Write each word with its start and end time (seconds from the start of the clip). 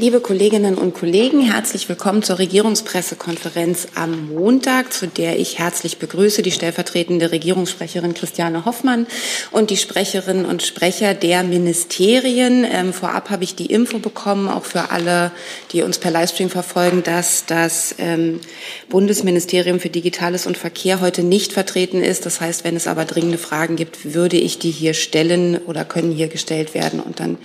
Liebe 0.00 0.20
Kolleginnen 0.20 0.76
und 0.76 0.94
Kollegen, 0.94 1.42
herzlich 1.42 1.86
willkommen 1.90 2.22
zur 2.22 2.38
Regierungspressekonferenz 2.38 3.88
am 3.96 4.30
Montag, 4.30 4.94
zu 4.94 5.06
der 5.06 5.38
ich 5.38 5.58
herzlich 5.58 5.98
begrüße 5.98 6.40
die 6.40 6.52
stellvertretende 6.52 7.32
Regierungssprecherin 7.32 8.14
Christiane 8.14 8.64
Hoffmann 8.64 9.06
und 9.50 9.68
die 9.68 9.76
Sprecherinnen 9.76 10.46
und 10.46 10.62
Sprecher 10.62 11.12
der 11.12 11.42
Ministerien. 11.42 12.64
Ähm, 12.64 12.94
vorab 12.94 13.28
habe 13.28 13.44
ich 13.44 13.56
die 13.56 13.66
Info 13.66 13.98
bekommen, 13.98 14.48
auch 14.48 14.64
für 14.64 14.90
alle, 14.90 15.32
die 15.72 15.82
uns 15.82 15.98
per 15.98 16.10
Livestream 16.10 16.48
verfolgen, 16.48 17.02
dass 17.02 17.44
das 17.44 17.94
ähm, 17.98 18.40
Bundesministerium 18.88 19.80
für 19.80 19.90
Digitales 19.90 20.46
und 20.46 20.56
Verkehr 20.56 21.02
heute 21.02 21.22
nicht 21.22 21.52
vertreten 21.52 22.02
ist. 22.02 22.24
Das 22.24 22.40
heißt, 22.40 22.64
wenn 22.64 22.74
es 22.74 22.86
aber 22.86 23.04
dringende 23.04 23.36
Fragen 23.36 23.76
gibt, 23.76 24.14
würde 24.14 24.38
ich 24.38 24.58
die 24.58 24.70
hier 24.70 24.94
stellen 24.94 25.58
oder 25.58 25.84
können 25.84 26.10
hier 26.10 26.28
gestellt 26.28 26.72
werden 26.72 27.00
und 27.00 27.20
dann 27.20 27.36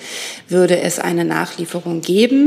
würde 0.47 0.79
es 0.79 0.99
eine 0.99 1.25
Nachlieferung 1.25 1.99
geben. 1.99 2.44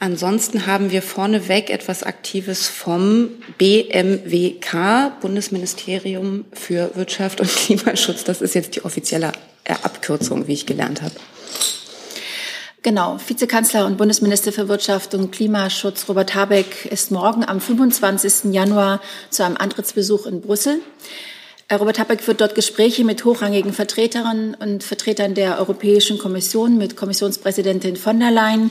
Ansonsten 0.00 0.66
haben 0.66 0.90
wir 0.90 1.02
vorneweg 1.02 1.70
etwas 1.70 2.02
Aktives 2.02 2.68
vom 2.68 3.30
BMWK, 3.58 5.20
Bundesministerium 5.20 6.44
für 6.52 6.94
Wirtschaft 6.94 7.40
und 7.40 7.50
Klimaschutz. 7.50 8.24
Das 8.24 8.40
ist 8.40 8.54
jetzt 8.54 8.76
die 8.76 8.84
offizielle 8.84 9.32
äh, 9.64 9.72
Abkürzung, 9.82 10.46
wie 10.46 10.52
ich 10.52 10.66
gelernt 10.66 11.02
habe. 11.02 11.14
Genau, 12.82 13.18
Vizekanzler 13.26 13.86
und 13.86 13.96
Bundesminister 13.96 14.52
für 14.52 14.68
Wirtschaft 14.68 15.12
und 15.14 15.32
Klimaschutz 15.32 16.08
Robert 16.08 16.36
Habeck 16.36 16.86
ist 16.86 17.10
morgen 17.10 17.44
am 17.44 17.60
25. 17.60 18.52
Januar 18.52 19.00
zu 19.30 19.44
einem 19.44 19.56
Antrittsbesuch 19.56 20.26
in 20.26 20.40
Brüssel. 20.40 20.80
Robert 21.70 21.98
Habeck 21.98 22.26
wird 22.26 22.40
dort 22.40 22.54
Gespräche 22.54 23.04
mit 23.04 23.26
hochrangigen 23.26 23.74
Vertreterinnen 23.74 24.54
und 24.54 24.82
Vertretern 24.82 25.34
der 25.34 25.58
Europäischen 25.58 26.16
Kommission, 26.16 26.78
mit 26.78 26.96
Kommissionspräsidentin 26.96 27.96
von 27.96 28.18
der 28.18 28.30
Leyen, 28.30 28.70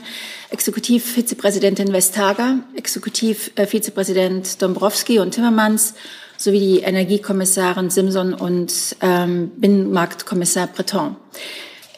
Exekutivvizepräsidentin 0.50 1.92
Vestager, 1.92 2.58
Exekutivvizepräsident 2.74 4.60
Dombrovski 4.60 5.20
und 5.20 5.30
Timmermans 5.30 5.94
sowie 6.36 6.58
die 6.58 6.80
Energiekommissarin 6.80 7.90
Simson 7.90 8.34
und 8.34 8.96
ähm, 9.00 9.52
Binnenmarktkommissar 9.56 10.66
Breton. 10.66 11.14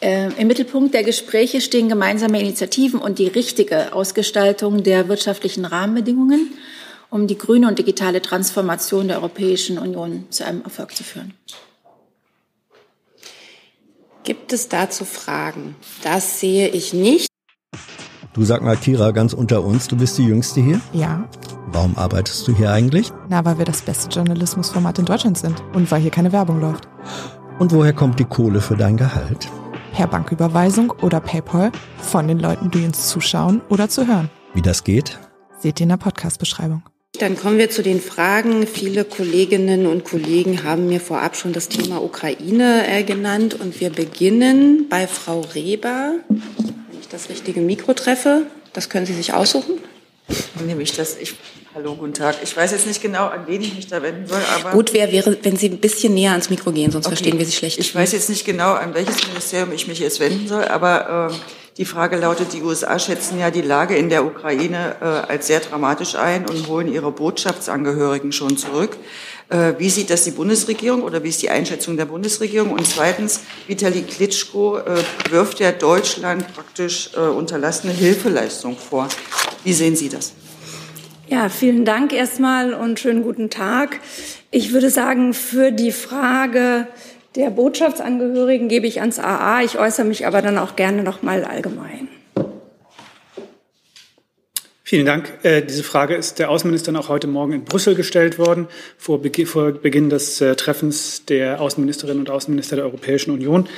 Äh, 0.01 0.29
Im 0.39 0.47
Mittelpunkt 0.47 0.93
der 0.93 1.03
Gespräche 1.03 1.61
stehen 1.61 1.89
gemeinsame 1.89 2.39
Initiativen 2.39 2.99
und 2.99 3.17
die 3.17 3.27
richtige 3.27 3.93
Ausgestaltung 3.93 4.83
der 4.83 5.07
wirtschaftlichen 5.07 5.65
Rahmenbedingungen 5.65 6.53
um 7.11 7.27
die 7.27 7.37
grüne 7.37 7.67
und 7.67 7.77
digitale 7.77 8.21
Transformation 8.21 9.09
der 9.09 9.17
Europäischen 9.17 9.77
Union 9.77 10.25
zu 10.31 10.45
einem 10.45 10.63
Erfolg 10.63 10.95
zu 10.95 11.03
führen. 11.03 11.33
Gibt 14.23 14.53
es 14.53 14.69
dazu 14.69 15.03
Fragen? 15.03 15.75
Das 16.03 16.39
sehe 16.39 16.69
ich 16.69 16.93
nicht. 16.93 17.27
Du 18.33 18.43
sag 18.45 18.61
mal, 18.61 18.77
Kira, 18.77 19.11
ganz 19.11 19.33
unter 19.33 19.63
uns, 19.63 19.89
du 19.89 19.97
bist 19.97 20.17
die 20.17 20.25
Jüngste 20.25 20.61
hier? 20.61 20.79
Ja. 20.93 21.27
Warum 21.67 21.97
arbeitest 21.97 22.47
du 22.47 22.55
hier 22.55 22.71
eigentlich? 22.71 23.11
Na, 23.27 23.43
weil 23.43 23.57
wir 23.57 23.65
das 23.65 23.81
beste 23.81 24.09
Journalismusformat 24.09 24.99
in 24.99 25.05
Deutschland 25.05 25.37
sind 25.37 25.61
und 25.73 25.91
weil 25.91 26.01
hier 26.01 26.11
keine 26.11 26.31
Werbung 26.31 26.61
läuft. 26.61 26.87
Und 27.59 27.73
woher 27.73 27.93
kommt 27.93 28.19
die 28.19 28.25
Kohle 28.25 28.61
für 28.61 28.77
dein 28.77 28.95
Gehalt? 28.95 29.49
Per 29.91 30.07
Banküberweisung 30.07 30.91
oder 31.01 31.19
PayPal 31.19 31.71
von 31.97 32.27
den 32.27 32.39
Leuten, 32.39 32.71
die 32.71 32.85
uns 32.85 33.09
zuschauen 33.09 33.61
oder 33.69 33.89
zu 33.89 34.07
hören. 34.07 34.29
Wie 34.53 34.61
das 34.61 34.85
geht? 34.85 35.19
Seht 35.59 35.79
ihr 35.79 35.83
in 35.83 35.89
der 35.89 35.97
Podcast-Beschreibung. 35.97 36.83
Dann 37.19 37.37
kommen 37.37 37.57
wir 37.57 37.69
zu 37.69 37.83
den 37.83 38.01
Fragen. 38.01 38.65
Viele 38.65 39.03
Kolleginnen 39.05 39.85
und 39.85 40.05
Kollegen 40.05 40.63
haben 40.63 40.87
mir 40.87 40.99
vorab 40.99 41.35
schon 41.35 41.53
das 41.53 41.67
Thema 41.67 42.01
Ukraine 42.01 42.87
äh, 42.87 43.03
genannt 43.03 43.53
und 43.59 43.79
wir 43.79 43.89
beginnen 43.89 44.87
bei 44.89 45.07
Frau 45.07 45.41
Reber. 45.53 46.15
Wenn 46.29 46.99
ich 46.99 47.09
das 47.09 47.29
richtige 47.29 47.59
Mikro 47.61 47.93
treffe, 47.93 48.47
das 48.73 48.89
können 48.89 49.05
Sie 49.05 49.13
sich 49.13 49.33
aussuchen. 49.33 49.75
Nehme 50.65 50.81
ich 50.81 50.93
das. 50.93 51.17
Ich, 51.17 51.35
hallo, 51.75 51.95
guten 51.95 52.13
Tag. 52.13 52.37
Ich 52.41 52.55
weiß 52.55 52.71
jetzt 52.71 52.87
nicht 52.87 53.01
genau, 53.01 53.27
an 53.27 53.45
wen 53.45 53.61
ich 53.61 53.75
mich 53.75 53.87
da 53.87 54.01
wenden 54.01 54.25
soll, 54.25 54.41
aber. 54.55 54.71
Gut 54.71 54.93
wäre, 54.93 55.11
wäre, 55.11 55.37
wenn 55.43 55.57
Sie 55.57 55.67
ein 55.67 55.79
bisschen 55.79 56.13
näher 56.13 56.31
ans 56.31 56.49
Mikro 56.49 56.71
gehen, 56.71 56.91
sonst 56.91 57.07
okay. 57.07 57.17
verstehen 57.17 57.37
wir 57.37 57.45
Sie 57.45 57.51
schlecht. 57.51 57.77
Ich 57.77 57.93
weiß 57.93 58.13
jetzt 58.13 58.29
nicht 58.29 58.45
genau, 58.45 58.71
an 58.73 58.93
welches 58.93 59.27
Ministerium 59.27 59.73
ich 59.73 59.87
mich 59.87 59.99
jetzt 59.99 60.21
wenden 60.21 60.47
soll, 60.47 60.63
aber 60.63 61.29
äh, 61.31 61.35
die 61.81 61.85
Frage 61.85 62.15
lautet, 62.15 62.53
die 62.53 62.61
USA 62.61 62.99
schätzen 62.99 63.39
ja 63.39 63.49
die 63.49 63.63
Lage 63.63 63.95
in 63.95 64.09
der 64.09 64.23
Ukraine 64.23 64.97
äh, 65.01 65.03
als 65.03 65.47
sehr 65.47 65.61
dramatisch 65.61 66.13
ein 66.13 66.47
und 66.47 66.67
holen 66.67 66.93
ihre 66.93 67.11
Botschaftsangehörigen 67.11 68.31
schon 68.31 68.55
zurück. 68.55 68.97
Äh, 69.49 69.73
wie 69.79 69.89
sieht 69.89 70.11
das 70.11 70.23
die 70.23 70.29
Bundesregierung 70.29 71.01
oder 71.01 71.23
wie 71.23 71.29
ist 71.29 71.41
die 71.41 71.49
Einschätzung 71.49 71.97
der 71.97 72.05
Bundesregierung? 72.05 72.69
Und 72.69 72.85
zweitens, 72.85 73.39
Vitali 73.65 74.03
Klitschko 74.03 74.77
äh, 74.77 75.03
wirft 75.31 75.59
ja 75.59 75.71
Deutschland 75.71 76.53
praktisch 76.53 77.09
äh, 77.15 77.19
unterlassene 77.19 77.93
Hilfeleistung 77.93 78.77
vor. 78.77 79.07
Wie 79.63 79.73
sehen 79.73 79.95
Sie 79.95 80.09
das? 80.09 80.33
Ja, 81.29 81.49
vielen 81.49 81.83
Dank 81.83 82.13
erstmal 82.13 82.75
und 82.75 82.99
schönen 82.99 83.23
guten 83.23 83.49
Tag. 83.49 84.01
Ich 84.51 84.71
würde 84.71 84.91
sagen, 84.91 85.33
für 85.33 85.71
die 85.71 85.91
Frage, 85.91 86.85
der 87.35 87.49
Botschaftsangehörigen 87.49 88.67
gebe 88.67 88.87
ich 88.87 88.99
ans 88.99 89.19
AA. 89.19 89.63
Ich 89.63 89.79
äußere 89.79 90.05
mich 90.05 90.27
aber 90.27 90.41
dann 90.41 90.57
auch 90.57 90.75
gerne 90.75 91.03
noch 91.03 91.21
mal 91.21 91.43
allgemein. 91.43 92.07
Vielen 94.83 95.05
Dank. 95.05 95.31
Äh, 95.43 95.61
diese 95.61 95.83
Frage 95.83 96.15
ist 96.15 96.37
der 96.37 96.49
Außenministerin 96.49 96.97
auch 96.97 97.07
heute 97.07 97.27
Morgen 97.27 97.53
in 97.53 97.63
Brüssel 97.63 97.95
gestellt 97.95 98.37
worden, 98.37 98.67
vor, 98.97 99.21
Be 99.21 99.45
vor 99.45 99.71
Beginn 99.71 100.09
des 100.09 100.41
äh, 100.41 100.53
Treffens 100.57 101.23
der 101.23 101.61
Außenministerinnen 101.61 102.19
und 102.19 102.29
Außenminister 102.29 102.75
der 102.75 102.83
Europäischen 102.83 103.31
Union. 103.31 103.69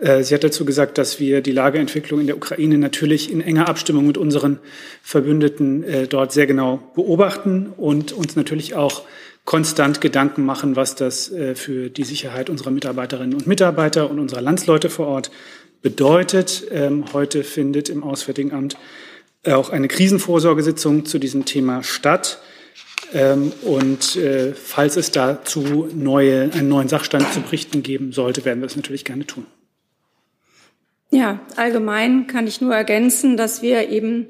Äh, 0.00 0.24
sie 0.24 0.34
hat 0.34 0.42
dazu 0.42 0.64
gesagt, 0.64 0.98
dass 0.98 1.20
wir 1.20 1.40
die 1.40 1.52
Lageentwicklung 1.52 2.20
in 2.20 2.26
der 2.26 2.36
Ukraine 2.36 2.78
natürlich 2.78 3.30
in 3.30 3.40
enger 3.40 3.68
Abstimmung 3.68 4.08
mit 4.08 4.18
unseren 4.18 4.58
Verbündeten 5.02 5.84
äh, 5.84 6.08
dort 6.08 6.32
sehr 6.32 6.48
genau 6.48 6.80
beobachten 6.96 7.72
und 7.76 8.12
uns 8.12 8.34
natürlich 8.34 8.74
auch 8.74 9.04
konstant 9.46 10.02
Gedanken 10.02 10.44
machen, 10.44 10.76
was 10.76 10.94
das 10.94 11.32
äh, 11.32 11.54
für 11.54 11.88
die 11.88 12.04
Sicherheit 12.04 12.50
unserer 12.50 12.70
Mitarbeiterinnen 12.70 13.32
und 13.32 13.46
Mitarbeiter 13.46 14.10
und 14.10 14.18
unserer 14.18 14.42
Landsleute 14.42 14.90
vor 14.90 15.06
Ort 15.06 15.30
bedeutet. 15.80 16.66
Ähm, 16.70 17.06
heute 17.14 17.42
findet 17.44 17.88
im 17.88 18.02
Auswärtigen 18.02 18.52
Amt 18.52 18.76
auch 19.46 19.70
eine 19.70 19.86
Krisenvorsorgesitzung 19.86 21.06
zu 21.06 21.18
diesem 21.18 21.44
Thema 21.44 21.82
statt. 21.84 22.40
Ähm, 23.14 23.52
und 23.62 24.16
äh, 24.16 24.52
falls 24.52 24.96
es 24.96 25.12
dazu 25.12 25.88
neue, 25.94 26.50
einen 26.52 26.68
neuen 26.68 26.88
Sachstand 26.88 27.32
zu 27.32 27.40
berichten 27.40 27.82
geben 27.82 28.12
sollte, 28.12 28.44
werden 28.44 28.60
wir 28.60 28.66
es 28.66 28.74
natürlich 28.74 29.04
gerne 29.04 29.26
tun. 29.26 29.46
Ja, 31.10 31.38
allgemein 31.54 32.26
kann 32.26 32.48
ich 32.48 32.60
nur 32.60 32.74
ergänzen, 32.74 33.36
dass 33.36 33.62
wir 33.62 33.88
eben 33.90 34.26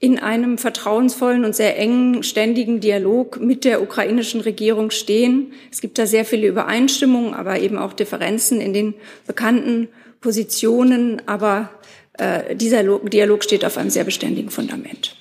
in 0.00 0.18
einem 0.18 0.56
vertrauensvollen 0.56 1.44
und 1.44 1.54
sehr 1.54 1.78
engen, 1.78 2.22
ständigen 2.22 2.80
Dialog 2.80 3.38
mit 3.38 3.66
der 3.66 3.82
ukrainischen 3.82 4.40
Regierung 4.40 4.90
stehen. 4.90 5.52
Es 5.70 5.82
gibt 5.82 5.98
da 5.98 6.06
sehr 6.06 6.24
viele 6.24 6.48
Übereinstimmungen, 6.48 7.34
aber 7.34 7.60
eben 7.60 7.76
auch 7.76 7.92
Differenzen 7.92 8.62
in 8.62 8.72
den 8.72 8.94
bekannten 9.26 9.88
Positionen. 10.22 11.20
Aber 11.26 11.68
äh, 12.14 12.56
dieser 12.56 12.82
Dialog 12.82 13.44
steht 13.44 13.62
auf 13.62 13.76
einem 13.76 13.90
sehr 13.90 14.04
beständigen 14.04 14.50
Fundament. 14.50 15.16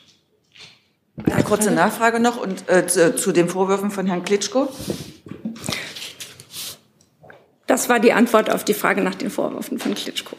Eine 1.25 1.43
kurze 1.43 1.71
Nachfrage 1.71 2.21
noch 2.21 2.41
und 2.41 2.69
äh, 2.69 2.87
zu, 2.87 3.13
zu 3.13 3.33
den 3.33 3.49
Vorwürfen 3.49 3.91
von 3.91 4.07
Herrn 4.07 4.23
Klitschko. 4.23 4.69
Das 7.67 7.89
war 7.89 7.99
die 7.99 8.13
Antwort 8.13 8.49
auf 8.49 8.63
die 8.63 8.73
Frage 8.73 9.01
nach 9.01 9.15
den 9.15 9.29
Vorwürfen 9.29 9.77
von 9.77 9.93
Klitschko. 9.93 10.37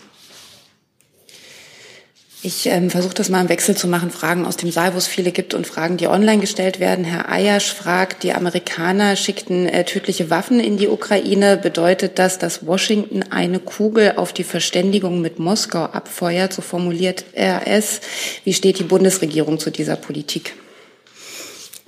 Ich 2.43 2.65
ähm, 2.65 2.89
versuche 2.89 3.13
das 3.13 3.29
mal 3.29 3.43
im 3.43 3.51
Wechsel 3.51 3.77
zu 3.77 3.87
machen, 3.87 4.11
Fragen 4.11 4.47
aus 4.47 4.57
dem 4.57 4.71
Saal, 4.71 4.95
wo 4.95 4.99
es 4.99 5.07
viele 5.07 5.31
gibt 5.31 5.53
und 5.53 5.67
Fragen, 5.67 5.99
die 5.99 6.07
online 6.07 6.41
gestellt 6.41 6.81
werden. 6.81 7.05
Herr 7.05 7.31
Ayasch 7.31 7.71
fragt, 7.71 8.23
die 8.23 8.33
Amerikaner 8.33 9.15
schickten 9.17 9.67
äh, 9.67 9.85
tödliche 9.85 10.31
Waffen 10.31 10.59
in 10.59 10.79
die 10.79 10.89
Ukraine. 10.89 11.59
Bedeutet 11.59 12.19
das, 12.19 12.39
dass 12.39 12.67
Washington 12.67 13.25
eine 13.29 13.59
Kugel 13.59 14.15
auf 14.17 14.33
die 14.33 14.45
Verständigung 14.45 15.21
mit 15.21 15.39
Moskau 15.39 15.85
abfeuert? 15.85 16.55
So 16.55 16.63
formuliert 16.63 17.27
er 17.35 17.67
es. 17.67 18.01
Wie 18.45 18.55
steht 18.55 18.79
die 18.79 18.85
Bundesregierung 18.85 19.59
zu 19.59 19.71
dieser 19.71 19.97
Politik? 19.97 20.55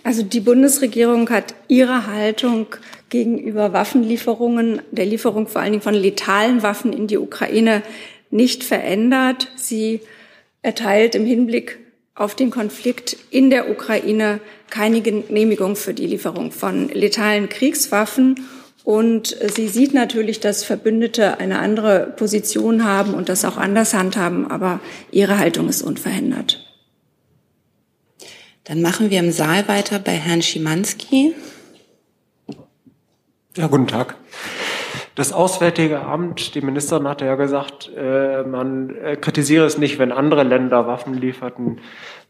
Also 0.04 0.22
die 0.22 0.40
Bundesregierung 0.40 1.30
hat 1.30 1.54
ihre 1.68 2.08
Haltung 2.08 2.66
gegenüber 3.08 3.72
Waffenlieferungen, 3.72 4.82
der 4.90 5.06
Lieferung 5.06 5.46
vor 5.46 5.62
allen 5.62 5.72
Dingen 5.72 5.82
von 5.82 5.94
letalen 5.94 6.62
Waffen 6.62 6.92
in 6.92 7.06
die 7.06 7.16
Ukraine 7.16 7.82
nicht 8.30 8.64
verändert. 8.64 9.48
Sie 9.56 10.00
erteilt 10.62 11.14
im 11.14 11.26
Hinblick 11.26 11.78
auf 12.14 12.34
den 12.34 12.50
Konflikt 12.50 13.16
in 13.30 13.50
der 13.50 13.70
Ukraine 13.70 14.40
keine 14.70 15.00
Genehmigung 15.00 15.76
für 15.76 15.94
die 15.94 16.06
Lieferung 16.06 16.52
von 16.52 16.88
letalen 16.88 17.48
Kriegswaffen. 17.48 18.46
Und 18.84 19.36
sie 19.54 19.68
sieht 19.68 19.94
natürlich, 19.94 20.40
dass 20.40 20.64
Verbündete 20.64 21.38
eine 21.38 21.60
andere 21.60 22.14
Position 22.16 22.84
haben 22.84 23.14
und 23.14 23.28
das 23.28 23.44
auch 23.44 23.56
anders 23.56 23.94
handhaben, 23.94 24.50
aber 24.50 24.80
ihre 25.10 25.38
Haltung 25.38 25.68
ist 25.68 25.82
unverändert. 25.82 26.66
Dann 28.64 28.80
machen 28.80 29.10
wir 29.10 29.20
im 29.20 29.32
Saal 29.32 29.68
weiter 29.68 29.98
bei 29.98 30.12
Herrn 30.12 30.42
Schimanski. 30.42 31.34
Ja, 33.56 33.66
guten 33.66 33.86
Tag. 33.86 34.16
Das 35.14 35.32
Auswärtige 35.32 36.00
Amt, 36.00 36.54
die 36.54 36.62
Ministerin 36.62 37.06
hatte 37.06 37.26
ja 37.26 37.34
gesagt, 37.34 37.90
äh, 37.94 38.44
man 38.44 38.96
äh, 38.96 39.16
kritisiere 39.16 39.66
es 39.66 39.76
nicht, 39.76 39.98
wenn 39.98 40.10
andere 40.10 40.42
Länder 40.42 40.86
Waffen 40.86 41.14
lieferten. 41.14 41.80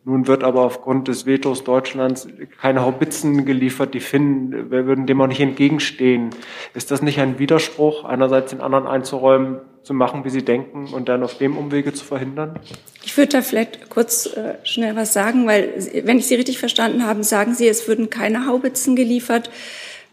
Nun 0.05 0.27
wird 0.27 0.43
aber 0.43 0.63
aufgrund 0.63 1.07
des 1.07 1.27
Vetos 1.27 1.63
Deutschlands 1.63 2.27
keine 2.61 2.83
Haubitzen 2.83 3.45
geliefert. 3.45 3.95
Die 3.95 4.01
Finnen 4.01 4.73
wir 4.73 4.85
würden 4.87 5.07
dem 5.07 5.21
auch 5.21 5.29
nicht 5.29 5.39
entgegenstehen. 5.39 6.31
Ist 6.75 6.91
das 6.91 7.03
nicht 7.03 7.21
ein 7.21 7.39
Widerspruch, 7.39 8.05
einerseits 8.05 8.51
den 8.51 8.61
anderen 8.61 8.89
einzuräumen, 8.89 9.61
zu 9.85 9.95
machen, 9.95 10.25
wie 10.25 10.31
sie 10.31 10.45
denken 10.45 10.93
und 10.93 11.09
dann 11.09 11.23
auf 11.23 11.39
dem 11.39 11.57
Umwege 11.57 11.93
zu 11.93 12.05
verhindern? 12.05 12.59
Ich 13.05 13.17
würde 13.17 13.29
da 13.29 13.43
vielleicht 13.43 13.91
kurz 13.91 14.27
äh, 14.27 14.55
schnell 14.65 14.97
was 14.97 15.13
sagen, 15.13 15.47
weil 15.47 15.73
wenn 16.05 16.19
ich 16.19 16.27
Sie 16.27 16.35
richtig 16.35 16.59
verstanden 16.59 17.07
habe, 17.07 17.23
sagen 17.23 17.55
Sie, 17.55 17.69
es 17.69 17.87
würden 17.87 18.11
keine 18.11 18.47
Haubitzen 18.47 18.97
geliefert. 18.97 19.51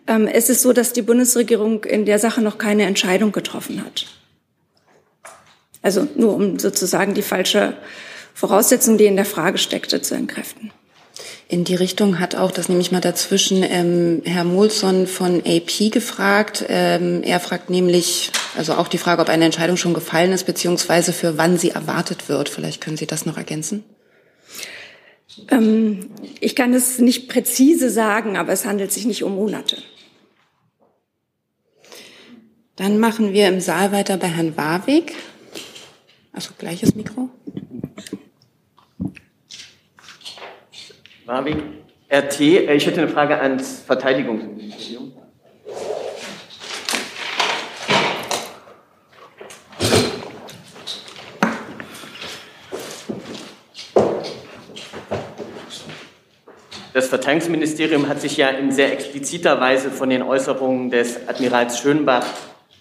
Ähm, 0.08 0.28
es 0.28 0.50
ist 0.50 0.62
so, 0.62 0.74
dass 0.74 0.94
die 0.94 1.02
Bundesregierung 1.02 1.84
in 1.84 2.06
der 2.06 2.20
Sache 2.20 2.42
noch 2.42 2.58
keine 2.58 2.84
Entscheidung 2.84 3.32
getroffen 3.32 3.84
hat. 3.84 4.06
Also 5.82 6.08
nur 6.16 6.36
um 6.36 6.60
sozusagen 6.60 7.14
die 7.14 7.22
falsche 7.22 7.78
Voraussetzung, 8.34 8.98
die 8.98 9.06
in 9.06 9.16
der 9.16 9.26
Frage 9.26 9.58
steckte, 9.58 10.02
zu 10.02 10.16
entkräften. 10.16 10.72
In 11.48 11.64
die 11.64 11.76
Richtung 11.76 12.20
hat 12.20 12.36
auch, 12.36 12.52
das 12.52 12.70
nehme 12.70 12.82
ich 12.82 12.92
mal 12.92 13.02
dazwischen, 13.02 13.64
ähm, 13.64 14.22
Herr 14.24 14.44
Molson 14.44 15.08
von 15.08 15.42
AP 15.46 15.90
gefragt. 15.92 16.64
Ähm, 16.70 17.24
er 17.24 17.40
fragt 17.40 17.72
nämlich, 17.72 18.32
also 18.56 18.74
auch 18.74 18.88
die 18.88 19.00
Frage, 19.00 19.22
ob 19.22 19.30
eine 19.30 19.46
Entscheidung 19.46 19.76
schon 19.76 19.96
gefallen 19.96 20.32
ist, 20.32 20.46
beziehungsweise 20.46 21.12
für 21.12 21.38
wann 21.38 21.58
sie 21.58 21.72
erwartet 21.72 22.30
wird. 22.30 22.50
Vielleicht 22.50 22.82
können 22.82 22.98
Sie 22.98 23.08
das 23.08 23.26
noch 23.26 23.38
ergänzen. 23.38 23.84
Ähm, 25.50 26.10
ich 26.40 26.56
kann 26.56 26.74
es 26.74 27.00
nicht 27.00 27.30
präzise 27.30 27.90
sagen, 27.90 28.38
aber 28.38 28.52
es 28.52 28.66
handelt 28.66 28.92
sich 28.92 29.06
nicht 29.06 29.24
um 29.24 29.36
Monate. 29.36 29.78
Dann 32.76 33.00
machen 33.00 33.34
wir 33.34 33.48
im 33.48 33.60
Saal 33.60 33.92
weiter 33.92 34.18
bei 34.18 34.28
Herrn 34.28 34.56
Warwick. 34.56 35.14
Also 36.32 36.52
gleiches 36.58 36.96
Mikro. 36.96 37.30
Warwick, 41.26 41.58
RT. 42.10 42.40
Äh, 42.40 42.76
ich 42.76 42.86
hätte 42.86 43.02
eine 43.02 43.10
Frage 43.10 43.40
ans 43.40 43.82
Verteidigungsministerium. 43.82 45.09
Verteidigungsministerium 57.10 58.08
hat 58.08 58.22
sich 58.22 58.38
ja 58.38 58.50
in 58.50 58.72
sehr 58.72 58.94
expliziter 58.94 59.60
Weise 59.60 59.90
von 59.90 60.12
den 60.12 60.22
Äußerungen 60.22 60.92
des 60.92 61.28
Admirals 61.28 61.80
Schönbach 61.80 62.26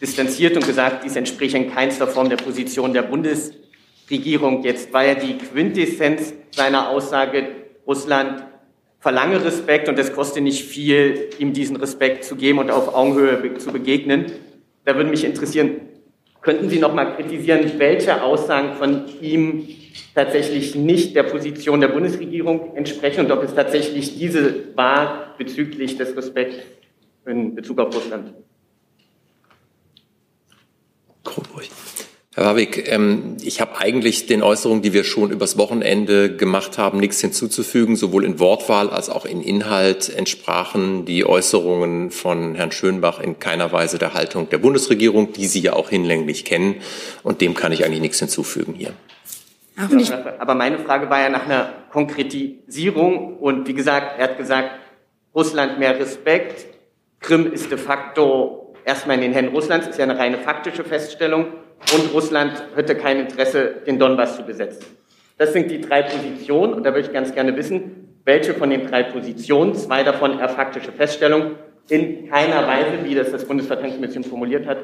distanziert 0.02 0.54
und 0.54 0.66
gesagt, 0.66 1.02
dies 1.04 1.16
entspricht 1.16 1.54
in 1.54 1.72
keinster 1.72 2.06
Form 2.06 2.28
der 2.28 2.36
Position 2.36 2.92
der 2.92 3.02
Bundesregierung. 3.02 4.62
Jetzt 4.62 4.92
war 4.92 5.06
ja 5.06 5.14
die 5.14 5.38
Quintessenz 5.38 6.34
seiner 6.50 6.90
Aussage, 6.90 7.48
Russland 7.86 8.44
verlange 9.00 9.42
Respekt 9.42 9.88
und 9.88 9.98
es 9.98 10.12
koste 10.12 10.42
nicht 10.42 10.62
viel, 10.62 11.30
ihm 11.38 11.54
diesen 11.54 11.76
Respekt 11.76 12.24
zu 12.24 12.36
geben 12.36 12.58
und 12.58 12.70
auf 12.70 12.94
Augenhöhe 12.94 13.56
zu 13.56 13.72
begegnen. 13.72 14.26
Da 14.84 14.94
würde 14.94 15.08
mich 15.08 15.24
interessieren, 15.24 15.80
könnten 16.42 16.68
Sie 16.68 16.78
noch 16.78 16.92
mal 16.92 17.16
kritisieren, 17.16 17.72
welche 17.78 18.22
Aussagen 18.22 18.74
von 18.74 19.04
ihm 19.22 19.68
tatsächlich 20.14 20.74
nicht 20.74 21.14
der 21.16 21.24
Position 21.24 21.80
der 21.80 21.88
Bundesregierung 21.88 22.76
entsprechen 22.76 23.26
und 23.26 23.32
ob 23.32 23.42
es 23.42 23.54
tatsächlich 23.54 24.18
diese 24.18 24.76
war 24.76 25.34
bezüglich 25.38 25.96
des 25.96 26.16
Respekts 26.16 26.56
in 27.26 27.54
Bezug 27.54 27.78
auf 27.78 27.94
Russland? 27.94 28.32
Herr 32.38 32.44
Warwick, 32.44 32.88
ähm, 32.88 33.36
ich 33.42 33.60
habe 33.60 33.78
eigentlich 33.78 34.26
den 34.26 34.44
Äußerungen, 34.44 34.80
die 34.80 34.92
wir 34.92 35.02
schon 35.02 35.32
übers 35.32 35.58
Wochenende 35.58 36.36
gemacht 36.36 36.78
haben, 36.78 37.00
nichts 37.00 37.20
hinzuzufügen. 37.20 37.96
Sowohl 37.96 38.24
in 38.24 38.38
Wortwahl 38.38 38.90
als 38.90 39.10
auch 39.10 39.24
in 39.24 39.42
Inhalt 39.42 40.08
entsprachen 40.08 41.04
die 41.04 41.26
Äußerungen 41.26 42.12
von 42.12 42.54
Herrn 42.54 42.70
Schönbach 42.70 43.18
in 43.18 43.40
keiner 43.40 43.72
Weise 43.72 43.98
der 43.98 44.14
Haltung 44.14 44.48
der 44.50 44.58
Bundesregierung, 44.58 45.32
die 45.32 45.48
Sie 45.48 45.58
ja 45.58 45.72
auch 45.72 45.90
hinlänglich 45.90 46.44
kennen. 46.44 46.76
Und 47.24 47.40
dem 47.40 47.54
kann 47.54 47.72
ich 47.72 47.84
eigentlich 47.84 48.02
nichts 48.02 48.20
hinzufügen 48.20 48.74
hier. 48.74 48.92
Aber 50.38 50.54
meine 50.54 50.78
Frage 50.78 51.08
war 51.08 51.20
ja 51.20 51.28
nach 51.28 51.44
einer 51.44 51.72
Konkretisierung. 51.90 53.38
Und 53.38 53.68
wie 53.68 53.74
gesagt, 53.74 54.18
er 54.18 54.24
hat 54.24 54.36
gesagt, 54.36 54.70
Russland 55.34 55.78
mehr 55.78 55.98
Respekt. 55.98 56.66
Krim 57.20 57.52
ist 57.52 57.70
de 57.70 57.78
facto 57.78 58.74
erstmal 58.84 59.16
in 59.16 59.22
den 59.22 59.32
Händen 59.32 59.54
Russlands, 59.54 59.86
ist 59.86 59.98
ja 59.98 60.04
eine 60.04 60.18
reine 60.18 60.38
faktische 60.38 60.82
Feststellung 60.82 61.46
und 61.92 62.12
Russland 62.12 62.64
hätte 62.74 62.96
kein 62.96 63.20
Interesse, 63.20 63.82
den 63.86 63.98
Donbass 63.98 64.36
zu 64.36 64.42
besetzen. 64.42 64.84
Das 65.36 65.52
sind 65.52 65.70
die 65.70 65.80
drei 65.80 66.02
Positionen 66.02 66.74
und 66.74 66.84
da 66.84 66.94
würde 66.94 67.06
ich 67.06 67.12
ganz 67.12 67.34
gerne 67.34 67.56
wissen, 67.56 68.18
welche 68.24 68.54
von 68.54 68.70
den 68.70 68.86
drei 68.86 69.04
Positionen, 69.04 69.74
zwei 69.74 70.02
davon 70.02 70.38
eher 70.38 70.48
faktische 70.48 70.90
Feststellung, 70.90 71.52
in 71.88 72.28
keiner 72.28 72.66
Weise, 72.66 73.04
wie 73.04 73.14
das 73.14 73.30
das 73.30 73.44
Bundesverteidigungsministerium 73.46 74.28
formuliert 74.28 74.66
hat, 74.66 74.78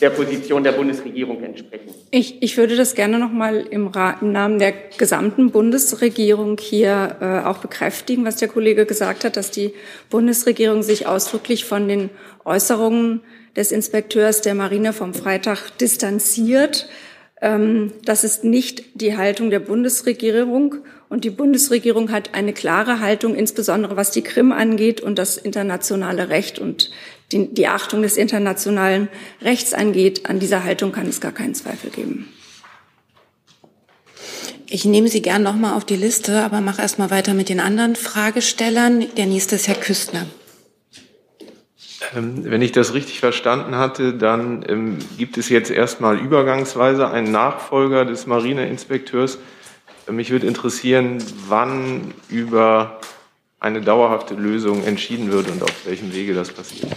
der 0.00 0.10
Position 0.10 0.64
der 0.64 0.72
Bundesregierung 0.72 1.42
entsprechen. 1.42 1.94
Ich, 2.10 2.42
ich 2.42 2.56
würde 2.56 2.76
das 2.76 2.94
gerne 2.94 3.18
noch 3.18 3.32
mal 3.32 3.66
im, 3.70 3.90
im 4.20 4.32
Namen 4.32 4.58
der 4.58 4.72
gesamten 4.96 5.50
Bundesregierung 5.50 6.56
hier 6.58 7.16
äh, 7.20 7.46
auch 7.46 7.58
bekräftigen, 7.58 8.24
was 8.24 8.36
der 8.36 8.48
Kollege 8.48 8.86
gesagt 8.86 9.24
hat, 9.24 9.36
dass 9.36 9.50
die 9.50 9.74
Bundesregierung 10.08 10.82
sich 10.82 11.06
ausdrücklich 11.06 11.66
von 11.66 11.86
den 11.86 12.10
Äußerungen 12.44 13.20
des 13.56 13.72
Inspekteurs 13.72 14.40
der 14.40 14.54
Marine 14.54 14.92
vom 14.92 15.12
Freitag 15.12 15.76
distanziert. 15.78 16.88
Ähm, 17.42 17.92
das 18.04 18.24
ist 18.24 18.44
nicht 18.44 18.84
die 18.94 19.16
Haltung 19.18 19.50
der 19.50 19.60
Bundesregierung. 19.60 20.76
Und 21.10 21.24
die 21.24 21.30
Bundesregierung 21.30 22.10
hat 22.10 22.34
eine 22.34 22.52
klare 22.52 23.00
Haltung, 23.00 23.34
insbesondere 23.34 23.96
was 23.96 24.10
die 24.10 24.22
Krim 24.22 24.52
angeht 24.52 25.00
und 25.00 25.18
das 25.18 25.36
internationale 25.36 26.28
Recht 26.28 26.58
und 26.58 26.90
die, 27.32 27.52
die 27.52 27.68
Achtung 27.68 28.02
des 28.02 28.16
internationalen 28.16 29.08
Rechts 29.42 29.74
angeht. 29.74 30.28
An 30.28 30.38
dieser 30.38 30.64
Haltung 30.64 30.92
kann 30.92 31.06
es 31.08 31.20
gar 31.20 31.32
keinen 31.32 31.54
Zweifel 31.54 31.90
geben. 31.90 32.28
Ich 34.70 34.84
nehme 34.84 35.08
Sie 35.08 35.22
gern 35.22 35.42
noch 35.42 35.56
mal 35.56 35.74
auf 35.74 35.86
die 35.86 35.96
Liste, 35.96 36.42
aber 36.42 36.60
mache 36.60 36.82
erst 36.82 36.98
mal 36.98 37.10
weiter 37.10 37.32
mit 37.32 37.48
den 37.48 37.60
anderen 37.60 37.96
Fragestellern. 37.96 39.06
Der 39.16 39.26
nächste 39.26 39.54
ist 39.54 39.66
Herr 39.66 39.74
Küstner. 39.74 40.26
Ähm, 42.14 42.44
wenn 42.44 42.62
ich 42.62 42.72
das 42.72 42.92
richtig 42.92 43.20
verstanden 43.20 43.76
hatte, 43.76 44.14
dann 44.14 44.64
ähm, 44.68 44.98
gibt 45.16 45.38
es 45.38 45.48
jetzt 45.48 45.70
erstmal 45.70 46.18
übergangsweise 46.18 47.08
einen 47.08 47.32
Nachfolger 47.32 48.04
des 48.04 48.26
Marineinspekteurs. 48.26 49.38
Mich 50.10 50.30
würde 50.30 50.46
interessieren, 50.46 51.18
wann 51.48 52.14
über 52.28 53.00
eine 53.60 53.80
dauerhafte 53.80 54.34
Lösung 54.34 54.84
entschieden 54.84 55.30
wird 55.32 55.50
und 55.50 55.62
auf 55.62 55.86
welchem 55.86 56.12
Wege 56.12 56.34
das 56.34 56.50
passiert. 56.50 56.92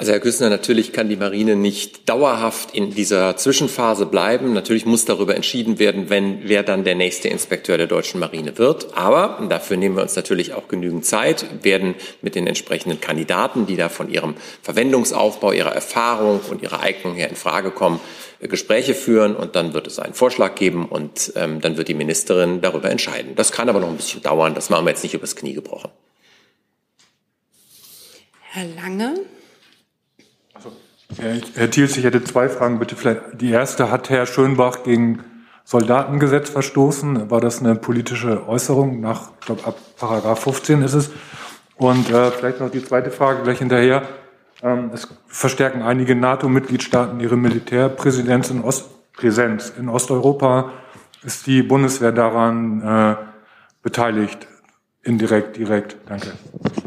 Also 0.00 0.12
Herr 0.12 0.20
Küssner, 0.20 0.48
natürlich 0.48 0.94
kann 0.94 1.10
die 1.10 1.16
Marine 1.16 1.56
nicht 1.56 2.08
dauerhaft 2.08 2.74
in 2.74 2.94
dieser 2.94 3.36
Zwischenphase 3.36 4.06
bleiben. 4.06 4.54
Natürlich 4.54 4.86
muss 4.86 5.04
darüber 5.04 5.36
entschieden 5.36 5.78
werden, 5.78 6.08
wenn, 6.08 6.48
wer 6.48 6.62
dann 6.62 6.84
der 6.84 6.94
nächste 6.94 7.28
Inspekteur 7.28 7.76
der 7.76 7.86
deutschen 7.86 8.18
Marine 8.18 8.56
wird. 8.56 8.96
Aber 8.96 9.46
dafür 9.50 9.76
nehmen 9.76 9.96
wir 9.96 10.02
uns 10.02 10.16
natürlich 10.16 10.54
auch 10.54 10.68
genügend 10.68 11.04
Zeit, 11.04 11.44
werden 11.62 11.96
mit 12.22 12.34
den 12.34 12.46
entsprechenden 12.46 13.02
Kandidaten, 13.02 13.66
die 13.66 13.76
da 13.76 13.90
von 13.90 14.08
ihrem 14.08 14.36
Verwendungsaufbau, 14.62 15.52
ihrer 15.52 15.74
Erfahrung 15.74 16.40
und 16.50 16.62
ihrer 16.62 16.80
Eignung 16.80 17.14
her 17.14 17.28
in 17.28 17.36
Frage 17.36 17.70
kommen, 17.70 18.00
Gespräche 18.40 18.94
führen 18.94 19.36
und 19.36 19.54
dann 19.54 19.74
wird 19.74 19.86
es 19.86 19.98
einen 19.98 20.14
Vorschlag 20.14 20.54
geben 20.54 20.86
und 20.86 21.34
ähm, 21.36 21.60
dann 21.60 21.76
wird 21.76 21.88
die 21.88 21.94
Ministerin 21.94 22.62
darüber 22.62 22.90
entscheiden. 22.90 23.34
Das 23.36 23.52
kann 23.52 23.68
aber 23.68 23.80
noch 23.80 23.90
ein 23.90 23.98
bisschen 23.98 24.22
dauern. 24.22 24.54
Das 24.54 24.70
machen 24.70 24.86
wir 24.86 24.92
jetzt 24.92 25.02
nicht 25.02 25.12
übers 25.12 25.36
Knie 25.36 25.52
gebrochen. 25.52 25.90
Herr 28.52 28.64
Lange. 28.64 29.20
Herr 31.56 31.70
Thiels, 31.70 31.96
ich 31.96 32.04
hätte 32.04 32.22
zwei 32.22 32.48
Fragen, 32.48 32.78
bitte. 32.78 32.96
Vielleicht 32.96 33.40
die 33.40 33.50
erste, 33.50 33.90
hat 33.90 34.10
Herr 34.10 34.26
Schönbach 34.26 34.84
gegen 34.84 35.24
Soldatengesetz 35.64 36.50
verstoßen? 36.50 37.30
War 37.30 37.40
das 37.40 37.60
eine 37.60 37.74
politische 37.74 38.48
Äußerung 38.48 39.00
nach, 39.00 39.30
ich 39.40 39.46
glaube, 39.46 39.66
ab 39.66 39.76
Paragraph 39.96 40.40
15 40.40 40.82
ist 40.82 40.94
es? 40.94 41.10
Und 41.76 42.10
äh, 42.10 42.30
vielleicht 42.30 42.60
noch 42.60 42.70
die 42.70 42.84
zweite 42.84 43.10
Frage 43.10 43.42
gleich 43.42 43.58
hinterher. 43.58 44.02
Ähm, 44.62 44.90
es 44.92 45.08
verstärken 45.26 45.82
einige 45.82 46.14
NATO-Mitgliedstaaten 46.14 47.20
ihre 47.20 47.36
Militärpräsenz 47.36 48.50
in, 48.50 48.62
Ost 48.62 48.90
in 49.78 49.88
Osteuropa. 49.88 50.72
Ist 51.22 51.46
die 51.46 51.62
Bundeswehr 51.62 52.12
daran 52.12 52.82
äh, 52.82 53.16
beteiligt? 53.82 54.46
Indirekt, 55.02 55.56
direkt? 55.56 55.96
Danke. 56.06 56.32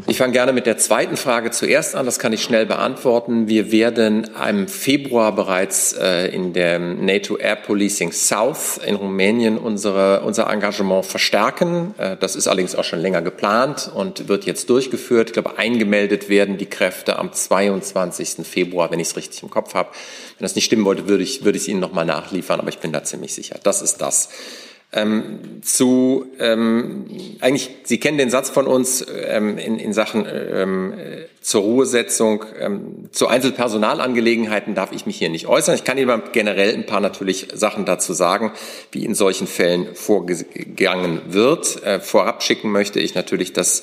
Ich 0.06 0.18
fange 0.18 0.32
gerne 0.32 0.52
mit 0.52 0.66
der 0.66 0.78
zweiten 0.78 1.16
Frage 1.16 1.50
zuerst 1.50 1.96
an. 1.96 2.06
Das 2.06 2.20
kann 2.20 2.32
ich 2.32 2.44
schnell 2.44 2.64
beantworten. 2.64 3.48
Wir 3.48 3.72
werden 3.72 4.30
im 4.48 4.68
Februar 4.68 5.34
bereits 5.34 5.94
äh, 5.94 6.28
in 6.28 6.52
dem 6.52 7.04
NATO 7.04 7.36
Air 7.36 7.56
Policing 7.56 8.12
South 8.12 8.78
in 8.86 8.94
Rumänien 8.94 9.58
unsere, 9.58 10.20
unser 10.20 10.48
Engagement 10.48 11.04
verstärken. 11.04 11.92
Äh, 11.98 12.16
das 12.16 12.36
ist 12.36 12.46
allerdings 12.46 12.76
auch 12.76 12.84
schon 12.84 13.00
länger 13.00 13.20
geplant 13.20 13.90
und 13.92 14.28
wird 14.28 14.44
jetzt 14.44 14.70
durchgeführt. 14.70 15.30
Ich 15.30 15.32
glaube, 15.32 15.58
eingemeldet 15.58 16.28
werden 16.28 16.56
die 16.56 16.66
Kräfte 16.66 17.18
am 17.18 17.32
22. 17.32 18.46
Februar, 18.46 18.92
wenn 18.92 19.00
ich 19.00 19.08
es 19.08 19.16
richtig 19.16 19.42
im 19.42 19.50
Kopf 19.50 19.74
habe. 19.74 19.88
Wenn 20.38 20.44
das 20.44 20.54
nicht 20.54 20.66
stimmen 20.66 20.84
wollte, 20.84 21.08
würde 21.08 21.24
ich, 21.24 21.44
würde 21.44 21.56
ich 21.56 21.62
es 21.62 21.68
Ihnen 21.68 21.80
nochmal 21.80 22.04
nachliefern, 22.04 22.60
aber 22.60 22.68
ich 22.68 22.78
bin 22.78 22.92
da 22.92 23.02
ziemlich 23.02 23.34
sicher. 23.34 23.58
Das 23.64 23.82
ist 23.82 24.00
das. 24.00 24.28
Ähm, 24.94 25.60
zu 25.62 26.26
ähm, 26.38 27.06
eigentlich, 27.40 27.70
Sie 27.84 27.98
kennen 27.98 28.16
den 28.16 28.30
Satz 28.30 28.50
von 28.50 28.66
uns 28.66 29.04
ähm, 29.26 29.58
in, 29.58 29.78
in 29.78 29.92
Sachen 29.92 30.24
ähm, 30.28 30.94
zur 31.44 31.60
Ruhesetzung. 31.60 32.46
Ähm, 32.58 33.10
zu 33.12 33.28
Einzelpersonalangelegenheiten 33.28 34.74
darf 34.74 34.92
ich 34.92 35.04
mich 35.04 35.18
hier 35.18 35.28
nicht 35.28 35.46
äußern. 35.46 35.74
Ich 35.74 35.84
kann 35.84 35.98
Ihnen 35.98 36.22
generell 36.32 36.72
ein 36.72 36.86
paar 36.86 37.00
natürlich 37.00 37.48
Sachen 37.52 37.84
dazu 37.84 38.14
sagen, 38.14 38.52
wie 38.92 39.04
in 39.04 39.14
solchen 39.14 39.46
Fällen 39.46 39.94
vorgegangen 39.94 41.20
wird. 41.28 41.84
Äh, 41.84 42.00
vorab 42.00 42.42
schicken 42.42 42.72
möchte 42.72 42.98
ich 42.98 43.14
natürlich, 43.14 43.52
dass 43.52 43.82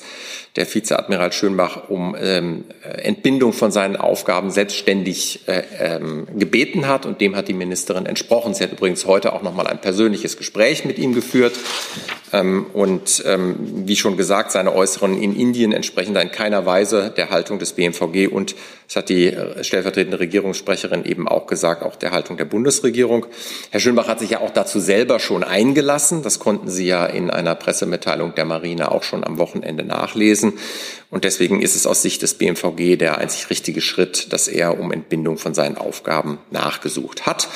der 0.56 0.72
Vizeadmiral 0.72 1.32
Schönbach 1.32 1.88
um 1.88 2.14
ähm, 2.18 2.64
Entbindung 2.82 3.52
von 3.52 3.70
seinen 3.70 3.96
Aufgaben 3.96 4.50
selbstständig 4.50 5.46
äh, 5.46 5.62
ähm, 5.78 6.26
gebeten 6.36 6.88
hat 6.88 7.06
und 7.06 7.20
dem 7.20 7.36
hat 7.36 7.48
die 7.48 7.54
Ministerin 7.54 8.06
entsprochen. 8.06 8.52
Sie 8.52 8.62
hat 8.62 8.72
übrigens 8.72 9.06
heute 9.06 9.32
auch 9.32 9.42
noch 9.42 9.54
mal 9.54 9.66
ein 9.66 9.80
persönliches 9.80 10.36
Gespräch 10.36 10.84
mit 10.84 10.98
ihm 10.98 11.14
geführt 11.14 11.54
ähm, 12.32 12.66
und 12.74 13.22
ähm, 13.26 13.56
wie 13.86 13.96
schon 13.96 14.18
gesagt, 14.18 14.52
seine 14.52 14.74
Äußerungen 14.74 15.22
in 15.22 15.34
Indien 15.34 15.72
entsprechen 15.72 16.12
da 16.12 16.20
in 16.20 16.32
keiner 16.32 16.66
Weise 16.66 17.12
der 17.16 17.30
Haltung 17.30 17.51
des 17.58 17.72
BMVG 17.72 18.28
und 18.28 18.54
das 18.92 18.96
hat 18.96 19.08
die 19.08 19.28
äh, 19.28 19.64
stellvertretende 19.64 20.20
Regierungssprecherin 20.20 21.06
eben 21.06 21.26
auch 21.26 21.46
gesagt, 21.46 21.82
auch 21.82 21.96
der 21.96 22.10
Haltung 22.10 22.36
der 22.36 22.44
Bundesregierung. 22.44 23.24
Herr 23.70 23.80
Schönbach 23.80 24.06
hat 24.06 24.18
sich 24.18 24.28
ja 24.28 24.40
auch 24.40 24.50
dazu 24.50 24.80
selber 24.80 25.18
schon 25.18 25.44
eingelassen. 25.44 26.22
Das 26.22 26.38
konnten 26.38 26.68
Sie 26.68 26.88
ja 26.88 27.06
in 27.06 27.30
einer 27.30 27.54
Pressemitteilung 27.54 28.34
der 28.34 28.44
Marine 28.44 28.92
auch 28.92 29.02
schon 29.02 29.24
am 29.24 29.38
Wochenende 29.38 29.82
nachlesen. 29.82 30.58
Und 31.08 31.24
deswegen 31.24 31.62
ist 31.62 31.74
es 31.74 31.86
aus 31.86 32.02
Sicht 32.02 32.20
des 32.20 32.34
BMVG 32.34 32.96
der 32.96 33.16
einzig 33.16 33.48
richtige 33.48 33.80
Schritt, 33.80 34.30
dass 34.32 34.46
er 34.46 34.78
um 34.78 34.92
Entbindung 34.92 35.38
von 35.38 35.54
seinen 35.54 35.78
Aufgaben 35.78 36.38
nachgesucht 36.50 37.24
hat. 37.24 37.48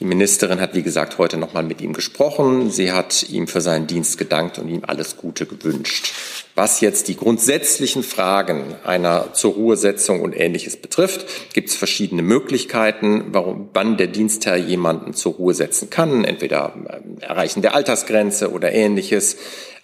Die 0.00 0.04
Ministerin 0.04 0.60
hat, 0.60 0.74
wie 0.74 0.82
gesagt, 0.82 1.18
heute 1.18 1.36
nochmal 1.36 1.62
mit 1.62 1.80
ihm 1.80 1.92
gesprochen. 1.92 2.70
Sie 2.70 2.90
hat 2.90 3.28
ihm 3.28 3.46
für 3.46 3.60
seinen 3.60 3.86
Dienst 3.86 4.16
gedankt 4.16 4.58
und 4.58 4.68
ihm 4.68 4.82
alles 4.86 5.16
Gute 5.16 5.44
gewünscht. 5.46 6.12
Was 6.54 6.80
jetzt 6.80 7.08
die 7.08 7.16
grundsätzlichen 7.16 8.02
Fragen 8.02 8.74
einer 8.84 9.34
zur 9.34 9.54
Ruhesetzung 9.54 10.20
und 10.20 10.38
Ähnliches 10.38 10.79
betrifft, 10.82 11.54
gibt 11.54 11.68
es 11.68 11.76
verschiedene 11.76 12.22
Möglichkeiten, 12.22 13.26
warum, 13.32 13.70
wann 13.72 13.96
der 13.96 14.06
Dienstherr 14.06 14.56
jemanden 14.56 15.14
zur 15.14 15.34
Ruhe 15.34 15.54
setzen 15.54 15.90
kann. 15.90 16.24
Entweder 16.24 16.74
ähm, 16.76 17.16
Erreichen 17.20 17.62
der 17.62 17.74
Altersgrenze 17.74 18.50
oder 18.52 18.72
Ähnliches 18.72 19.36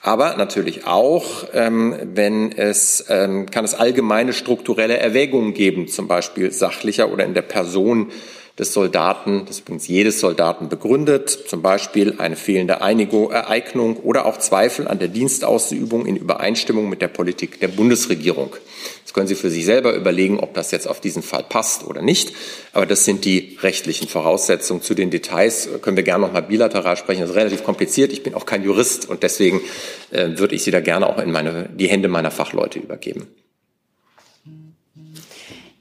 aber 0.07 0.37
natürlich 0.37 0.87
auch, 0.87 1.47
ähm, 1.53 1.97
wenn 2.15 2.53
es 2.53 3.07
ähm, 3.09 3.51
kann 3.51 3.65
es 3.65 3.75
allgemeine 3.75 4.33
strukturelle 4.33 4.99
Erwägungen 4.99 5.53
geben, 5.53 5.89
zum 5.89 6.07
Beispiel 6.07 6.53
sachlicher 6.53 7.11
oder 7.11 7.25
in 7.25 7.35
der 7.35 7.43
Person 7.43 8.13
des 8.59 8.73
Soldaten, 8.73 9.45
das 9.47 9.61
übrigens 9.61 9.87
jedes 9.87 10.19
Soldaten 10.19 10.69
begründet, 10.69 11.29
zum 11.29 11.61
Beispiel 11.61 12.15
eine 12.19 12.37
fehlende 12.37 12.81
Einigung, 12.81 13.31
Ereignung 13.31 13.99
oder 13.99 14.25
auch 14.25 14.39
Zweifel 14.39 14.89
an 14.89 14.99
der 14.99 15.09
Dienstausübung 15.09 16.07
in 16.07 16.17
Übereinstimmung 16.17 16.89
mit 16.89 17.03
der 17.03 17.09
Politik 17.09 17.61
der 17.61 17.69
Bundesregierung. 17.69 18.57
Das 19.05 19.13
können 19.13 19.27
Sie 19.27 19.35
für 19.35 19.51
sich 19.51 19.67
selber 19.67 19.95
überlegen, 19.95 20.41
ob 20.41 20.55
das 20.55 20.71
jetzt 20.71 20.89
auf 20.89 21.01
diesen 21.01 21.23
Fall 21.23 21.45
passt 21.47 21.85
oder 21.87 22.01
nicht. 22.01 22.33
Aber 22.73 22.87
das 22.87 23.05
sind 23.05 23.27
die 23.27 23.59
rechtlichen 23.61 24.09
Voraussetzungen. 24.09 24.81
Zu 24.81 24.95
den 24.95 25.11
Details 25.11 25.69
können 25.83 25.97
wir 25.97 26.05
gerne 26.05 26.27
noch 26.27 26.33
mal 26.33 26.43
bilateral 26.43 26.97
sprechen. 26.97 27.21
Das 27.21 27.31
ist 27.31 27.37
relativ 27.37 27.63
kompliziert. 27.63 28.13
Ich 28.13 28.23
bin 28.23 28.35
auch 28.35 28.47
kein 28.47 28.63
Jurist 28.63 29.09
und 29.09 29.23
deswegen 29.23 29.61
äh, 30.13 30.39
würde 30.39 30.55
ich 30.55 30.63
Sie 30.63 30.71
da 30.71 30.81
gerne 30.81 31.07
auch 31.07 31.19
in 31.19 31.31
meine, 31.31 31.69
die 31.69 31.89
Hände 31.89 32.09
meiner 32.09 32.31
Fachleute 32.31 32.79
übergeben. 32.79 33.27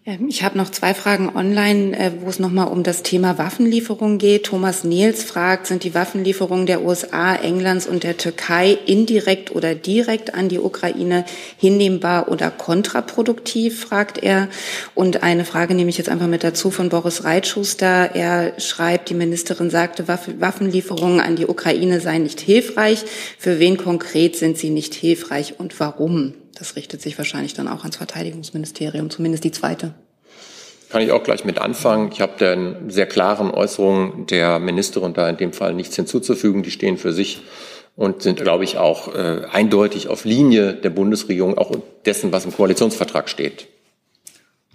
Ähm, 0.07 0.27
ich 0.29 0.43
habe 0.43 0.57
noch 0.57 0.69
zwei 0.69 0.93
Fragen 0.93 1.35
online, 1.35 1.97
äh, 1.97 2.12
wo 2.21 2.29
es 2.29 2.38
nochmal 2.38 2.67
um 2.67 2.83
das 2.83 3.01
Thema 3.01 3.38
Waffenlieferung 3.39 4.19
geht. 4.19 4.45
Thomas 4.45 4.83
Niels 4.83 5.24
fragt, 5.24 5.65
sind 5.65 5.83
die 5.83 5.95
Waffenlieferungen 5.95 6.67
der 6.67 6.83
USA, 6.83 7.35
Englands 7.35 7.88
und 7.88 8.03
der 8.03 8.17
Türkei 8.17 8.77
indirekt 8.85 9.55
oder 9.55 9.74
direkt 9.74 10.35
an 10.35 10.47
die 10.47 10.59
Ukraine 10.59 11.25
hinnehmbar 11.57 12.29
oder 12.29 12.51
kontraproduktiv, 12.51 13.79
fragt 13.79 14.21
er. 14.21 14.47
Und 14.93 15.24
eine 15.24 15.43
Frage 15.43 15.74
nehme 15.74 15.89
ich 15.89 15.97
jetzt 15.97 16.09
einfach 16.09 16.27
mit 16.27 16.43
dazu 16.43 16.69
von 16.69 16.89
Boris 16.89 17.24
Reitschuster. 17.24 18.12
Er 18.13 18.59
schreibt, 18.59 19.09
die 19.09 19.15
Ministerin 19.15 19.71
sagte, 19.71 20.07
Waffenlieferungen 20.07 21.19
an 21.19 21.35
die 21.35 21.47
Ukraine 21.47 22.00
seien 22.00 22.24
nicht 22.24 22.41
hilfreich. 22.41 23.03
Für 23.39 23.59
wen 23.59 23.77
konkret 23.77 24.35
sind 24.35 24.57
sie 24.57 24.69
nicht 24.69 24.93
hilfreich 24.93 25.55
und 25.57 25.79
warum? 25.79 26.33
Das 26.55 26.75
richtet 26.75 27.01
sich 27.01 27.17
wahrscheinlich 27.17 27.53
dann 27.53 27.67
auch 27.67 27.81
ans 27.81 27.97
Verteidigungsministerium, 27.97 29.09
zumindest 29.09 29.43
die 29.43 29.51
zweite. 29.51 29.93
Kann 30.89 31.01
ich 31.01 31.12
auch 31.12 31.24
gleich 31.24 31.43
mit 31.43 31.59
anfangen. 31.59 32.09
Ich 32.12 32.21
habe 32.21 32.38
den 32.38 32.89
sehr 32.89 33.05
klaren 33.05 33.51
Äußerungen 33.51 34.27
der 34.27 34.59
Ministerin 34.59 35.13
da 35.13 35.27
in 35.29 35.38
dem 35.38 35.51
Fall 35.51 35.74
nichts 35.74 35.95
hinzuzufügen. 35.95 36.63
Die 36.63 36.71
stehen 36.71 36.97
für 36.97 37.12
sich 37.12 37.41
und 37.95 38.21
sind, 38.21 38.41
glaube 38.41 38.63
ich, 38.63 38.77
auch 38.77 39.13
äh, 39.13 39.41
eindeutig 39.51 40.07
auf 40.07 40.25
Linie 40.25 40.74
der 40.74 40.89
Bundesregierung, 40.89 41.57
auch 41.57 41.71
dessen, 42.05 42.31
was 42.31 42.45
im 42.45 42.53
Koalitionsvertrag 42.53 43.29
steht. 43.29 43.67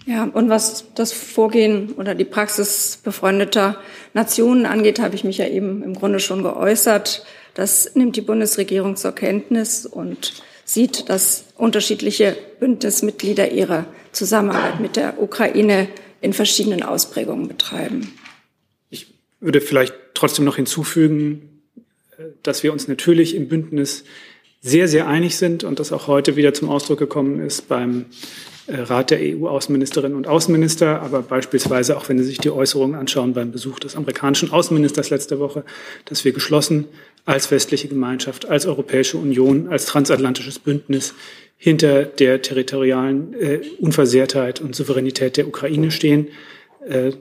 Ja, 0.06 0.24
und 0.24 0.48
was 0.48 0.86
das 0.94 1.12
Vorgehen 1.12 1.92
oder 1.92 2.14
die 2.14 2.24
Praxis 2.24 2.98
befreundeter 3.02 3.76
Nationen 4.14 4.66
angeht, 4.66 4.98
habe 4.98 5.14
ich 5.14 5.24
mich 5.24 5.38
ja 5.38 5.46
eben 5.46 5.82
im 5.82 5.94
Grunde 5.94 6.20
schon 6.20 6.42
geäußert. 6.42 7.24
Das 7.54 7.94
nimmt 7.94 8.16
die 8.16 8.22
Bundesregierung 8.22 8.96
zur 8.96 9.12
Kenntnis 9.12 9.86
und 9.86 10.42
sieht, 10.72 11.08
dass 11.08 11.46
unterschiedliche 11.56 12.36
Bündnismitglieder 12.60 13.50
ihre 13.50 13.86
Zusammenarbeit 14.12 14.80
mit 14.80 14.96
der 14.96 15.20
Ukraine 15.20 15.88
in 16.20 16.32
verschiedenen 16.32 16.82
Ausprägungen 16.82 17.48
betreiben. 17.48 18.12
Ich 18.88 19.14
würde 19.40 19.60
vielleicht 19.60 19.94
trotzdem 20.14 20.44
noch 20.44 20.56
hinzufügen, 20.56 21.62
dass 22.42 22.62
wir 22.62 22.72
uns 22.72 22.86
natürlich 22.86 23.34
im 23.34 23.48
Bündnis 23.48 24.04
sehr, 24.60 24.88
sehr 24.88 25.08
einig 25.08 25.36
sind 25.36 25.64
und 25.64 25.80
das 25.80 25.92
auch 25.92 26.06
heute 26.06 26.36
wieder 26.36 26.52
zum 26.52 26.68
Ausdruck 26.68 26.98
gekommen 26.98 27.40
ist 27.40 27.66
beim 27.66 28.06
äh, 28.59 28.59
Rat 28.72 29.10
der 29.10 29.18
EU-Außenministerinnen 29.20 30.16
und 30.16 30.26
Außenminister, 30.26 31.02
aber 31.02 31.22
beispielsweise 31.22 31.96
auch 31.96 32.08
wenn 32.08 32.18
Sie 32.18 32.24
sich 32.24 32.38
die 32.38 32.50
Äußerungen 32.50 32.98
anschauen 32.98 33.32
beim 33.32 33.50
Besuch 33.52 33.78
des 33.78 33.96
amerikanischen 33.96 34.50
Außenministers 34.50 35.10
letzte 35.10 35.38
Woche, 35.38 35.64
dass 36.04 36.24
wir 36.24 36.32
geschlossen 36.32 36.86
als 37.24 37.50
westliche 37.50 37.88
Gemeinschaft, 37.88 38.48
als 38.48 38.66
Europäische 38.66 39.18
Union, 39.18 39.68
als 39.68 39.86
transatlantisches 39.86 40.58
Bündnis 40.58 41.14
hinter 41.56 42.04
der 42.04 42.40
territorialen 42.42 43.34
äh, 43.34 43.60
Unversehrtheit 43.78 44.60
und 44.60 44.74
Souveränität 44.74 45.36
der 45.36 45.46
Ukraine 45.46 45.90
stehen, 45.90 46.28
äh, 46.86 47.12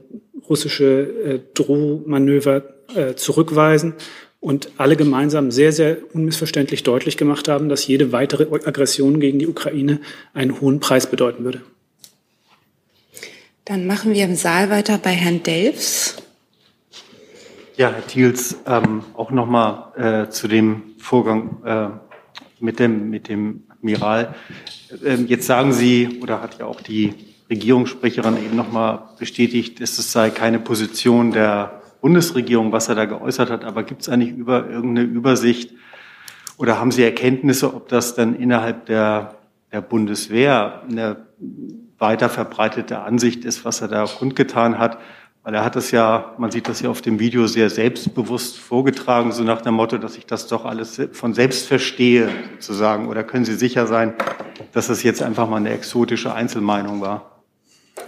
russische 0.48 0.86
äh, 0.86 1.39
Drohmanöver 1.53 2.63
äh, 2.96 3.15
zurückweisen 3.15 3.96
und 4.39 4.72
alle 4.77 4.96
gemeinsam 4.96 5.51
sehr, 5.51 5.72
sehr 5.72 5.98
unmissverständlich 6.13 6.84
deutlich 6.84 7.17
gemacht 7.17 7.48
haben, 7.48 7.69
dass 7.69 7.88
jede 7.88 8.12
weitere 8.12 8.43
Aggression 8.65 9.19
gegen 9.19 9.39
die 9.39 9.48
Ukraine 9.48 10.00
einen 10.34 10.62
hohen 10.62 10.79
Preis 10.79 11.10
bedeuten 11.10 11.43
würde. 11.43 11.62
Dann 13.65 13.86
machen 13.86 14.13
wir 14.13 14.25
im 14.25 14.36
Saal 14.36 14.69
weiter 14.69 14.98
bei 14.98 15.12
Herrn 15.12 15.43
Delfs. 15.43 16.15
Ja, 17.75 17.91
Herr 17.91 18.08
Thiels, 18.08 18.58
ähm, 18.65 19.03
auch 19.13 19.31
nochmal 19.31 20.25
äh, 20.25 20.29
zu 20.29 20.48
dem 20.48 20.84
Vorgang 20.98 21.63
äh, 21.63 21.89
mit, 22.60 22.79
dem, 22.79 23.10
mit 23.10 23.29
dem 23.29 23.63
Admiral. 23.69 24.36
Ähm, 25.05 25.27
jetzt 25.27 25.46
sagen 25.46 25.72
Sie, 25.72 26.19
oder 26.22 26.41
hat 26.41 26.60
ja 26.60 26.65
auch 26.65 26.81
die 26.81 27.13
Regierungssprecherin 27.50 28.38
eben 28.38 28.55
nochmal 28.55 29.03
bestätigt, 29.17 29.81
es 29.81 29.96
sei 30.12 30.29
keine 30.29 30.60
Position 30.60 31.31
der 31.31 31.78
Bundesregierung, 32.01 32.72
was 32.72 32.89
er 32.89 32.96
da 32.96 33.06
geäußert 33.06 33.50
hat, 33.50 33.63
aber 33.63 33.84
gibt 33.84 34.01
es 34.01 34.10
eigentlich 34.10 34.32
über 34.32 34.70
irgendeine 34.70 35.08
Übersicht 35.08 35.74
oder 36.60 36.77
haben 36.77 36.91
Sie 36.91 37.03
Erkenntnisse, 37.03 37.74
ob 37.74 37.88
das 37.88 38.15
dann 38.15 38.36
innerhalb 38.36 38.86
der, 38.88 39.36
der 39.72 39.82
Bundeswehr 39.82 40.84
eine 40.89 41.15
weiter 41.98 42.27
verbreitete 42.27 43.00
Ansicht 43.00 43.46
ist, 43.46 43.63
was 43.63 43.79
er 43.82 43.88
da 43.88 44.06
kundgetan 44.06 44.77
hat? 44.77 44.98
Weil 45.44 45.56
er 45.56 45.63
hat 45.63 45.77
es 45.77 45.91
ja, 45.91 46.36
man 46.38 46.51
sieht 46.51 46.68
das 46.68 46.82
ja 46.82 46.89
auf 46.89 47.01
dem 47.01 47.18
Video 47.18 47.48
sehr 47.48 47.70
selbstbewusst 47.70 48.60
vorgetragen, 48.60 49.32
so 49.32 49.44
nach 49.44 49.62
dem 49.62 49.75
Motto, 49.75 49.98
dass 49.98 50.18
ich 50.18 50.25
das 50.25 50.48
doch 50.48 50.65
alles 50.65 51.01
von 51.13 51.34
selbst 51.34 51.65
verstehe, 51.65 52.29
sozusagen. 52.60 53.08
Oder 53.08 53.24
können 53.24 53.46
Sie 53.46 53.56
sicher 53.56 53.88
sein, 53.88 54.13
dass 54.74 54.89
es 54.89 55.01
jetzt 55.01 55.22
einfach 55.22 55.50
mal 55.50 55.58
eine 55.58 55.72
exotische 55.72 56.34
Einzelmeinung 56.34 57.00
war? 57.00 57.41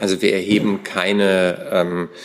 Also 0.02 0.22
wir 0.22 0.34
erheben 0.34 0.84
keine 0.84 1.70
ähm, 1.72 2.10
äh, 2.12 2.18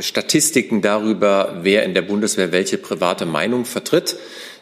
Statistiken 0.00 0.82
darüber, 0.82 1.60
wer 1.62 1.84
in 1.84 1.94
der 1.94 2.02
Bundeswehr 2.02 2.50
welche 2.52 2.78
private 2.78 3.26
Meinung 3.26 3.64
vertritt. 3.64 4.16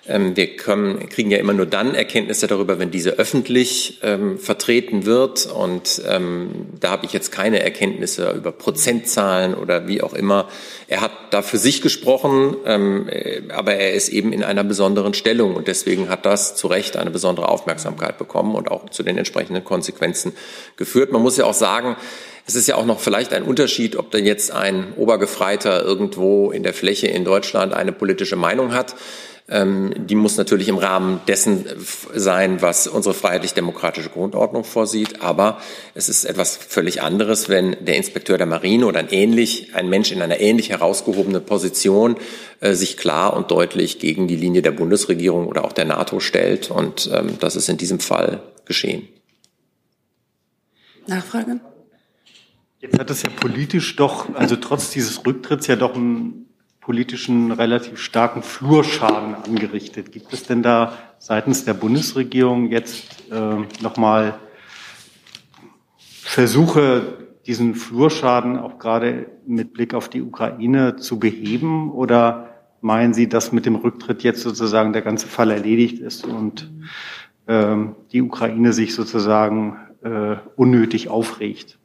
Ähm, 0.09 0.37
wir 0.37 0.57
können, 0.57 1.09
kriegen 1.09 1.31
ja 1.31 1.39
immer 1.39 1.53
nur 1.53 1.67
dann 1.67 1.95
Erkenntnisse 1.95 2.49
darüber, 2.49 2.79
wenn 2.79 2.91
diese 2.91 3.11
öffentlich 3.19 4.01
ähm, 4.03 4.39
vertreten 4.39 5.07
wird. 5.07 5.47
Und 5.47 6.03
ähm, 6.09 6.67
da 6.81 6.91
habe 6.91 7.07
ich 7.07 7.13
jetzt 7.13 7.31
keine 7.31 7.63
Erkenntnisse 7.63 8.33
über 8.33 8.51
Prozentzahlen 8.51 9.55
oder 9.55 9.87
wie 9.87 10.03
auch 10.03 10.15
immer. 10.15 10.49
Er 10.89 11.03
hat 11.03 11.13
da 11.31 11.43
für 11.43 11.59
sich 11.59 11.83
gesprochen, 11.83 12.57
ähm, 12.67 13.09
äh, 13.09 13.43
aber 13.51 13.75
er 13.75 13.93
ist 13.93 14.09
eben 14.09 14.33
in 14.33 14.43
einer 14.43 14.65
besonderen 14.65 15.15
Stellung 15.15 15.55
und 15.55 15.69
deswegen 15.69 16.09
hat 16.09 16.27
das 16.27 16.57
zu 16.57 16.67
Recht 16.67 16.97
eine 16.97 17.11
besondere 17.11 17.49
Aufmerksamkeit 17.49 18.19
bekommen 18.19 18.57
und 18.57 18.71
auch 18.71 18.91
zu 18.91 19.05
den 19.05 19.19
entsprechenden 19.19 19.63
Konsequenzen 19.63 20.33
geführt. 20.77 21.13
Man 21.13 21.23
muss 21.23 21.37
ja 21.37 21.45
auch 21.45 21.55
sagen, 21.55 21.97
es 22.47 22.55
ist 22.55 22.67
ja 22.67 22.77
auch 22.77 22.87
noch 22.87 23.01
vielleicht 23.01 23.33
ein 23.33 23.45
Unterschied, 23.45 23.97
ob 23.97 24.11
denn 24.11 24.27
jetzt 24.27 24.51
ein 24.51 24.95
Obergefreiter 24.97 25.83
irgendwo 25.85 26.51
in 26.51 26.63
der 26.63 26.75
Fläche 26.75 27.07
in 27.07 27.25
Deutschland 27.25 27.73
eine 27.73 27.93
politische 27.93 28.37
Meinung 28.37 28.75
hat. 28.75 28.97
Ähm, 29.49 29.93
die 29.97 30.15
muss 30.15 30.37
natürlich 30.37 30.69
im 30.69 30.79
Rahmen 30.79 31.21
dessen 31.27 31.67
sein, 32.15 32.63
was 32.63 32.87
unsere 32.87 33.15
freiheitlich-demokratische 33.15 34.09
Grundordnung 34.09 34.65
vorsieht. 34.65 35.21
Aber 35.21 35.61
es 35.95 36.09
ist 36.09 36.25
etwas 36.25 36.57
völlig 36.57 37.03
anderes, 37.03 37.49
wenn 37.49 37.77
der 37.85 37.97
Inspekteur 37.97 38.39
der 38.39 38.47
Marine 38.47 38.87
oder 38.87 39.01
ein 39.01 39.11
ähnlich, 39.11 39.75
ein 39.75 39.89
Mensch 39.89 40.13
in 40.13 40.23
einer 40.23 40.41
ähnlich 40.41 40.71
herausgehobenen 40.71 41.45
Position 41.45 42.17
äh, 42.61 42.75
sich 42.75 42.97
klar 42.97 43.37
und 43.37 43.51
deutlich 43.51 43.99
gegen 43.99 44.29
die 44.29 44.37
Linie 44.37 44.63
der 44.63 44.73
Bundesregierung 44.73 45.47
oder 45.49 45.65
auch 45.65 45.73
der 45.73 45.85
NATO 45.85 46.21
stellt. 46.21 46.71
Und 46.71 47.11
ähm, 47.13 47.39
das 47.41 47.57
ist 47.57 47.69
in 47.69 47.77
diesem 47.77 48.01
Fall 48.01 48.43
geschehen. 48.65 49.09
Nachfrage? 51.07 51.61
Jetzt 52.83 52.99
hat 52.99 53.11
es 53.11 53.23
ja 53.23 53.31
politisch 53.31 53.95
doch, 53.95 54.35
also 54.35 54.57
trotz 54.57 54.91
dieses 54.91 55.25
Rücktritts 55.25 55.69
ja 55.69 55.77
doch 55.77 55.95
einen 55.95 56.47
politischen 56.81 57.53
relativ 57.53 58.01
starken 58.01 58.43
Flurschaden 58.43 59.37
angerichtet. 59.37 60.11
Gibt 60.11 60.33
es 60.33 60.43
denn 60.43 60.65
da 60.65 60.99
seitens 61.21 61.65
der 61.65 61.75
Bundesregierung 61.75 62.73
jetzt 62.73 63.31
äh, 63.31 63.83
nochmal 63.83 64.35
Versuche, 65.97 67.19
diesen 67.47 67.77
Flurschaden 67.77 68.59
auch 68.59 68.81
gerade 68.81 69.27
mit 69.47 69.75
Blick 69.75 69.95
auf 69.95 70.09
die 70.09 70.21
Ukraine 70.21 70.97
zu 70.97 71.21
beheben? 71.21 71.93
Oder 71.93 72.49
meinen 72.81 73.15
Sie, 73.15 73.29
dass 73.29 73.53
mit 73.53 73.65
dem 73.65 73.77
Rücktritt 73.77 74.25
jetzt 74.25 74.43
sozusagen 74.43 74.93
der 74.93 75.03
ganze 75.03 75.29
Fall 75.29 75.53
erledigt 75.53 76.01
ist 76.01 76.27
und 76.27 76.69
ähm, 77.47 77.95
die 78.11 78.23
Ukraine 78.23 78.73
sich 78.73 78.93
sozusagen 78.93 79.77
äh, 80.03 80.35
unnötig 80.57 81.09
aufregt? 81.09 81.79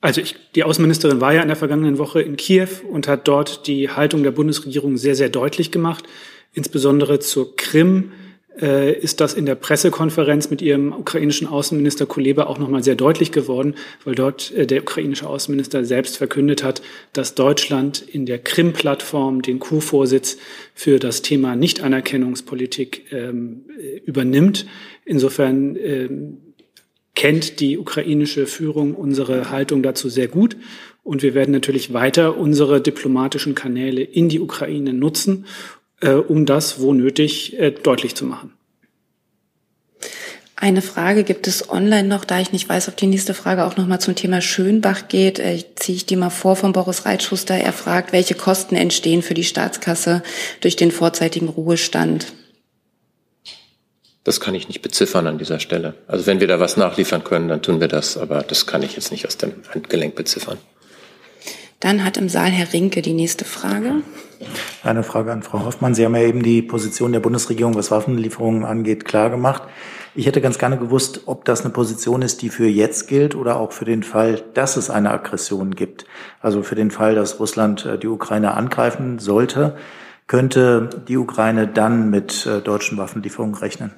Also 0.00 0.20
ich, 0.20 0.36
die 0.54 0.64
Außenministerin 0.64 1.22
war 1.22 1.32
ja 1.32 1.40
in 1.40 1.48
der 1.48 1.56
vergangenen 1.56 1.96
Woche 1.96 2.20
in 2.20 2.36
Kiew 2.36 2.68
und 2.90 3.08
hat 3.08 3.26
dort 3.26 3.66
die 3.66 3.88
Haltung 3.88 4.22
der 4.22 4.32
Bundesregierung 4.32 4.98
sehr, 4.98 5.14
sehr 5.14 5.30
deutlich 5.30 5.70
gemacht. 5.70 6.04
Insbesondere 6.52 7.20
zur 7.20 7.56
Krim 7.56 8.12
äh, 8.60 8.92
ist 8.92 9.20
das 9.20 9.34
in 9.34 9.46
der 9.46 9.54
Pressekonferenz 9.54 10.50
mit 10.50 10.62
ihrem 10.62 10.92
ukrainischen 10.92 11.48
Außenminister 11.48 12.06
Kuleba 12.06 12.44
auch 12.44 12.58
nochmal 12.58 12.84
sehr 12.84 12.94
deutlich 12.94 13.32
geworden, 13.32 13.74
weil 14.04 14.14
dort 14.14 14.52
äh, 14.52 14.66
der 14.66 14.82
ukrainische 14.82 15.26
Außenminister 15.26 15.84
selbst 15.84 16.16
verkündet 16.16 16.62
hat, 16.62 16.82
dass 17.12 17.34
Deutschland 17.34 18.00
in 18.00 18.26
der 18.26 18.38
Krim-Plattform 18.38 19.42
den 19.42 19.58
Q-Vorsitz 19.58 20.36
für 20.74 20.98
das 20.98 21.22
Thema 21.22 21.56
Nichtanerkennungspolitik 21.56 23.12
ähm, 23.12 23.64
äh, 23.78 23.98
übernimmt. 24.04 24.66
Insofern 25.04 25.76
ähm, 25.76 26.53
kennt 27.14 27.60
die 27.60 27.78
ukrainische 27.78 28.46
Führung 28.46 28.94
unsere 28.94 29.50
Haltung 29.50 29.82
dazu 29.82 30.08
sehr 30.08 30.28
gut. 30.28 30.56
Und 31.02 31.22
wir 31.22 31.34
werden 31.34 31.52
natürlich 31.52 31.92
weiter 31.92 32.36
unsere 32.36 32.80
diplomatischen 32.80 33.54
Kanäle 33.54 34.02
in 34.02 34.28
die 34.28 34.40
Ukraine 34.40 34.92
nutzen, 34.92 35.46
äh, 36.00 36.12
um 36.12 36.46
das, 36.46 36.80
wo 36.80 36.92
nötig, 36.94 37.58
äh, 37.58 37.70
deutlich 37.70 38.14
zu 38.14 38.24
machen. 38.24 38.52
Eine 40.56 40.82
Frage 40.82 41.24
gibt 41.24 41.46
es 41.46 41.68
online 41.68 42.08
noch, 42.08 42.24
da 42.24 42.40
ich 42.40 42.52
nicht 42.52 42.68
weiß, 42.68 42.88
ob 42.88 42.96
die 42.96 43.06
nächste 43.06 43.34
Frage 43.34 43.64
auch 43.64 43.76
nochmal 43.76 44.00
zum 44.00 44.14
Thema 44.14 44.40
Schönbach 44.40 45.08
geht. 45.08 45.38
Äh, 45.38 45.62
ziehe 45.74 45.96
ich 45.96 46.06
die 46.06 46.16
mal 46.16 46.30
vor 46.30 46.56
von 46.56 46.72
Boris 46.72 47.04
Reitschuster. 47.04 47.54
Er 47.54 47.72
fragt, 47.72 48.12
welche 48.12 48.34
Kosten 48.34 48.76
entstehen 48.76 49.20
für 49.20 49.34
die 49.34 49.44
Staatskasse 49.44 50.22
durch 50.60 50.76
den 50.76 50.90
vorzeitigen 50.90 51.48
Ruhestand? 51.48 52.32
Das 54.24 54.40
kann 54.40 54.54
ich 54.54 54.68
nicht 54.68 54.80
beziffern 54.80 55.26
an 55.26 55.38
dieser 55.38 55.60
Stelle. 55.60 55.94
Also 56.08 56.26
wenn 56.26 56.40
wir 56.40 56.48
da 56.48 56.58
was 56.58 56.78
nachliefern 56.78 57.24
können, 57.24 57.48
dann 57.48 57.60
tun 57.60 57.80
wir 57.80 57.88
das, 57.88 58.16
aber 58.16 58.42
das 58.42 58.66
kann 58.66 58.82
ich 58.82 58.96
jetzt 58.96 59.10
nicht 59.10 59.26
aus 59.26 59.36
dem 59.36 59.52
Handgelenk 59.72 60.14
beziffern. 60.14 60.58
Dann 61.80 62.02
hat 62.02 62.16
im 62.16 62.30
Saal 62.30 62.48
Herr 62.48 62.72
Rinke 62.72 63.02
die 63.02 63.12
nächste 63.12 63.44
Frage. 63.44 63.96
Eine 64.82 65.02
Frage 65.02 65.32
an 65.32 65.42
Frau 65.42 65.66
Hoffmann. 65.66 65.94
Sie 65.94 66.04
haben 66.04 66.16
ja 66.16 66.22
eben 66.22 66.42
die 66.42 66.62
Position 66.62 67.12
der 67.12 67.20
Bundesregierung, 67.20 67.74
was 67.74 67.90
Waffenlieferungen 67.90 68.64
angeht, 68.64 69.04
klar 69.04 69.28
gemacht. 69.28 69.64
Ich 70.14 70.26
hätte 70.26 70.40
ganz 70.40 70.58
gerne 70.58 70.78
gewusst, 70.78 71.22
ob 71.26 71.44
das 71.44 71.60
eine 71.60 71.70
Position 71.70 72.22
ist, 72.22 72.40
die 72.40 72.48
für 72.48 72.66
jetzt 72.66 73.08
gilt 73.08 73.34
oder 73.34 73.56
auch 73.56 73.72
für 73.72 73.84
den 73.84 74.02
Fall, 74.02 74.42
dass 74.54 74.78
es 74.78 74.88
eine 74.88 75.10
Aggression 75.10 75.74
gibt. 75.74 76.06
Also 76.40 76.62
für 76.62 76.76
den 76.76 76.90
Fall, 76.90 77.14
dass 77.14 77.40
Russland 77.40 77.84
äh, 77.84 77.98
die 77.98 78.06
Ukraine 78.06 78.54
angreifen 78.54 79.18
sollte, 79.18 79.76
könnte 80.26 80.88
die 81.08 81.18
Ukraine 81.18 81.68
dann 81.68 82.08
mit 82.08 82.46
äh, 82.46 82.62
deutschen 82.62 82.96
Waffenlieferungen 82.96 83.56
rechnen? 83.56 83.92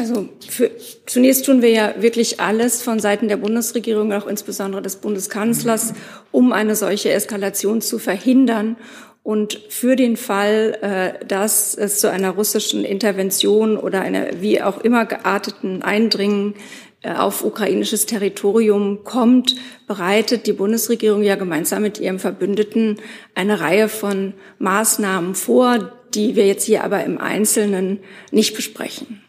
Also 0.00 0.30
für, 0.48 0.70
zunächst 1.04 1.44
tun 1.44 1.60
wir 1.60 1.68
ja 1.68 1.94
wirklich 1.98 2.40
alles 2.40 2.80
von 2.80 3.00
Seiten 3.00 3.28
der 3.28 3.36
Bundesregierung, 3.36 4.14
auch 4.14 4.26
insbesondere 4.26 4.80
des 4.80 4.96
Bundeskanzlers, 4.96 5.92
um 6.32 6.54
eine 6.54 6.74
solche 6.74 7.10
Eskalation 7.10 7.82
zu 7.82 7.98
verhindern. 7.98 8.76
Und 9.22 9.60
für 9.68 9.96
den 9.96 10.16
Fall, 10.16 10.78
äh, 10.80 11.26
dass 11.26 11.74
es 11.74 12.00
zu 12.00 12.10
einer 12.10 12.30
russischen 12.30 12.82
Intervention 12.82 13.76
oder 13.76 14.00
einer 14.00 14.40
wie 14.40 14.62
auch 14.62 14.80
immer 14.80 15.04
gearteten 15.04 15.82
Eindringen 15.82 16.54
äh, 17.02 17.12
auf 17.12 17.44
ukrainisches 17.44 18.06
Territorium 18.06 19.04
kommt, 19.04 19.54
bereitet 19.86 20.46
die 20.46 20.54
Bundesregierung 20.54 21.22
ja 21.22 21.36
gemeinsam 21.36 21.82
mit 21.82 22.00
ihrem 22.00 22.18
Verbündeten 22.18 22.96
eine 23.34 23.60
Reihe 23.60 23.90
von 23.90 24.32
Maßnahmen 24.60 25.34
vor, 25.34 25.92
die 26.14 26.36
wir 26.36 26.46
jetzt 26.46 26.64
hier 26.64 26.84
aber 26.84 27.04
im 27.04 27.18
Einzelnen 27.18 28.00
nicht 28.30 28.56
besprechen. 28.56 29.20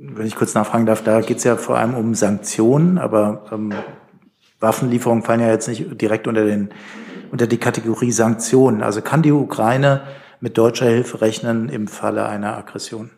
Wenn 0.00 0.26
ich 0.26 0.36
kurz 0.36 0.54
nachfragen 0.54 0.86
darf, 0.86 1.02
da 1.02 1.20
geht 1.20 1.38
es 1.38 1.44
ja 1.44 1.56
vor 1.56 1.76
allem 1.76 1.94
um 1.94 2.14
Sanktionen, 2.14 2.98
aber 2.98 3.46
ähm, 3.50 3.74
Waffenlieferungen 4.60 5.24
fallen 5.24 5.40
ja 5.40 5.48
jetzt 5.48 5.66
nicht 5.66 6.00
direkt 6.00 6.28
unter, 6.28 6.44
den, 6.44 6.70
unter 7.32 7.48
die 7.48 7.58
Kategorie 7.58 8.12
Sanktionen. 8.12 8.84
Also 8.84 9.02
kann 9.02 9.22
die 9.22 9.32
Ukraine 9.32 10.02
mit 10.40 10.56
deutscher 10.56 10.86
Hilfe 10.86 11.20
rechnen 11.20 11.68
im 11.68 11.88
Falle 11.88 12.26
einer 12.26 12.56
Aggression? 12.56 13.10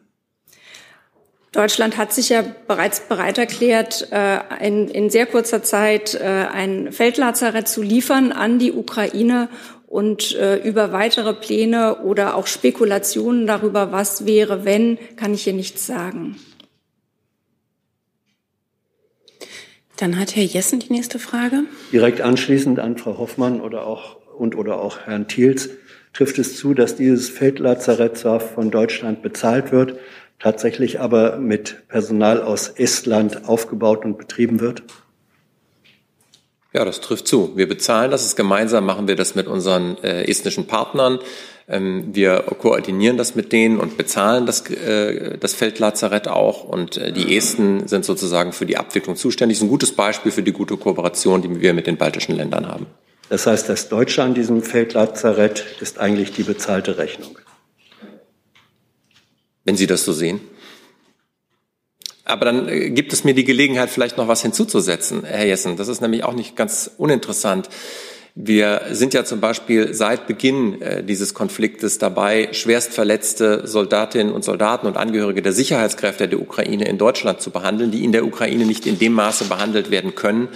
Deutschland 1.53 1.99
hat 1.99 2.14
sich 2.14 2.31
ja 2.31 2.45
bereits 2.66 3.01
bereit 3.01 3.37
erklärt, 3.37 4.09
äh, 4.11 4.38
in, 4.66 4.88
in 4.88 5.11
sehr 5.11 5.27
kurzer 5.27 5.62
Zeit 5.62 6.14
äh, 6.14 6.47
ein 6.51 6.93
Feldlazarett 6.93 7.69
zu 7.69 7.83
liefern 7.83 8.33
an 8.33 8.59
die 8.59 8.73
Ukraine 8.73 9.51
und 9.87 10.35
äh, 10.37 10.57
über 10.57 10.93
weitere 10.93 11.35
Pläne 11.35 11.97
oder 12.05 12.37
auch 12.37 12.47
Spekulationen 12.47 13.47
darüber, 13.47 13.93
was 13.93 14.25
wäre, 14.25 14.64
wenn, 14.64 14.97
kann 15.16 15.35
ich 15.35 15.43
hier 15.43 15.53
nichts 15.53 15.87
sagen. 15.87 16.37
Dann 20.00 20.18
hat 20.18 20.34
Herr 20.34 20.44
Jessen 20.44 20.80
die 20.80 20.92
nächste 20.94 21.18
Frage. 21.18 21.64
Direkt 21.92 22.22
anschließend 22.22 22.78
an 22.78 22.96
Frau 22.96 23.18
Hoffmann 23.18 23.60
oder 23.60 23.86
auch, 23.86 24.16
und 24.38 24.56
oder 24.56 24.80
auch 24.80 25.00
Herrn 25.00 25.28
Thiels. 25.28 25.68
Trifft 26.14 26.38
es 26.38 26.56
zu, 26.56 26.72
dass 26.72 26.96
dieses 26.96 27.28
Feldlazarett 27.28 28.16
zwar 28.16 28.40
von 28.40 28.70
Deutschland 28.70 29.20
bezahlt 29.20 29.72
wird, 29.72 29.98
tatsächlich 30.38 31.00
aber 31.00 31.36
mit 31.36 31.86
Personal 31.88 32.42
aus 32.42 32.68
Estland 32.68 33.46
aufgebaut 33.46 34.06
und 34.06 34.16
betrieben 34.16 34.60
wird? 34.60 34.82
Ja, 36.72 36.86
das 36.86 37.02
trifft 37.02 37.28
zu. 37.28 37.56
Wir 37.56 37.68
bezahlen 37.68 38.10
das, 38.10 38.24
ist 38.24 38.36
gemeinsam 38.36 38.86
machen 38.86 39.06
wir 39.06 39.16
das 39.16 39.34
mit 39.34 39.48
unseren 39.48 39.98
äh, 40.02 40.22
estnischen 40.24 40.66
Partnern. 40.66 41.18
Ähm, 41.70 42.09
wir 42.12 42.40
koordinieren 42.59 43.16
das 43.16 43.37
mit 43.37 43.52
denen 43.52 43.78
und 43.78 43.96
bezahlen 43.96 44.44
das, 44.44 44.68
äh, 44.68 45.38
das 45.38 45.54
Feldlazarett 45.54 46.26
auch. 46.26 46.64
Und 46.64 46.96
äh, 46.96 47.12
die 47.12 47.37
Esten 47.37 47.87
sind 47.87 48.04
sozusagen 48.04 48.52
für 48.52 48.66
die 48.66 48.76
Abwicklung 48.76 49.14
zuständig. 49.14 49.59
Das 49.59 49.62
ist 49.62 49.66
ein 49.66 49.70
gutes 49.70 49.92
Beispiel 49.92 50.33
für 50.33 50.42
die 50.42 50.52
gute 50.52 50.76
Kooperation, 50.76 51.42
die 51.42 51.61
wir 51.61 51.72
mit 51.72 51.87
den 51.87 51.96
baltischen 51.96 52.35
Ländern 52.35 52.66
haben. 52.66 52.87
Das 53.28 53.46
heißt, 53.46 53.68
das 53.68 53.88
Deutsche 53.88 54.24
an 54.24 54.35
diesem 54.35 54.62
Feldlazarett 54.62 55.64
ist 55.80 56.00
eigentlich 56.00 56.33
die 56.33 56.42
bezahlte 56.42 56.98
Rechnung. 56.98 57.38
Wenn 59.64 59.76
Sie 59.76 59.87
das 59.87 60.04
so 60.04 60.12
sehen. 60.12 60.40
Aber 62.24 62.44
dann 62.44 62.68
äh, 62.68 62.90
gibt 62.90 63.12
es 63.12 63.22
mir 63.22 63.35
die 63.35 63.44
Gelegenheit, 63.44 63.90
vielleicht 63.90 64.16
noch 64.16 64.26
was 64.26 64.42
hinzuzusetzen, 64.42 65.22
Herr 65.24 65.46
Jessen. 65.46 65.76
Das 65.76 65.87
ist 65.87 66.00
nämlich 66.00 66.24
auch 66.24 66.35
nicht 66.35 66.56
ganz 66.56 66.90
uninteressant. 66.98 67.68
Wir 68.35 68.83
sind 68.93 69.12
ja 69.12 69.25
zum 69.25 69.40
Beispiel 69.40 69.93
seit 69.93 70.27
Beginn 70.27 70.81
äh, 70.81 71.03
dieses 71.03 71.35
Konfliktes 71.35 71.99
dabei, 71.99 72.49
schwerstverletzte 72.53 73.66
Soldatinnen 73.66 74.33
und 74.33 74.45
Soldaten 74.45 74.87
und 74.87 74.97
Angehörige 74.97 75.43
der 75.43 75.53
Sicherheitskräfte 75.53 76.29
der 76.29 76.40
Ukraine 76.40 76.88
in 76.88 76.97
Deutschland 76.97 77.40
zu 77.40 77.51
behandeln, 77.51 77.90
die 77.90 78.05
in 78.05 78.12
der 78.12 78.25
Ukraine 78.25 78.66
nicht 78.66 78.87
in 78.87 78.99
dem 78.99 79.14
Maße 79.14 79.47
behandelt 79.47 79.90
werden 79.90 80.14
können, 80.14 80.49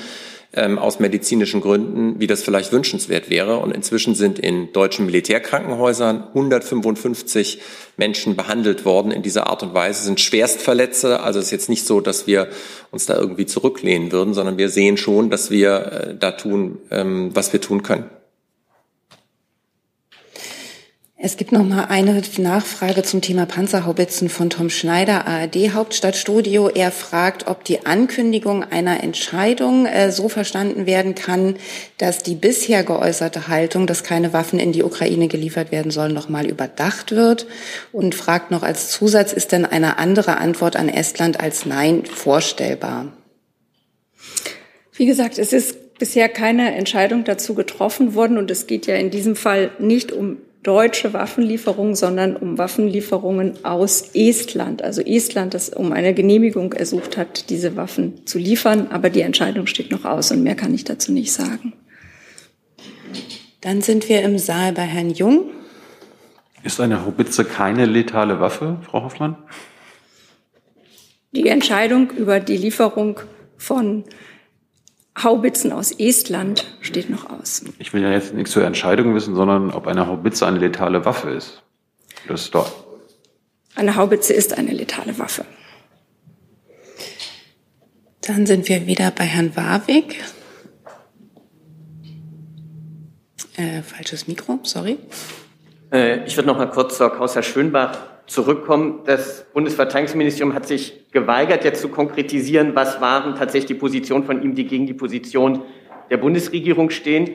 ähm, 0.55 0.79
aus 0.79 1.01
medizinischen 1.01 1.61
Gründen, 1.61 2.21
wie 2.21 2.27
das 2.27 2.43
vielleicht 2.43 2.73
wünschenswert 2.73 3.31
wäre. 3.31 3.59
Und 3.59 3.73
inzwischen 3.73 4.15
sind 4.15 4.39
in 4.39 4.73
deutschen 4.73 5.07
Militärkrankenhäusern 5.07 6.25
155 6.29 7.61
Menschen 7.97 8.37
behandelt 8.37 8.85
worden 8.85 9.11
in 9.11 9.23
dieser 9.23 9.49
Art 9.49 9.63
und 9.63 9.75
Weise, 9.75 10.05
sind 10.05 10.21
Schwerstverletze. 10.21 11.21
Also 11.21 11.39
es 11.39 11.47
ist 11.47 11.51
jetzt 11.53 11.69
nicht 11.69 11.87
so, 11.87 12.01
dass 12.01 12.27
wir 12.27 12.49
uns 12.91 13.07
da 13.07 13.17
irgendwie 13.17 13.47
zurücklehnen 13.47 14.13
würden, 14.13 14.35
sondern 14.35 14.59
wir 14.59 14.69
sehen 14.69 14.97
schon, 14.97 15.31
dass 15.31 15.51
wir 15.51 15.77
äh, 15.77 16.15
da 16.19 16.33
tun, 16.33 16.79
ähm, 16.91 17.31
was 17.35 17.53
wir 17.53 17.61
tun 17.61 17.83
können. 17.83 18.11
Es 21.27 21.39
gibt 21.39 21.53
noch 21.53 21.65
mal 21.65 21.87
eine 21.87 22.21
Nachfrage 22.37 23.03
zum 23.03 23.23
Thema 23.23 23.47
Panzerhaubitzen 23.47 24.29
von 24.29 24.51
Tom 24.51 24.69
Schneider, 24.69 25.27
ARD 25.27 25.73
Hauptstadtstudio. 25.73 26.69
Er 26.69 26.91
fragt, 26.91 27.47
ob 27.47 27.65
die 27.65 27.87
Ankündigung 27.87 28.63
einer 28.63 29.03
Entscheidung 29.03 29.87
äh, 29.87 30.13
so 30.13 30.29
verstanden 30.29 30.85
werden 30.85 31.15
kann, 31.15 31.57
dass 31.97 32.19
die 32.19 32.35
bisher 32.35 32.85
geäußerte 32.85 33.49
Haltung, 33.49 33.87
dass 33.87 34.05
keine 34.05 34.35
Waffen 34.35 34.59
in 34.59 34.73
die 34.73 34.83
Ukraine 34.83 35.29
geliefert 35.29 35.73
werden 35.73 35.91
sollen, 35.91 36.13
noch 36.13 36.29
mal 36.29 36.45
überdacht 36.45 37.13
wird 37.13 37.47
und 37.91 38.15
fragt 38.15 38.51
noch 38.51 38.63
als 38.63 38.91
Zusatz, 38.91 39.33
ist 39.33 39.53
denn 39.53 39.65
eine 39.65 39.97
andere 39.97 40.37
Antwort 40.37 40.77
an 40.77 40.91
Estland 40.91 41.41
als 41.41 41.65
Nein 41.65 42.05
vorstellbar? 42.05 43.15
Wie 44.93 45.07
gesagt, 45.07 45.39
es 45.39 45.55
ist 45.55 45.99
bisher 45.99 46.29
keine 46.29 46.75
Entscheidung 46.75 47.25
dazu 47.25 47.55
getroffen 47.55 48.15
worden 48.15 48.37
und 48.37 48.51
es 48.51 48.67
geht 48.67 48.87
ja 48.87 48.97
in 48.97 49.09
diesem 49.09 49.37
Fall 49.37 49.71
nicht 49.79 50.13
um 50.13 50.37
deutsche 50.65 51.13
Waffenlieferungen, 51.13 51.95
sondern 51.95 52.35
um 52.35 52.59
Waffenlieferungen 52.59 53.65
aus 53.65 54.11
Estland. 54.15 54.83
Also 54.83 55.03
Estland, 55.03 55.55
das 55.55 55.69
um 55.69 55.93
eine 55.93 56.15
Genehmigung 56.15 56.73
ersucht 56.73 57.17
hat, 57.17 57.51
diese 57.51 57.77
Waffen 57.77 58.27
zu 58.27 58.39
liefern. 58.39 58.89
Aber 58.91 59.11
die 59.11 59.21
Entscheidung 59.21 59.67
steht 59.67 59.93
noch 59.93 60.05
aus 60.05 60.33
und 60.33 60.43
mehr 60.43 60.57
kann 60.57 60.75
ich 60.75 60.83
dazu 60.83 61.13
nicht 61.13 61.33
sagen. 61.33 61.75
Dann 63.61 63.83
sind 63.83 64.09
wir 64.09 64.23
im 64.23 64.39
Saal 64.39 64.73
bei 64.73 64.83
Herrn 64.83 65.11
Jung. 65.11 65.51
Ist 66.65 66.81
eine 66.81 67.05
Haubitze 67.05 67.45
keine 67.45 67.85
letale 67.85 68.41
Waffe, 68.41 68.79
Frau 68.91 69.05
Hoffmann? 69.05 69.37
Die 71.33 71.49
Entscheidung 71.49 72.11
über 72.11 72.41
die 72.41 72.57
Lieferung 72.57 73.21
von 73.59 74.05
Haubitzen 75.23 75.73
aus 75.73 75.93
Estland 75.93 76.65
steht 76.81 77.09
noch 77.09 77.31
aus. 77.31 77.65
Ich 77.79 77.93
will 77.93 78.03
ja 78.03 78.11
jetzt 78.11 78.35
nichts 78.35 78.51
zur 78.51 78.65
Entscheidung 78.65 79.15
wissen, 79.15 79.37
sondern 79.37 79.71
ob 79.71 79.87
eine 79.87 80.07
Haubitze 80.07 80.47
eine 80.47 80.59
letale 80.59 81.05
Waffe 81.05 81.31
ist. 81.31 81.63
Das 82.27 82.43
ist 82.43 82.55
doch. 82.55 82.85
Eine 83.77 83.97
Haubitze 83.97 84.33
ist 84.33 84.57
eine 84.57 84.73
letale 84.73 85.19
Waffe. 85.19 85.45
Dann 88.23 88.47
sind 88.47 88.69
wir 88.69 88.87
wieder 88.87 89.11
bei 89.11 89.25
Herrn 89.25 89.55
Warwick. 89.57 90.23
Äh, 93.57 93.83
falsches 93.83 94.27
Mikro, 94.27 94.59
sorry. 94.63 94.99
Äh, 95.93 96.25
ich 96.25 96.37
würde 96.37 96.49
noch 96.49 96.57
mal 96.57 96.71
kurz 96.71 96.97
zur 96.97 97.11
Causa 97.11 97.43
Schönbach 97.43 98.14
zurückkommen. 98.27 99.01
Das 99.05 99.47
Bundesverteidigungsministerium 99.53 100.55
hat 100.55 100.67
sich 100.67 101.11
geweigert, 101.13 101.65
jetzt 101.65 101.81
zu 101.81 101.89
konkretisieren, 101.89 102.75
was 102.75 103.01
waren 103.01 103.35
tatsächlich 103.35 103.67
die 103.67 103.75
Positionen 103.75 104.25
von 104.25 104.43
ihm, 104.43 104.55
die 104.55 104.67
gegen 104.67 104.87
die 104.87 104.95
Position 104.95 105.63
der 106.11 106.17
Bundesregierung 106.17 106.91
stehen. 106.91 107.31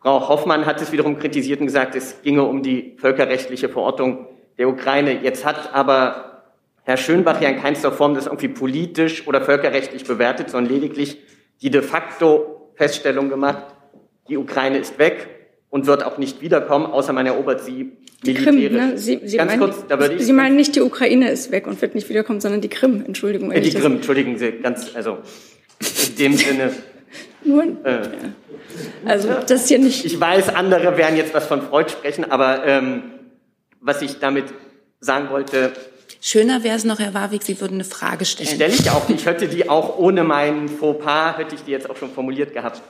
Frau 0.00 0.28
Hoffmann 0.28 0.66
hat 0.66 0.80
es 0.82 0.92
wiederum 0.92 1.18
kritisiert 1.18 1.60
und 1.60 1.66
gesagt, 1.66 1.94
es 1.94 2.22
ginge 2.22 2.44
um 2.44 2.62
die 2.62 2.96
völkerrechtliche 2.98 3.68
Verortung 3.68 4.26
der 4.58 4.68
Ukraine. 4.68 5.22
Jetzt 5.22 5.44
hat 5.44 5.74
aber 5.74 6.42
Herr 6.82 6.98
Schönbach 6.98 7.40
ja 7.40 7.48
in 7.48 7.60
keinster 7.60 7.90
Form 7.90 8.14
das 8.14 8.26
irgendwie 8.26 8.48
politisch 8.48 9.26
oder 9.26 9.40
völkerrechtlich 9.40 10.04
bewertet, 10.04 10.50
sondern 10.50 10.72
lediglich 10.72 11.18
die 11.62 11.70
de 11.70 11.80
facto 11.80 12.70
Feststellung 12.74 13.30
gemacht, 13.30 13.64
die 14.28 14.36
Ukraine 14.36 14.78
ist 14.78 14.98
weg 14.98 15.33
und 15.74 15.86
wird 15.86 16.04
auch 16.04 16.18
nicht 16.18 16.40
wiederkommen, 16.40 16.86
außer 16.86 17.12
man 17.12 17.26
erobert 17.26 17.64
sie 17.64 17.90
die 18.24 18.34
Krim, 18.34 18.54
ne? 18.72 18.96
Sie, 18.96 19.20
Sie, 19.24 19.36
Ganz 19.36 19.50
meinen, 19.50 19.58
kurz, 19.58 19.84
da 19.88 19.98
würde 19.98 20.14
ich, 20.14 20.22
Sie 20.22 20.32
meinen 20.32 20.54
nicht, 20.54 20.76
die 20.76 20.80
Ukraine 20.80 21.28
ist 21.28 21.50
weg 21.50 21.66
und 21.66 21.82
wird 21.82 21.96
nicht 21.96 22.08
wiederkommen, 22.08 22.40
sondern 22.40 22.60
die 22.60 22.68
Krim, 22.68 23.02
Entschuldigung. 23.04 23.50
Äh, 23.50 23.60
die 23.60 23.74
Krim, 23.74 23.96
entschuldigen 23.96 24.38
Sie, 24.38 24.52
ganz, 24.52 24.94
also 24.94 25.18
in 25.80 26.16
dem 26.16 26.36
Sinne. 26.36 26.72
Nur, 27.44 27.64
äh, 27.82 28.02
also 29.04 29.30
das 29.48 29.62
ist 29.62 29.68
hier 29.68 29.80
nicht... 29.80 30.04
Ich 30.04 30.20
weiß, 30.20 30.50
andere 30.50 30.96
werden 30.96 31.16
jetzt 31.16 31.34
was 31.34 31.46
von 31.46 31.60
Freud 31.60 31.90
sprechen, 31.90 32.30
aber 32.30 32.64
ähm, 32.64 33.02
was 33.80 34.00
ich 34.00 34.20
damit 34.20 34.44
sagen 35.00 35.28
wollte... 35.30 35.72
Schöner 36.20 36.62
wäre 36.62 36.76
es 36.76 36.84
noch, 36.84 37.00
Herr 37.00 37.14
Warwick, 37.14 37.42
Sie 37.42 37.60
würden 37.60 37.74
eine 37.74 37.84
Frage 37.84 38.24
stellen. 38.24 38.48
Die 38.48 38.54
stelle 38.54 38.74
ich 38.74 38.88
auch. 38.90 39.08
Ich 39.08 39.26
hätte 39.26 39.48
die 39.48 39.68
auch 39.68 39.98
ohne 39.98 40.22
meinen 40.22 40.68
Fauxpas, 40.68 41.36
hätte 41.36 41.56
ich 41.56 41.62
die 41.62 41.72
jetzt 41.72 41.90
auch 41.90 41.96
schon 41.96 42.12
formuliert 42.12 42.52
gehabt. 42.54 42.80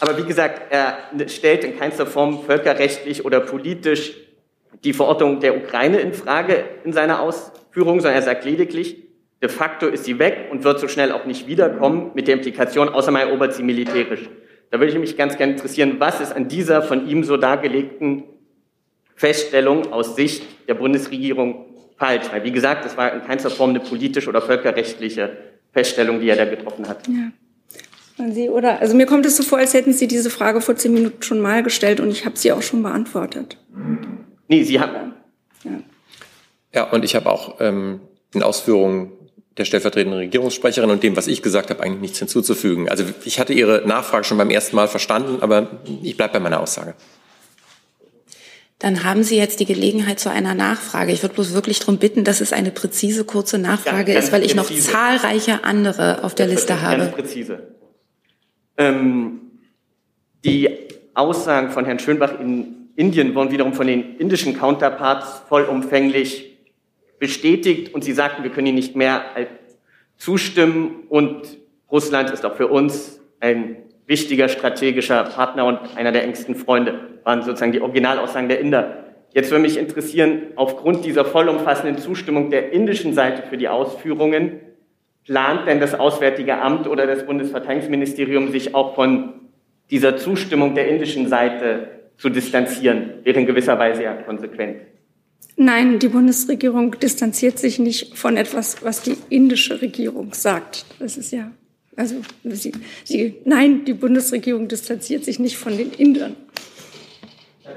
Aber 0.00 0.18
wie 0.18 0.24
gesagt, 0.24 0.72
er 0.72 0.98
stellt 1.28 1.64
in 1.64 1.78
keinster 1.78 2.06
Form 2.06 2.42
völkerrechtlich 2.44 3.24
oder 3.24 3.40
politisch 3.40 4.14
die 4.82 4.92
Verortung 4.92 5.40
der 5.40 5.56
Ukraine 5.56 5.98
in 6.00 6.12
Frage 6.12 6.64
in 6.84 6.92
seiner 6.92 7.20
Ausführung, 7.20 8.00
sondern 8.00 8.16
er 8.16 8.22
sagt 8.22 8.44
lediglich, 8.44 8.96
de 9.40 9.48
facto 9.48 9.86
ist 9.86 10.04
sie 10.04 10.18
weg 10.18 10.48
und 10.50 10.64
wird 10.64 10.80
so 10.80 10.88
schnell 10.88 11.12
auch 11.12 11.26
nicht 11.26 11.46
wiederkommen, 11.46 12.10
mit 12.14 12.28
der 12.28 12.34
Implikation, 12.34 12.88
außer 12.88 13.10
man 13.10 13.28
erobert 13.28 13.54
sie 13.54 13.62
militärisch. 13.62 14.28
Da 14.70 14.80
würde 14.80 14.92
ich 14.92 14.98
mich 14.98 15.16
ganz 15.16 15.36
gerne 15.36 15.52
interessieren, 15.52 15.96
was 15.98 16.20
ist 16.20 16.32
an 16.32 16.48
dieser 16.48 16.82
von 16.82 17.06
ihm 17.08 17.22
so 17.24 17.36
dargelegten 17.36 18.24
Feststellung 19.14 19.92
aus 19.92 20.16
Sicht 20.16 20.42
der 20.68 20.74
Bundesregierung 20.74 21.66
falsch? 21.96 22.24
Weil, 22.32 22.42
wie 22.42 22.52
gesagt, 22.52 22.84
es 22.84 22.96
war 22.96 23.12
in 23.12 23.22
keinster 23.22 23.50
Form 23.50 23.70
eine 23.70 23.80
politische 23.80 24.28
oder 24.28 24.42
völkerrechtliche 24.42 25.36
Feststellung, 25.72 26.20
die 26.20 26.28
er 26.28 26.36
da 26.36 26.44
getroffen 26.44 26.88
hat. 26.88 27.06
Ja. 27.06 27.30
Sie, 28.16 28.48
oder? 28.48 28.80
Also 28.80 28.94
mir 28.94 29.06
kommt 29.06 29.26
es 29.26 29.36
so 29.36 29.42
vor, 29.42 29.58
als 29.58 29.74
hätten 29.74 29.92
Sie 29.92 30.06
diese 30.06 30.30
Frage 30.30 30.60
vor 30.60 30.76
zehn 30.76 30.92
Minuten 30.92 31.22
schon 31.22 31.40
mal 31.40 31.62
gestellt 31.62 32.00
und 32.00 32.10
ich 32.10 32.24
habe 32.24 32.36
sie 32.36 32.52
auch 32.52 32.62
schon 32.62 32.82
beantwortet. 32.82 33.58
Nee, 34.48 34.62
Sie 34.62 34.78
haben. 34.78 35.14
Ja, 35.64 35.70
ja 36.72 36.90
und 36.90 37.04
ich 37.04 37.16
habe 37.16 37.30
auch 37.30 37.56
ähm, 37.60 38.00
in 38.32 38.42
Ausführungen 38.42 39.12
der 39.56 39.64
stellvertretenden 39.64 40.18
Regierungssprecherin 40.18 40.90
und 40.90 41.02
dem, 41.02 41.16
was 41.16 41.26
ich 41.26 41.42
gesagt 41.42 41.70
habe, 41.70 41.82
eigentlich 41.82 42.00
nichts 42.00 42.18
hinzuzufügen. 42.18 42.88
Also 42.88 43.04
ich 43.24 43.38
hatte 43.38 43.52
Ihre 43.52 43.82
Nachfrage 43.86 44.24
schon 44.24 44.38
beim 44.38 44.50
ersten 44.50 44.76
Mal 44.76 44.88
verstanden, 44.88 45.38
aber 45.42 45.80
ich 46.02 46.16
bleibe 46.16 46.34
bei 46.34 46.40
meiner 46.40 46.60
Aussage. 46.60 46.94
Dann 48.80 49.04
haben 49.04 49.22
Sie 49.22 49.36
jetzt 49.36 49.60
die 49.60 49.64
Gelegenheit 49.64 50.18
zu 50.18 50.30
einer 50.30 50.54
Nachfrage. 50.54 51.12
Ich 51.12 51.22
würde 51.22 51.34
bloß 51.34 51.54
wirklich 51.54 51.78
darum 51.78 51.98
bitten, 51.98 52.24
dass 52.24 52.40
es 52.40 52.52
eine 52.52 52.70
präzise, 52.70 53.24
kurze 53.24 53.58
Nachfrage 53.58 54.12
ja, 54.12 54.18
ist, 54.18 54.32
weil 54.32 54.44
ich 54.44 54.56
präzise. 54.56 54.90
noch 54.90 54.92
zahlreiche 54.92 55.64
andere 55.64 56.24
auf 56.24 56.34
der 56.34 56.48
Liste 56.48 56.82
habe. 56.82 56.98
Ganz 56.98 57.14
präzise. 57.14 57.74
Ähm, 58.76 59.40
die 60.44 60.68
Aussagen 61.14 61.70
von 61.70 61.84
Herrn 61.84 61.98
Schönbach 61.98 62.38
in 62.40 62.90
Indien 62.96 63.34
wurden 63.34 63.50
wiederum 63.50 63.72
von 63.72 63.86
den 63.86 64.16
indischen 64.18 64.56
Counterparts 64.56 65.42
vollumfänglich 65.48 66.58
bestätigt 67.18 67.94
und 67.94 68.04
sie 68.04 68.12
sagten, 68.12 68.42
wir 68.42 68.50
können 68.50 68.66
ihnen 68.68 68.76
nicht 68.76 68.96
mehr 68.96 69.22
zustimmen 70.16 71.04
und 71.08 71.58
Russland 71.90 72.30
ist 72.30 72.44
auch 72.44 72.56
für 72.56 72.68
uns 72.68 73.20
ein 73.40 73.76
wichtiger 74.06 74.48
strategischer 74.48 75.24
Partner 75.24 75.64
und 75.64 75.96
einer 75.96 76.12
der 76.12 76.24
engsten 76.24 76.54
Freunde, 76.54 77.18
waren 77.24 77.42
sozusagen 77.42 77.72
die 77.72 77.80
Originalaussagen 77.80 78.48
der 78.48 78.60
Inder. 78.60 79.04
Jetzt 79.32 79.50
würde 79.50 79.62
mich 79.62 79.76
interessieren, 79.76 80.42
aufgrund 80.56 81.04
dieser 81.04 81.24
vollumfassenden 81.24 81.98
Zustimmung 81.98 82.50
der 82.50 82.72
indischen 82.72 83.14
Seite 83.14 83.42
für 83.48 83.56
die 83.56 83.68
Ausführungen, 83.68 84.60
Plant 85.26 85.66
denn 85.66 85.80
das 85.80 85.94
Auswärtige 85.94 86.58
Amt 86.58 86.86
oder 86.86 87.06
das 87.06 87.24
Bundesverteidigungsministerium 87.24 88.52
sich 88.52 88.74
auch 88.74 88.94
von 88.94 89.40
dieser 89.90 90.16
Zustimmung 90.16 90.74
der 90.74 90.88
indischen 90.88 91.28
Seite 91.28 91.88
zu 92.18 92.28
distanzieren? 92.28 93.14
Wäre 93.22 93.40
in 93.40 93.46
gewisser 93.46 93.78
Weise 93.78 94.02
ja 94.02 94.14
konsequent. 94.14 94.82
Nein, 95.56 95.98
die 95.98 96.08
Bundesregierung 96.08 96.98
distanziert 96.98 97.58
sich 97.58 97.78
nicht 97.78 98.18
von 98.18 98.36
etwas, 98.36 98.82
was 98.82 99.02
die 99.02 99.16
indische 99.30 99.80
Regierung 99.80 100.34
sagt. 100.34 100.84
Das 100.98 101.16
ist 101.16 101.32
ja, 101.32 101.52
also 101.96 102.16
sie, 102.44 102.72
sie, 103.04 103.36
nein, 103.44 103.84
die 103.84 103.94
Bundesregierung 103.94 104.68
distanziert 104.68 105.24
sich 105.24 105.38
nicht 105.38 105.56
von 105.56 105.76
den 105.76 105.92
Indern. 105.92 106.34
Ja, 107.64 107.70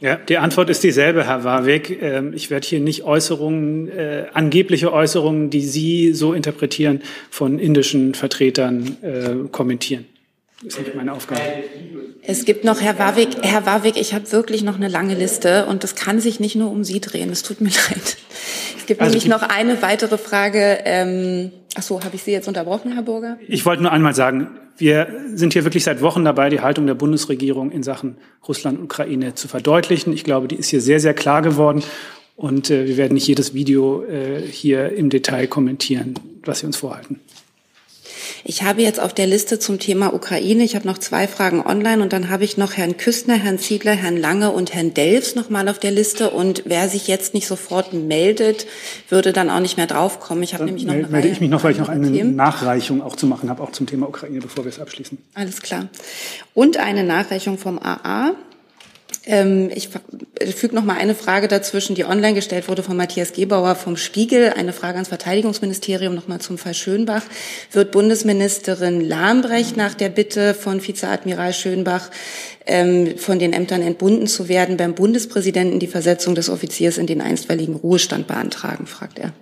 die 0.00 0.38
Antwort 0.38 0.68
ist 0.68 0.82
dieselbe, 0.82 1.26
Herr 1.26 1.44
Warwick. 1.44 2.02
Ähm, 2.02 2.32
ich 2.34 2.50
werde 2.50 2.66
hier 2.66 2.80
nicht 2.80 3.04
Äußerungen, 3.04 3.88
äh, 3.88 4.26
angebliche 4.34 4.92
Äußerungen, 4.92 5.50
die 5.50 5.62
Sie 5.62 6.12
so 6.12 6.34
interpretieren, 6.34 7.02
von 7.30 7.58
indischen 7.58 8.14
Vertretern 8.14 8.96
äh, 9.02 9.48
kommentieren. 9.50 10.06
Das 10.62 10.74
ist 10.74 10.80
nicht 10.80 10.94
meine 10.94 11.12
Aufgabe. 11.12 11.40
Es 12.22 12.44
gibt 12.44 12.64
noch, 12.64 12.80
Herr 12.80 12.98
Warwick, 12.98 13.28
Herr 13.42 13.66
Warwick, 13.66 13.96
ich 13.96 14.14
habe 14.14 14.30
wirklich 14.32 14.62
noch 14.62 14.76
eine 14.76 14.88
lange 14.88 15.14
Liste 15.14 15.66
und 15.66 15.84
das 15.84 15.94
kann 15.94 16.18
sich 16.18 16.40
nicht 16.40 16.56
nur 16.56 16.70
um 16.70 16.82
Sie 16.82 17.00
drehen. 17.00 17.30
Es 17.30 17.42
tut 17.42 17.60
mir 17.60 17.68
leid. 17.90 18.16
Es 18.78 18.86
gibt 18.86 19.00
also 19.00 19.12
nämlich 19.12 19.28
noch 19.28 19.42
eine 19.42 19.82
weitere 19.82 20.18
Frage. 20.18 20.78
Ähm, 20.84 21.52
ach 21.76 21.82
so, 21.82 22.02
habe 22.02 22.16
ich 22.16 22.22
Sie 22.22 22.32
jetzt 22.32 22.48
unterbrochen, 22.48 22.92
Herr 22.92 23.02
Burger? 23.02 23.38
Ich 23.46 23.64
wollte 23.66 23.82
nur 23.82 23.92
einmal 23.92 24.14
sagen, 24.14 24.48
wir 24.78 25.08
sind 25.34 25.52
hier 25.52 25.64
wirklich 25.64 25.84
seit 25.84 26.02
Wochen 26.02 26.24
dabei, 26.24 26.50
die 26.50 26.60
Haltung 26.60 26.86
der 26.86 26.94
Bundesregierung 26.94 27.70
in 27.70 27.82
Sachen 27.82 28.16
Russland 28.46 28.78
und 28.78 28.84
Ukraine 28.84 29.34
zu 29.34 29.48
verdeutlichen. 29.48 30.12
Ich 30.12 30.24
glaube, 30.24 30.48
die 30.48 30.56
ist 30.56 30.68
hier 30.68 30.80
sehr, 30.80 31.00
sehr 31.00 31.14
klar 31.14 31.42
geworden. 31.42 31.82
Und 32.36 32.70
äh, 32.70 32.86
wir 32.86 32.96
werden 32.96 33.14
nicht 33.14 33.26
jedes 33.26 33.54
Video 33.54 34.04
äh, 34.04 34.42
hier 34.42 34.92
im 34.92 35.08
Detail 35.08 35.46
kommentieren, 35.46 36.14
was 36.44 36.60
Sie 36.60 36.66
uns 36.66 36.76
vorhalten. 36.76 37.20
Ich 38.48 38.62
habe 38.62 38.80
jetzt 38.80 39.00
auf 39.00 39.12
der 39.12 39.26
Liste 39.26 39.58
zum 39.58 39.80
Thema 39.80 40.14
Ukraine, 40.14 40.62
ich 40.62 40.76
habe 40.76 40.86
noch 40.86 40.98
zwei 40.98 41.26
Fragen 41.26 41.66
online 41.66 42.00
und 42.00 42.12
dann 42.12 42.30
habe 42.30 42.44
ich 42.44 42.56
noch 42.56 42.74
Herrn 42.74 42.96
Küstner, 42.96 43.34
Herrn 43.34 43.58
Ziegler, 43.58 43.90
Herrn 43.90 44.16
Lange 44.16 44.52
und 44.52 44.72
Herrn 44.72 44.94
Delfs 44.94 45.34
noch 45.34 45.50
mal 45.50 45.68
auf 45.68 45.80
der 45.80 45.90
Liste. 45.90 46.30
Und 46.30 46.62
wer 46.64 46.88
sich 46.88 47.08
jetzt 47.08 47.34
nicht 47.34 47.48
sofort 47.48 47.92
meldet, 47.92 48.68
würde 49.08 49.32
dann 49.32 49.50
auch 49.50 49.58
nicht 49.58 49.76
mehr 49.76 49.88
draufkommen. 49.88 50.44
Ich 50.44 50.54
habe 50.54 50.60
dann 50.60 50.66
nämlich 50.66 50.84
noch 50.84 50.94
eine 50.94 51.08
melde 51.08 51.26
ich 51.26 51.40
mich 51.40 51.50
noch, 51.50 51.64
weil 51.64 51.72
ich 51.72 51.78
noch 51.78 51.88
eine 51.88 52.08
Themen. 52.08 52.36
Nachreichung 52.36 53.02
auch 53.02 53.16
zu 53.16 53.26
machen 53.26 53.50
habe, 53.50 53.60
auch 53.64 53.72
zum 53.72 53.88
Thema 53.88 54.08
Ukraine, 54.08 54.38
bevor 54.38 54.64
wir 54.64 54.68
es 54.70 54.78
abschließen. 54.78 55.18
Alles 55.34 55.60
klar. 55.60 55.88
Und 56.54 56.76
eine 56.76 57.02
Nachreichung 57.02 57.58
vom 57.58 57.80
AA. 57.80 58.36
Ähm, 59.28 59.70
ich 59.74 59.88
füge 60.54 60.74
noch 60.76 60.84
mal 60.84 60.96
eine 60.96 61.16
Frage 61.16 61.48
dazwischen, 61.48 61.96
die 61.96 62.04
online 62.04 62.34
gestellt 62.34 62.68
wurde 62.68 62.84
von 62.84 62.96
Matthias 62.96 63.32
Gebauer 63.32 63.74
vom 63.74 63.96
Spiegel. 63.96 64.50
Eine 64.50 64.72
Frage 64.72 64.94
ans 64.94 65.08
Verteidigungsministerium 65.08 66.14
noch 66.14 66.28
mal 66.28 66.38
zum 66.38 66.58
Fall 66.58 66.74
Schönbach. 66.74 67.22
Wird 67.72 67.90
Bundesministerin 67.90 69.00
Lahmbrecht 69.00 69.76
nach 69.76 69.94
der 69.94 70.10
Bitte 70.10 70.54
von 70.54 70.86
Vizeadmiral 70.86 71.52
Schönbach 71.52 72.10
ähm, 72.66 73.18
von 73.18 73.40
den 73.40 73.52
Ämtern 73.52 73.82
entbunden 73.82 74.28
zu 74.28 74.48
werden, 74.48 74.76
beim 74.76 74.94
Bundespräsidenten 74.94 75.80
die 75.80 75.88
Versetzung 75.88 76.36
des 76.36 76.48
Offiziers 76.48 76.96
in 76.96 77.08
den 77.08 77.20
einstweiligen 77.20 77.74
Ruhestand 77.74 78.28
beantragen, 78.28 78.86
fragt 78.86 79.18
er. 79.18 79.32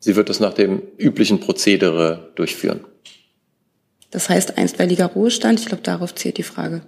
Sie 0.00 0.16
wird 0.16 0.28
das 0.28 0.40
nach 0.40 0.54
dem 0.54 0.82
üblichen 0.98 1.38
Prozedere 1.38 2.32
durchführen. 2.34 2.80
Das 4.10 4.28
heißt 4.28 4.58
einstweiliger 4.58 5.06
Ruhestand. 5.06 5.60
Ich 5.60 5.66
glaube, 5.66 5.84
darauf 5.84 6.14
zählt 6.16 6.38
die 6.38 6.42
Frage. 6.42 6.82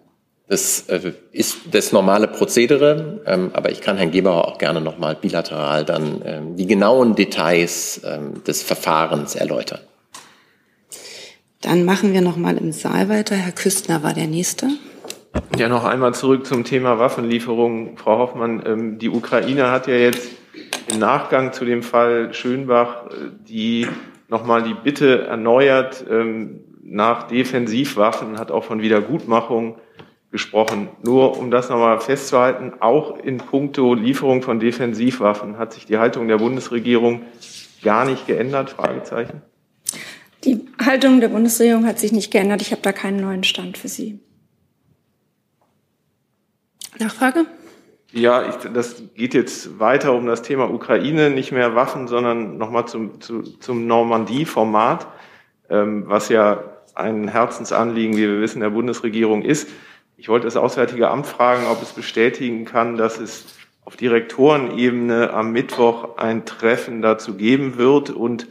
Das 0.49 0.89
äh, 0.89 1.13
ist 1.31 1.59
das 1.71 1.93
normale 1.93 2.29
Prozedere, 2.29 3.23
ähm, 3.27 3.51
aber 3.53 3.71
ich 3.71 3.81
kann 3.81 3.97
Herrn 3.97 4.11
Gebauer 4.11 4.49
auch 4.49 4.59
gerne 4.59 4.81
nochmal 4.81 5.15
bilateral 5.15 5.85
dann 5.85 6.23
ähm, 6.25 6.57
die 6.57 6.67
genauen 6.67 7.15
Details 7.15 8.03
ähm, 8.05 8.43
des 8.45 8.63
Verfahrens 8.63 9.35
erläutern. 9.35 9.81
Dann 11.61 11.85
machen 11.85 12.13
wir 12.13 12.23
nochmal 12.23 12.59
im 12.59 12.73
Saal 12.73 13.09
weiter. 13.09 13.37
Herr 13.37 13.53
Küstner 13.53 14.03
war 14.03 14.15
der 14.15 14.27
Nächste. 14.27 14.69
Ja, 15.57 15.69
noch 15.69 15.85
einmal 15.85 16.13
zurück 16.13 16.45
zum 16.45 16.65
Thema 16.65 16.99
Waffenlieferungen. 16.99 17.97
Frau 17.97 18.19
Hoffmann, 18.19 18.99
die 18.99 19.09
Ukraine 19.09 19.71
hat 19.71 19.87
ja 19.87 19.95
jetzt 19.95 20.29
im 20.93 20.99
Nachgang 20.99 21.53
zu 21.53 21.65
dem 21.65 21.83
Fall 21.83 22.35
Schönbach 22.35 23.07
äh, 23.07 23.31
die 23.49 23.87
nochmal 24.29 24.63
die 24.65 24.75
Bitte 24.75 25.27
erneuert 25.27 26.07
nach 26.83 27.25
Defensivwaffen, 27.25 28.39
hat 28.39 28.51
auch 28.51 28.65
von 28.65 28.81
Wiedergutmachung 28.81 29.77
gesprochen. 30.33 30.89
Nur 31.03 31.39
um 31.39 31.51
das 31.51 31.69
nochmal 31.69 32.01
festzuhalten, 32.01 32.73
auch 32.81 33.19
in 33.19 33.37
puncto 33.37 33.95
Lieferung 33.95 34.43
von 34.43 34.59
Defensivwaffen 34.59 35.59
hat 35.59 35.75
sich 35.75 35.87
die 35.87 35.99
Haltung 35.99 36.27
der 36.27 36.39
Bundesregierung 36.39 37.23
gar 37.83 38.05
nicht 38.07 38.27
geändert? 38.27 38.71
Fragezeichen. 38.71 39.43
Die 40.45 40.67
Haltung 40.85 41.21
der 41.21 41.29
Bundesregierung 41.29 41.87
hat 41.87 42.01
sich 42.01 42.11
nicht 42.13 42.33
geändert. 42.33 42.63
Ich 42.63 42.73
habe 42.73 42.83
da 42.83 42.93
keinen 42.93 43.21
neuen 43.21 43.45
Stand 43.45 43.79
für 43.79 43.89
Sie. 43.89 44.19
Nachfrage? 46.99 47.47
Ja, 48.13 48.49
ich, 48.49 48.57
das 48.73 49.03
geht 49.15 49.35
jetzt 49.35 49.79
weiter 49.79 50.13
um 50.13 50.27
das 50.27 50.43
Thema 50.43 50.71
Ukraine, 50.71 51.31
nicht 51.31 51.53
mehr 51.53 51.75
Waffen, 51.75 52.09
sondern 52.09 52.59
nochmal 52.59 52.87
zum, 52.87 53.21
zu, 53.21 53.43
zum 53.43 53.87
Normandie-Format, 53.87 55.07
ähm, 55.71 56.05
was 56.07 56.29
ja 56.29 56.63
ein 56.95 57.29
Herzensanliegen, 57.29 58.17
wie 58.17 58.29
wir 58.29 58.41
wissen, 58.41 58.61
der 58.61 58.71
Bundesregierung 58.71 59.43
ist. 59.43 59.69
Ich 60.23 60.29
wollte 60.29 60.45
das 60.45 60.57
Auswärtige 60.57 61.11
Amt 61.11 61.27
fragen, 61.27 61.67
ob 61.67 61.83
es 61.83 61.95
bestätigen 61.95 62.65
kann, 62.65 62.97
dass 62.97 63.19
es 63.19 63.57
auf 63.85 63.97
Direktorenebene 63.97 65.33
am 65.33 65.51
Mittwoch 65.51 66.17
ein 66.17 66.47
Treffen 66.47 67.03
dazu 67.03 67.35
geben 67.35 67.77
wird 67.77 68.11
und 68.11 68.47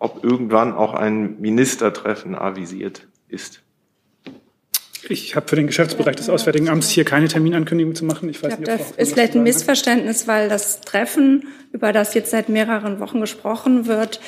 ob 0.00 0.24
irgendwann 0.24 0.72
auch 0.72 0.94
ein 0.94 1.40
Ministertreffen 1.40 2.34
avisiert 2.34 3.06
ist. 3.28 3.62
Ich 5.08 5.34
habe 5.34 5.48
für 5.48 5.56
den 5.56 5.66
Geschäftsbereich 5.66 6.16
des 6.16 6.28
Auswärtigen 6.28 6.68
Amts 6.68 6.88
hier 6.88 7.04
keine 7.04 7.28
Terminankündigung 7.28 7.94
zu 7.94 8.04
machen. 8.04 8.28
Ich 8.28 8.42
weiß 8.42 8.54
ich 8.54 8.58
nicht, 8.60 8.70
das 8.70 8.90
ist 8.92 9.12
vielleicht 9.14 9.34
ein 9.34 9.42
Missverständnis, 9.42 10.28
weil 10.28 10.48
das 10.48 10.80
Treffen, 10.80 11.48
über 11.72 11.92
das 11.92 12.14
jetzt 12.14 12.30
seit 12.30 12.48
mehreren 12.48 13.00
Wochen 13.00 13.20
gesprochen 13.20 13.86
wird, 13.86 14.20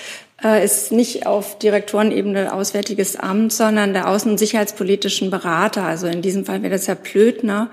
äh, 0.42 0.64
ist 0.64 0.90
nicht 0.90 1.26
auf 1.26 1.58
Direktorenebene 1.58 2.52
Auswärtiges 2.52 3.16
Amt, 3.16 3.52
sondern 3.52 3.92
der 3.92 4.08
außen- 4.08 4.30
und 4.30 4.38
sicherheitspolitischen 4.38 5.30
Berater. 5.30 5.84
Also 5.84 6.06
in 6.06 6.22
diesem 6.22 6.44
Fall 6.44 6.62
wäre 6.62 6.72
das 6.72 6.88
Herr 6.88 6.96
Plötner. 6.96 7.70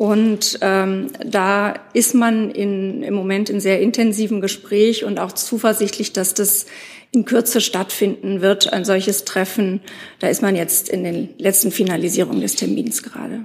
Und 0.00 0.60
ähm, 0.62 1.08
da 1.26 1.74
ist 1.92 2.14
man 2.14 2.50
in, 2.50 3.02
im 3.02 3.12
Moment 3.12 3.50
in 3.50 3.60
sehr 3.60 3.82
intensivem 3.82 4.40
Gespräch 4.40 5.04
und 5.04 5.18
auch 5.18 5.32
zuversichtlich, 5.32 6.14
dass 6.14 6.32
das 6.32 6.64
in 7.12 7.26
Kürze 7.26 7.60
stattfinden 7.60 8.40
wird, 8.40 8.72
ein 8.72 8.86
solches 8.86 9.26
Treffen. 9.26 9.82
Da 10.18 10.28
ist 10.28 10.40
man 10.40 10.56
jetzt 10.56 10.88
in 10.88 11.04
den 11.04 11.34
letzten 11.36 11.70
Finalisierungen 11.70 12.40
des 12.40 12.56
Termins 12.56 13.02
gerade. 13.02 13.44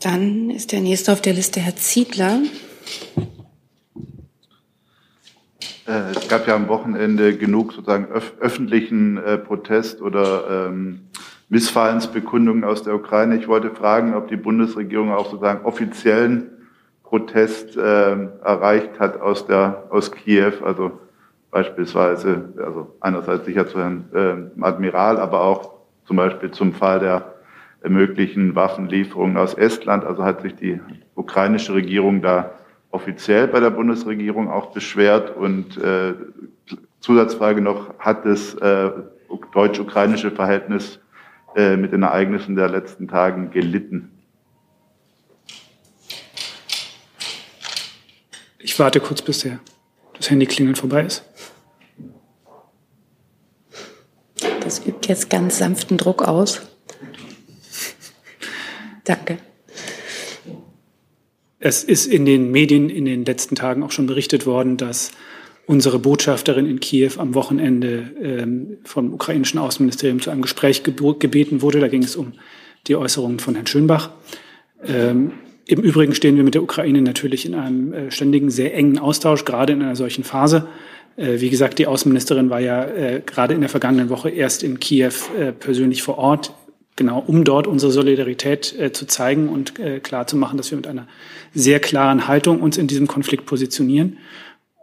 Dann 0.00 0.50
ist 0.50 0.72
der 0.72 0.80
nächste 0.80 1.12
auf 1.12 1.20
der 1.20 1.34
Liste 1.34 1.60
Herr 1.60 1.76
Ziedler. 1.76 2.42
Äh, 5.86 6.10
es 6.16 6.26
gab 6.26 6.48
ja 6.48 6.56
am 6.56 6.66
Wochenende 6.66 7.36
genug 7.36 7.74
sozusagen 7.74 8.06
öf 8.06 8.32
öffentlichen 8.40 9.18
äh, 9.18 9.38
Protest 9.38 10.02
oder 10.02 10.66
ähm, 10.66 11.02
Missfallensbekundungen 11.48 12.64
aus 12.64 12.82
der 12.82 12.94
Ukraine. 12.94 13.36
Ich 13.36 13.48
wollte 13.48 13.70
fragen, 13.70 14.14
ob 14.14 14.28
die 14.28 14.36
Bundesregierung 14.36 15.12
auch 15.12 15.26
sozusagen 15.26 15.64
offiziellen 15.64 16.50
Protest 17.04 17.76
äh, 17.76 17.80
erreicht 17.80 18.98
hat 18.98 19.20
aus 19.20 19.46
der 19.46 19.84
aus 19.90 20.10
Kiew, 20.10 20.64
also 20.64 20.98
beispielsweise, 21.52 22.52
also 22.58 22.96
einerseits 23.00 23.46
sicher 23.46 23.68
zu 23.68 23.78
Herrn 23.78 24.04
äh, 24.12 24.62
Admiral, 24.64 25.18
aber 25.18 25.42
auch 25.42 25.74
zum 26.04 26.16
Beispiel 26.16 26.50
zum 26.50 26.72
Fall 26.72 26.98
der 27.00 27.36
möglichen 27.88 28.54
Waffenlieferungen 28.54 29.36
aus 29.36 29.54
Estland. 29.54 30.04
Also 30.04 30.24
hat 30.24 30.42
sich 30.42 30.56
die 30.56 30.80
ukrainische 31.14 31.74
Regierung 31.74 32.22
da 32.22 32.50
offiziell 32.90 33.46
bei 33.48 33.60
der 33.60 33.70
Bundesregierung 33.70 34.50
auch 34.50 34.72
beschwert. 34.72 35.36
Und 35.36 35.78
äh, 35.78 36.14
Zusatzfrage 37.00 37.60
noch, 37.60 37.98
hat 37.98 38.24
das 38.24 38.54
äh, 38.54 38.90
deutsch-ukrainische 39.52 40.30
Verhältnis 40.30 41.00
äh, 41.56 41.76
mit 41.76 41.92
den 41.92 42.02
Ereignissen 42.02 42.54
der 42.54 42.68
letzten 42.68 43.08
Tagen 43.08 43.50
gelitten? 43.50 44.10
Ich 48.58 48.78
warte 48.78 49.00
kurz, 49.00 49.22
bis 49.22 49.38
der, 49.38 49.58
das 50.14 50.28
Handy 50.28 50.44
klingeln 50.44 50.76
vorbei 50.76 51.02
ist. 51.02 51.24
Das 54.60 54.86
übt 54.86 55.08
jetzt 55.08 55.30
ganz 55.30 55.56
sanften 55.56 55.96
Druck 55.96 56.22
aus. 56.22 56.60
Danke. 59.04 59.38
Es 61.58 61.84
ist 61.84 62.04
in 62.04 62.26
den 62.26 62.50
Medien 62.50 62.90
in 62.90 63.06
den 63.06 63.24
letzten 63.24 63.54
Tagen 63.54 63.82
auch 63.82 63.92
schon 63.92 64.06
berichtet 64.06 64.44
worden, 64.44 64.76
dass 64.76 65.10
unsere 65.66 65.98
Botschafterin 65.98 66.66
in 66.66 66.80
Kiew 66.80 67.12
am 67.18 67.34
Wochenende 67.34 68.10
ähm, 68.22 68.78
vom 68.84 69.12
ukrainischen 69.12 69.58
Außenministerium 69.58 70.20
zu 70.20 70.30
einem 70.30 70.42
Gespräch 70.42 70.82
gebeten 70.84 71.62
wurde. 71.62 71.80
Da 71.80 71.88
ging 71.88 72.02
es 72.02 72.16
um 72.16 72.32
die 72.86 72.96
Äußerungen 72.96 73.40
von 73.40 73.54
Herrn 73.54 73.66
Schönbach. 73.66 74.10
Ähm, 74.86 75.32
Im 75.66 75.80
Übrigen 75.80 76.14
stehen 76.14 76.36
wir 76.36 76.44
mit 76.44 76.54
der 76.54 76.62
Ukraine 76.62 77.02
natürlich 77.02 77.46
in 77.46 77.54
einem 77.54 77.92
äh, 77.92 78.10
ständigen, 78.10 78.50
sehr 78.50 78.74
engen 78.74 78.98
Austausch, 78.98 79.44
gerade 79.44 79.72
in 79.72 79.82
einer 79.82 79.96
solchen 79.96 80.22
Phase. 80.22 80.68
Äh, 81.16 81.40
wie 81.40 81.50
gesagt, 81.50 81.78
die 81.78 81.88
Außenministerin 81.88 82.48
war 82.48 82.60
ja 82.60 82.84
äh, 82.84 83.22
gerade 83.24 83.54
in 83.54 83.60
der 83.60 83.70
vergangenen 83.70 84.08
Woche 84.08 84.30
erst 84.30 84.62
in 84.62 84.78
Kiew 84.78 85.12
äh, 85.38 85.50
persönlich 85.52 86.02
vor 86.02 86.18
Ort, 86.18 86.52
genau 86.94 87.18
um 87.26 87.42
dort 87.42 87.66
unsere 87.66 87.90
Solidarität 87.90 88.78
äh, 88.78 88.92
zu 88.92 89.06
zeigen 89.06 89.48
und 89.48 89.80
äh, 89.80 89.98
klar 89.98 90.28
zu 90.28 90.36
machen, 90.36 90.56
dass 90.56 90.70
wir 90.70 90.76
mit 90.76 90.86
einer 90.86 91.08
sehr 91.54 91.80
klaren 91.80 92.28
Haltung 92.28 92.60
uns 92.60 92.78
in 92.78 92.86
diesem 92.86 93.06
Konflikt 93.06 93.46
positionieren. 93.46 94.18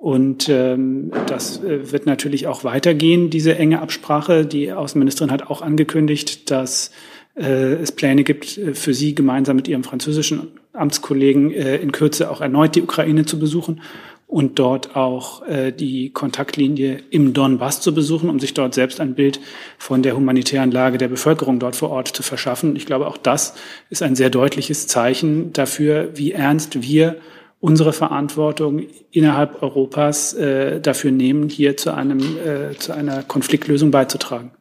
Und 0.04 0.50
ähm, 0.50 1.14
das 1.28 1.64
äh, 1.64 1.94
wird 1.94 2.06
natürlich 2.06 2.46
auch 2.46 2.66
weitergehen, 2.66 3.30
diese 3.30 3.58
enge 3.58 3.82
Absprache. 3.82 4.46
Die 4.46 4.74
Außenministerin 4.74 5.32
hat 5.32 5.48
auch 5.50 5.62
angekündigt, 5.62 6.52
dass 6.52 6.92
äh, 7.38 7.76
es 7.76 7.94
Pläne 7.94 8.26
gibt, 8.26 8.58
äh, 8.58 8.74
für 8.74 8.94
sie 8.94 9.16
gemeinsam 9.16 9.56
mit 9.56 9.70
ihrem 9.70 9.86
französischen 9.86 10.50
Amtskollegen 10.74 11.54
äh, 11.54 11.78
in 11.78 11.94
Kürze 11.94 12.30
auch 12.30 12.42
erneut 12.42 12.76
die 12.76 12.82
Ukraine 12.82 13.24
zu 13.24 13.40
besuchen 13.40 13.80
und 14.28 14.60
dort 14.60 14.98
auch 14.98 15.48
äh, 15.48 15.72
die 15.72 16.10
Kontaktlinie 16.10 17.00
im 17.10 17.32
Donbass 17.32 17.80
zu 17.80 17.94
besuchen, 17.94 18.30
um 18.30 18.42
sich 18.42 18.54
dort 18.54 18.74
selbst 18.74 19.00
ein 19.00 19.16
Bild 19.16 19.40
von 19.78 20.04
der 20.04 20.18
humanitären 20.18 20.72
Lage 20.72 20.98
der 20.98 21.08
Bevölkerung 21.08 21.60
dort 21.60 21.78
vor 21.78 21.92
Ort 21.92 22.10
zu 22.10 22.24
verschaffen. 22.24 22.76
Ich 22.76 22.86
glaube, 22.86 23.08
auch 23.08 23.16
das 23.16 23.54
ist 23.90 24.04
ein 24.04 24.18
sehr 24.18 24.30
deutliches 24.30 24.86
Zeichen 24.86 25.54
dafür, 25.54 26.10
wie 26.16 26.34
ernst 26.34 26.82
wir 26.82 27.16
unsere 27.64 27.94
Verantwortung 27.94 28.82
innerhalb 29.12 29.64
Europas 29.64 30.34
äh, 30.34 30.82
dafür 30.82 31.12
nehmen, 31.12 31.48
hier 31.48 31.78
zu 31.78 31.94
einem 31.94 32.20
äh, 32.20 32.78
zu 32.78 32.92
einer 32.92 33.24
Konfliktlösung 33.24 33.90
beizutragen. 33.90 34.52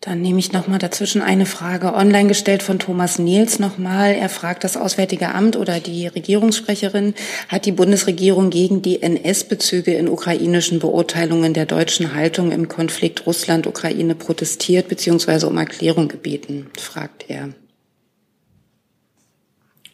Dann 0.00 0.22
nehme 0.22 0.38
ich 0.38 0.52
noch 0.52 0.68
mal 0.68 0.78
dazwischen 0.78 1.20
eine 1.20 1.44
Frage 1.44 1.92
online 1.92 2.28
gestellt 2.28 2.62
von 2.62 2.78
Thomas 2.78 3.18
Niels 3.18 3.58
nochmal. 3.58 4.14
Er 4.14 4.30
fragt 4.30 4.64
das 4.64 4.78
Auswärtige 4.78 5.34
Amt 5.34 5.54
oder 5.56 5.80
die 5.80 6.06
Regierungssprecherin, 6.06 7.12
hat 7.48 7.66
die 7.66 7.72
Bundesregierung 7.72 8.48
gegen 8.48 8.80
die 8.80 9.02
NS-Bezüge 9.02 9.92
in 9.92 10.08
ukrainischen 10.08 10.78
Beurteilungen 10.78 11.52
der 11.52 11.66
deutschen 11.66 12.14
Haltung 12.14 12.52
im 12.52 12.68
Konflikt 12.68 13.26
Russland-Ukraine 13.26 14.14
protestiert 14.14 14.88
bzw. 14.88 15.44
um 15.44 15.58
Erklärung 15.58 16.08
gebeten, 16.08 16.70
fragt 16.78 17.26
er. 17.28 17.50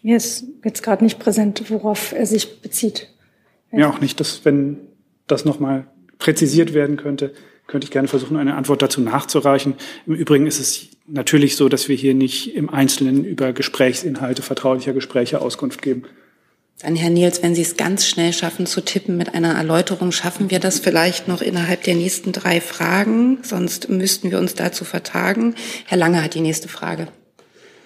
Mir 0.02 0.16
ist 0.16 0.44
jetzt 0.64 0.82
gerade 0.82 1.04
nicht 1.04 1.18
präsent, 1.18 1.62
worauf 1.68 2.12
er 2.12 2.26
sich 2.26 2.62
bezieht. 2.62 3.08
Ja, 3.72 3.90
auch 3.90 4.00
nicht, 4.00 4.18
dass, 4.20 4.44
wenn 4.44 4.78
das 5.26 5.44
nochmal 5.44 5.86
präzisiert 6.18 6.74
werden 6.74 6.96
könnte, 6.96 7.32
könnte 7.66 7.84
ich 7.84 7.90
gerne 7.90 8.08
versuchen, 8.08 8.36
eine 8.36 8.56
Antwort 8.56 8.82
dazu 8.82 9.00
nachzureichen. 9.00 9.74
Im 10.06 10.14
Übrigen 10.14 10.46
ist 10.46 10.58
es 10.58 10.88
natürlich 11.06 11.56
so, 11.56 11.68
dass 11.68 11.88
wir 11.88 11.96
hier 11.96 12.14
nicht 12.14 12.54
im 12.54 12.68
Einzelnen 12.68 13.24
über 13.24 13.52
Gesprächsinhalte 13.52 14.42
vertraulicher 14.42 14.92
Gespräche 14.92 15.40
Auskunft 15.40 15.80
geben. 15.80 16.02
Dann, 16.82 16.96
Herr 16.96 17.10
Niels, 17.10 17.42
wenn 17.42 17.54
Sie 17.54 17.60
es 17.60 17.76
ganz 17.76 18.06
schnell 18.06 18.32
schaffen 18.32 18.64
zu 18.66 18.80
tippen 18.80 19.16
mit 19.16 19.34
einer 19.34 19.54
Erläuterung, 19.54 20.12
schaffen 20.12 20.50
wir 20.50 20.60
das 20.60 20.78
vielleicht 20.78 21.28
noch 21.28 21.42
innerhalb 21.42 21.84
der 21.84 21.94
nächsten 21.94 22.32
drei 22.32 22.60
Fragen. 22.60 23.38
Sonst 23.42 23.90
müssten 23.90 24.30
wir 24.30 24.38
uns 24.38 24.54
dazu 24.54 24.84
vertagen. 24.84 25.54
Herr 25.86 25.98
Lange 25.98 26.24
hat 26.24 26.34
die 26.34 26.40
nächste 26.40 26.68
Frage. 26.68 27.08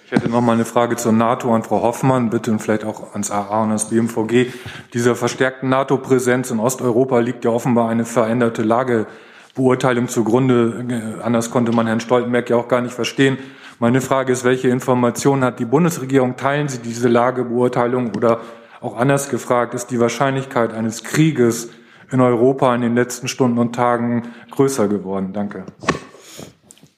Ich 0.05 0.11
hätte 0.11 0.29
noch 0.29 0.41
mal 0.41 0.51
eine 0.51 0.65
Frage 0.65 0.97
zur 0.97 1.13
NATO 1.13 1.55
an 1.55 1.63
Frau 1.63 1.81
Hoffmann, 1.81 2.29
bitte 2.29 2.51
und 2.51 2.59
vielleicht 2.59 2.85
auch 2.85 3.13
ans 3.13 3.31
AA 3.31 3.63
und 3.63 3.69
ans 3.69 3.89
BMVG. 3.89 4.53
Dieser 4.93 5.15
verstärkten 5.15 5.69
NATO-Präsenz 5.69 6.51
in 6.51 6.59
Osteuropa 6.59 7.17
liegt 7.17 7.43
ja 7.43 7.49
offenbar 7.49 7.89
eine 7.89 8.05
veränderte 8.05 8.61
Lage 8.61 9.07
Beurteilung 9.55 10.07
zugrunde. 10.07 11.17
Anders 11.23 11.49
konnte 11.49 11.71
man 11.71 11.87
Herrn 11.87 12.01
Stoltenberg 12.01 12.47
ja 12.51 12.55
auch 12.55 12.67
gar 12.67 12.81
nicht 12.81 12.93
verstehen. 12.93 13.39
Meine 13.79 13.99
Frage 13.99 14.31
ist, 14.31 14.43
welche 14.43 14.67
Informationen 14.67 15.43
hat 15.43 15.57
die 15.57 15.65
Bundesregierung? 15.65 16.37
Teilen 16.37 16.67
Sie 16.67 16.83
diese 16.83 17.07
Lagebeurteilung 17.07 18.11
oder 18.15 18.41
auch 18.81 18.97
anders 18.97 19.29
gefragt, 19.29 19.73
ist 19.73 19.87
die 19.87 19.99
Wahrscheinlichkeit 19.99 20.71
eines 20.71 21.03
Krieges 21.03 21.71
in 22.11 22.21
Europa 22.21 22.75
in 22.75 22.81
den 22.81 22.93
letzten 22.93 23.27
Stunden 23.27 23.57
und 23.57 23.73
Tagen 23.73 24.21
größer 24.51 24.87
geworden? 24.87 25.33
Danke. 25.33 25.63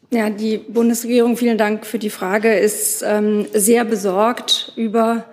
Ja, 0.09 0.29
die 0.29 0.57
Bundesregierung, 0.57 1.35
vielen 1.35 1.57
Dank 1.57 1.85
für 1.85 1.99
die 1.99 2.09
Frage, 2.09 2.53
ist 2.53 3.03
ähm, 3.05 3.45
sehr 3.53 3.83
besorgt 3.83 4.71
über 4.77 5.25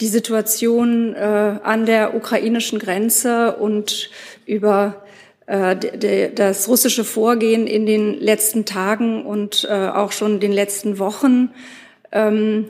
die 0.00 0.06
Situation 0.06 1.14
äh, 1.14 1.18
an 1.18 1.84
der 1.84 2.14
ukrainischen 2.14 2.78
Grenze 2.78 3.56
und 3.56 4.08
über 4.46 5.04
äh, 5.44 5.76
das 6.34 6.66
russische 6.66 7.04
Vorgehen 7.04 7.66
in 7.66 7.84
den 7.84 8.18
letzten 8.18 8.64
Tagen 8.64 9.26
und 9.26 9.68
äh, 9.68 9.88
auch 9.88 10.12
schon 10.12 10.40
den 10.40 10.52
letzten 10.52 10.98
Wochen. 10.98 11.50
Ähm, 12.10 12.68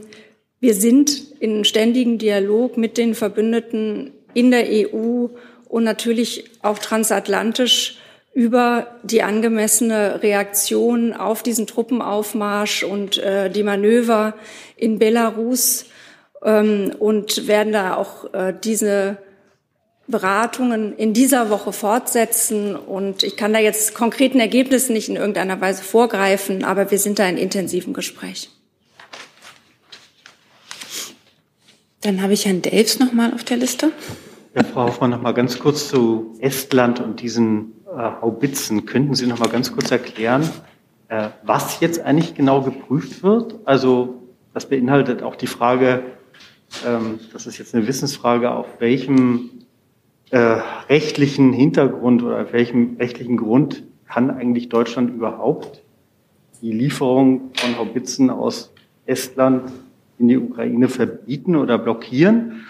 wir 0.58 0.74
sind 0.74 1.12
in 1.38 1.64
ständigem 1.64 2.18
Dialog 2.18 2.76
mit 2.76 2.98
den 2.98 3.14
Verbündeten 3.14 4.10
in 4.34 4.50
der 4.50 4.66
EU 4.68 5.28
und 5.68 5.84
natürlich 5.84 6.50
auch 6.60 6.80
transatlantisch 6.80 7.98
über 8.34 8.86
die 9.02 9.22
angemessene 9.22 10.22
Reaktion 10.22 11.12
auf 11.12 11.42
diesen 11.42 11.66
Truppenaufmarsch 11.66 12.82
und 12.82 13.18
äh, 13.18 13.50
die 13.50 13.62
Manöver 13.62 14.34
in 14.76 14.98
Belarus 14.98 15.86
ähm, 16.42 16.92
und 16.98 17.46
werden 17.46 17.72
da 17.72 17.96
auch 17.96 18.26
diese 18.64 19.18
Beratungen 20.08 20.96
in 20.96 21.12
dieser 21.12 21.50
Woche 21.50 21.72
fortsetzen. 21.72 22.76
Und 22.76 23.24
ich 23.24 23.36
kann 23.36 23.52
da 23.52 23.58
jetzt 23.58 23.94
konkreten 23.94 24.40
Ergebnissen 24.40 24.92
nicht 24.92 25.08
in 25.08 25.16
irgendeiner 25.16 25.60
Weise 25.60 25.82
vorgreifen, 25.82 26.64
aber 26.64 26.90
wir 26.90 26.98
sind 26.98 27.18
da 27.18 27.28
in 27.28 27.36
intensivem 27.36 27.92
Gespräch. 27.92 28.50
Dann 32.02 32.20
habe 32.20 32.32
ich 32.32 32.46
Herrn 32.46 32.62
Delfs 32.62 32.98
noch 32.98 33.12
mal 33.12 33.32
auf 33.32 33.44
der 33.44 33.56
Liste. 33.56 33.92
Ja, 34.54 34.64
Frau 34.64 34.88
Hoffmann, 34.88 35.10
noch 35.10 35.22
mal 35.22 35.32
ganz 35.32 35.58
kurz 35.58 35.88
zu 35.88 36.34
Estland 36.40 37.00
und 37.00 37.22
diesen 37.22 37.72
äh, 37.81 37.81
Haubitzen. 37.96 38.86
Könnten 38.86 39.14
Sie 39.14 39.26
noch 39.26 39.38
mal 39.38 39.48
ganz 39.48 39.72
kurz 39.72 39.90
erklären, 39.90 40.48
äh, 41.08 41.28
was 41.42 41.80
jetzt 41.80 42.00
eigentlich 42.00 42.34
genau 42.34 42.62
geprüft 42.62 43.22
wird? 43.22 43.56
Also 43.64 44.22
das 44.54 44.68
beinhaltet 44.68 45.22
auch 45.22 45.36
die 45.36 45.46
Frage, 45.46 46.02
ähm, 46.86 47.20
das 47.32 47.46
ist 47.46 47.58
jetzt 47.58 47.74
eine 47.74 47.86
Wissensfrage, 47.86 48.50
auf 48.50 48.66
welchem 48.80 49.50
äh, 50.30 50.38
rechtlichen 50.88 51.52
Hintergrund 51.52 52.22
oder 52.22 52.52
welchem 52.52 52.96
rechtlichen 52.98 53.36
Grund 53.36 53.82
kann 54.06 54.30
eigentlich 54.30 54.68
Deutschland 54.68 55.10
überhaupt 55.14 55.82
die 56.62 56.72
Lieferung 56.72 57.50
von 57.54 57.78
Haubitzen 57.78 58.30
aus 58.30 58.72
Estland 59.04 59.70
in 60.18 60.28
die 60.28 60.38
Ukraine 60.38 60.88
verbieten 60.88 61.56
oder 61.56 61.78
blockieren? 61.78 62.64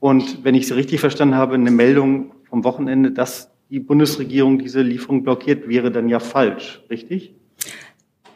Und 0.00 0.44
wenn 0.44 0.54
ich 0.54 0.66
Sie 0.66 0.74
richtig 0.74 1.00
verstanden 1.00 1.34
habe, 1.34 1.54
eine 1.54 1.70
Meldung 1.70 2.32
vom 2.48 2.64
Wochenende, 2.64 3.10
dass 3.10 3.50
die 3.70 3.80
Bundesregierung 3.80 4.58
diese 4.58 4.82
Lieferung 4.82 5.22
blockiert, 5.22 5.68
wäre 5.68 5.90
dann 5.90 6.08
ja 6.08 6.20
falsch, 6.20 6.80
richtig? 6.90 7.32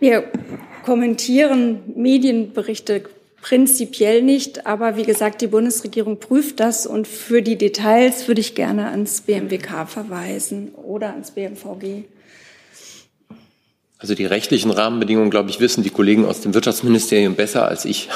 Wir 0.00 0.24
kommentieren 0.84 1.80
Medienberichte 1.94 3.04
Prinzipiell 3.42 4.22
nicht, 4.22 4.68
aber 4.68 4.96
wie 4.96 5.02
gesagt, 5.02 5.42
die 5.42 5.48
Bundesregierung 5.48 6.20
prüft 6.20 6.60
das 6.60 6.86
und 6.86 7.08
für 7.08 7.42
die 7.42 7.58
Details 7.58 8.28
würde 8.28 8.40
ich 8.40 8.54
gerne 8.54 8.90
ans 8.90 9.22
BMWK 9.22 9.88
verweisen 9.88 10.68
oder 10.76 11.10
ans 11.10 11.32
BMVG. 11.32 12.04
Also 13.98 14.14
die 14.14 14.26
rechtlichen 14.26 14.70
Rahmenbedingungen, 14.70 15.30
glaube 15.30 15.50
ich, 15.50 15.58
wissen 15.58 15.82
die 15.82 15.90
Kollegen 15.90 16.24
aus 16.24 16.40
dem 16.40 16.54
Wirtschaftsministerium 16.54 17.34
besser 17.34 17.66
als 17.66 17.84
ich. 17.84 18.08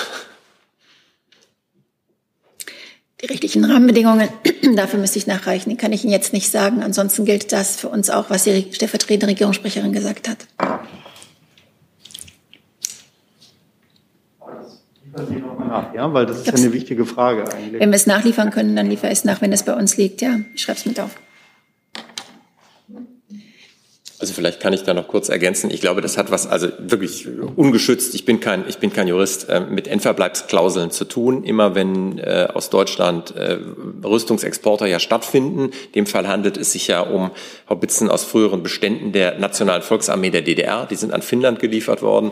Die 3.23 3.27
rechtlichen 3.27 3.65
Rahmenbedingungen, 3.65 4.29
dafür 4.77 4.99
müsste 4.99 5.19
ich 5.19 5.27
nachreichen, 5.27 5.71
die 5.71 5.77
kann 5.77 5.93
ich 5.93 6.05
Ihnen 6.05 6.13
jetzt 6.13 6.35
nicht 6.35 6.51
sagen. 6.51 6.83
Ansonsten 6.83 7.25
gilt 7.25 7.51
das 7.51 7.77
für 7.77 7.89
uns 7.89 8.11
auch, 8.11 8.29
was 8.29 8.45
die 8.45 8.67
stellvertretende 8.73 9.29
Regierungssprecherin 9.29 9.93
gesagt 9.93 10.29
hat. 10.29 10.47
Sie 15.29 15.37
nochmal 15.37 15.69
nach, 15.69 15.95
ja, 15.95 16.13
weil 16.13 16.27
das 16.27 16.41
ist 16.41 16.47
ja 16.47 16.53
eine 16.53 16.75
wichtige 16.75 17.07
Frage 17.07 17.51
eigentlich. 17.51 17.81
Wenn 17.81 17.89
wir 17.89 17.97
es 17.97 18.07
nachliefern 18.07 18.51
können, 18.51 18.77
dann 18.77 18.87
liefere 18.87 19.11
ich 19.11 19.21
es 19.21 19.25
nach, 19.25 19.41
wenn 19.41 19.51
es 19.51 19.63
bei 19.63 19.73
uns 19.73 19.97
liegt. 19.97 20.21
Ja, 20.21 20.41
ich 20.55 20.61
schreibe 20.61 20.79
es 20.79 20.85
mit 20.85 21.01
auf. 21.01 21.17
Also 24.19 24.33
vielleicht 24.33 24.61
kann 24.61 24.73
ich 24.73 24.83
da 24.83 24.95
noch 24.95 25.09
kurz 25.09 25.29
ergänzen. 25.29 25.71
Ich 25.71 25.83
glaube, 25.83 26.01
das 26.01 26.17
hat 26.17 26.31
was, 26.31 26.47
also 26.47 26.69
wirklich 26.79 27.29
ungeschützt. 27.57 28.15
Ich 28.15 28.25
bin 28.25 28.41
kein, 28.41 28.65
ich 28.67 28.79
bin 28.79 28.91
kein 28.91 29.09
Jurist, 29.09 29.49
äh, 29.51 29.61
mit 29.61 29.89
Endverbleibsklauseln 29.89 30.91
zu 30.91 31.05
tun. 31.05 31.45
Immer 31.45 31.75
wenn 31.75 32.19
äh, 32.19 32.49
aus 32.53 32.71
Deutschland 32.71 33.37
äh, 33.37 33.59
Rüstungsexporter 34.03 34.87
ja 34.87 35.01
stattfinden. 35.01 35.67
In 35.67 35.93
dem 35.95 36.07
Fall 36.07 36.27
handelt 36.29 36.57
es 36.57 36.73
sich 36.73 36.87
ja 36.87 37.01
um 37.01 37.31
Haubitzen 37.69 38.09
aus 38.09 38.25
früheren 38.25 38.63
Beständen 38.63 39.13
der 39.13 39.39
Nationalen 39.39 39.83
Volksarmee 39.83 40.31
der 40.31 40.43
DDR. 40.43 40.87
Die 40.87 40.97
sind 40.97 41.13
an 41.13 41.21
Finnland 41.21 41.59
geliefert 41.59 42.01
worden. 42.01 42.31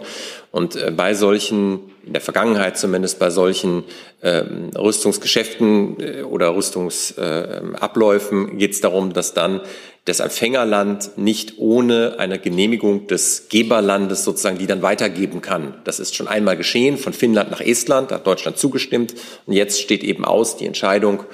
Und 0.53 0.77
äh, 0.77 0.91
bei 0.91 1.13
solchen, 1.13 1.81
in 2.07 2.13
der 2.13 2.23
Vergangenheit 2.23 2.77
zumindest 2.79 3.19
bei 3.19 3.31
solchen 3.31 3.85
ähm, 4.23 4.71
Rüstungsgeschäften 4.77 5.97
äh, 6.01 6.23
oder 6.23 6.55
Rüstungsabläufen 6.55 8.53
äh, 8.53 8.57
geht 8.57 8.73
es 8.73 8.81
darum, 8.81 9.13
dass 9.13 9.35
dann 9.35 9.61
das 10.05 10.21
Empfängerland 10.21 11.17
nicht 11.17 11.55
ohne 11.59 12.17
eine 12.19 12.39
Genehmigung 12.39 13.07
des 13.07 13.49
Geberlandes 13.49 14.25
sozusagen 14.25 14.59
die 14.59 14.67
dann 14.67 14.83
weitergeben 14.83 15.41
kann. 15.41 15.75
Das 15.85 15.99
ist 15.99 16.15
schon 16.15 16.29
einmal 16.29 16.57
geschehen 16.57 16.99
von 16.99 17.15
Finnland 17.15 17.51
nach 17.51 17.61
Estland, 17.61 18.11
da 18.11 18.17
hat 18.17 18.27
Deutschland 18.27 18.59
zugestimmt 18.59 19.15
und 19.47 19.55
jetzt 19.55 19.81
steht 19.81 20.05
eben 20.05 20.25
aus 20.25 20.57
die 20.57 20.67
Entscheidung, 20.67 21.25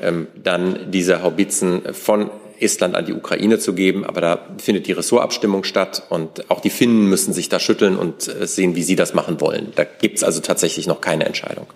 ähm, 0.00 0.28
dann 0.42 0.90
diese 0.92 1.22
Haubitzen 1.22 1.82
von 1.92 2.30
Estland 2.62 2.94
an 2.94 3.06
die 3.06 3.12
Ukraine 3.12 3.58
zu 3.58 3.74
geben. 3.74 4.04
Aber 4.04 4.20
da 4.20 4.46
findet 4.58 4.86
die 4.86 4.92
Ressortabstimmung 4.92 5.64
statt 5.64 6.04
und 6.08 6.50
auch 6.50 6.60
die 6.60 6.70
Finnen 6.70 7.08
müssen 7.08 7.32
sich 7.32 7.48
da 7.48 7.60
schütteln 7.60 7.96
und 7.96 8.28
äh, 8.28 8.46
sehen, 8.46 8.76
wie 8.76 8.82
sie 8.82 8.96
das 8.96 9.14
machen 9.14 9.40
wollen. 9.40 9.72
Da 9.74 9.84
gibt 9.84 10.18
es 10.18 10.24
also 10.24 10.40
tatsächlich 10.40 10.86
noch 10.86 11.00
keine 11.00 11.24
Entscheidung. 11.24 11.66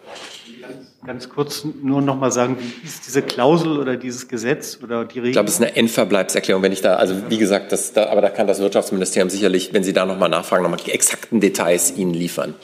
Ganz 1.07 1.29
kurz 1.29 1.66
nur 1.83 2.01
noch 2.01 2.18
mal 2.18 2.33
sagen, 2.33 2.57
wie 2.59 2.87
ist 2.87 3.07
diese 3.07 3.20
Klausel 3.20 3.79
oder 3.79 3.97
dieses 3.97 4.27
Gesetz 4.27 4.79
oder 4.83 5.05
die 5.05 5.18
Regel? 5.18 5.29
Ich 5.29 5.33
glaube, 5.35 5.49
es 5.49 5.57
ist 5.57 5.61
eine 5.61 5.77
Endverbleibserklärung, 5.77 6.62
wenn 6.62 6.73
ich 6.73 6.81
da, 6.81 6.97
also 6.97 7.14
wie 7.29 7.37
gesagt, 7.37 7.73
das, 7.73 7.92
da, 7.92 8.07
aber 8.07 8.23
da 8.23 8.31
kann 8.31 8.47
das 8.47 8.59
Wirtschaftsministerium 8.59 9.29
sicherlich, 9.29 9.75
wenn 9.75 9.85
Sie 9.85 9.92
da 9.92 10.07
noch 10.07 10.18
mal 10.18 10.29
nachfragen, 10.29 10.62
noch 10.62 10.70
mal 10.70 10.79
die 10.79 10.92
exakten 10.92 11.40
Details 11.40 11.94
Ihnen 11.94 12.14
liefern. 12.14 12.55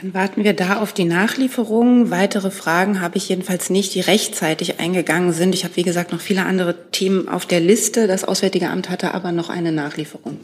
Dann 0.00 0.12
warten 0.12 0.44
wir 0.44 0.52
da 0.52 0.80
auf 0.80 0.92
die 0.92 1.04
Nachlieferung. 1.04 2.10
Weitere 2.10 2.50
Fragen 2.50 3.00
habe 3.00 3.16
ich 3.16 3.30
jedenfalls 3.30 3.70
nicht, 3.70 3.94
die 3.94 4.00
rechtzeitig 4.00 4.78
eingegangen 4.78 5.32
sind. 5.32 5.54
Ich 5.54 5.64
habe, 5.64 5.76
wie 5.76 5.84
gesagt, 5.84 6.12
noch 6.12 6.20
viele 6.20 6.44
andere 6.44 6.90
Themen 6.90 7.28
auf 7.28 7.46
der 7.46 7.60
Liste. 7.60 8.06
Das 8.06 8.24
Auswärtige 8.24 8.68
Amt 8.68 8.90
hatte 8.90 9.14
aber 9.14 9.32
noch 9.32 9.48
eine 9.48 9.72
Nachlieferung. 9.72 10.38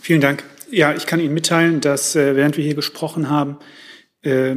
Vielen 0.00 0.20
Dank. 0.20 0.44
Ja, 0.70 0.94
ich 0.94 1.06
kann 1.06 1.20
Ihnen 1.20 1.32
mitteilen, 1.32 1.80
dass 1.80 2.14
äh, 2.14 2.36
während 2.36 2.58
wir 2.58 2.64
hier 2.64 2.74
gesprochen 2.74 3.30
haben, 3.30 3.56
äh, 4.22 4.56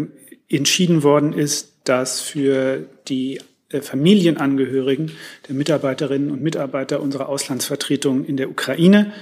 entschieden 0.50 1.04
worden 1.04 1.32
ist, 1.32 1.74
dass 1.86 2.20
für 2.20 2.86
die 3.08 3.40
äh, 3.70 3.82
Familienangehörigen 3.82 5.12
der 5.48 5.56
Mitarbeiterinnen 5.56 6.32
und 6.32 6.42
Mitarbeiter 6.42 7.02
unserer 7.02 7.30
Auslandsvertretung 7.30 8.26
in 8.26 8.36
der 8.36 8.50
Ukraine 8.50 9.14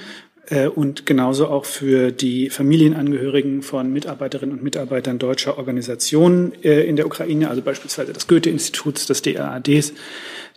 und 0.75 1.05
genauso 1.05 1.47
auch 1.47 1.65
für 1.65 2.11
die 2.11 2.49
Familienangehörigen 2.49 3.61
von 3.61 3.91
Mitarbeiterinnen 3.91 4.55
und 4.55 4.63
Mitarbeitern 4.63 5.17
deutscher 5.17 5.57
Organisationen 5.57 6.53
äh, 6.63 6.81
in 6.81 6.95
der 6.95 7.07
Ukraine, 7.07 7.49
also 7.49 7.61
beispielsweise 7.61 8.13
des 8.13 8.27
Goethe-Instituts, 8.27 9.07
des 9.07 9.21
DRADs, 9.21 9.93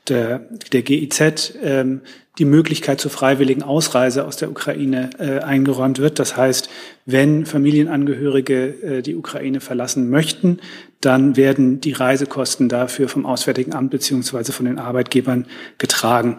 der, 0.08 0.40
der 0.72 0.82
GIZ, 0.82 1.54
ähm, 1.62 2.02
die 2.38 2.44
Möglichkeit 2.44 3.00
zur 3.00 3.10
freiwilligen 3.10 3.62
Ausreise 3.62 4.24
aus 4.24 4.36
der 4.36 4.50
Ukraine 4.50 5.10
äh, 5.18 5.40
eingeräumt 5.40 5.98
wird. 5.98 6.18
Das 6.18 6.36
heißt, 6.36 6.70
wenn 7.04 7.46
Familienangehörige 7.46 8.64
äh, 8.82 9.02
die 9.02 9.16
Ukraine 9.16 9.60
verlassen 9.60 10.08
möchten, 10.08 10.60
dann 11.00 11.36
werden 11.36 11.80
die 11.80 11.92
Reisekosten 11.92 12.68
dafür 12.68 13.08
vom 13.08 13.26
Auswärtigen 13.26 13.72
Amt 13.72 13.90
beziehungsweise 13.90 14.52
von 14.52 14.66
den 14.66 14.78
Arbeitgebern 14.78 15.46
getragen. 15.78 16.38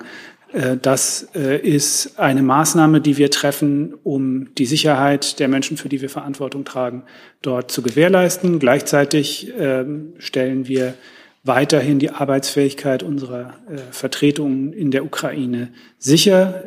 Äh, 0.52 0.78
das 0.82 1.28
äh, 1.36 1.60
ist 1.60 2.20
eine 2.20 2.41
Maßnahme, 2.41 3.02
die 3.02 3.18
wir 3.18 3.32
treffen, 3.32 3.93
um 4.04 4.54
die 4.56 4.66
Sicherheit 4.66 5.39
der 5.39 5.47
Menschen, 5.47 5.78
für 5.78 5.89
die 5.89 6.02
wir 6.02 6.10
Verantwortung 6.10 6.66
tragen, 6.66 7.04
dort 7.41 7.72
zu 7.72 7.82
gewährleisten. 7.82 8.60
Gleichzeitig 8.60 9.52
ähm, 9.58 10.14
stellen 10.18 10.68
wir 10.68 10.95
weiterhin 11.43 12.00
die 12.00 12.10
Arbeitsfähigkeit 12.10 13.02
unserer 13.02 13.54
äh, 13.70 13.78
Vertretungen 13.91 14.74
in 14.74 14.91
der 14.91 15.06
Ukraine 15.06 15.70
sicher. 15.97 16.64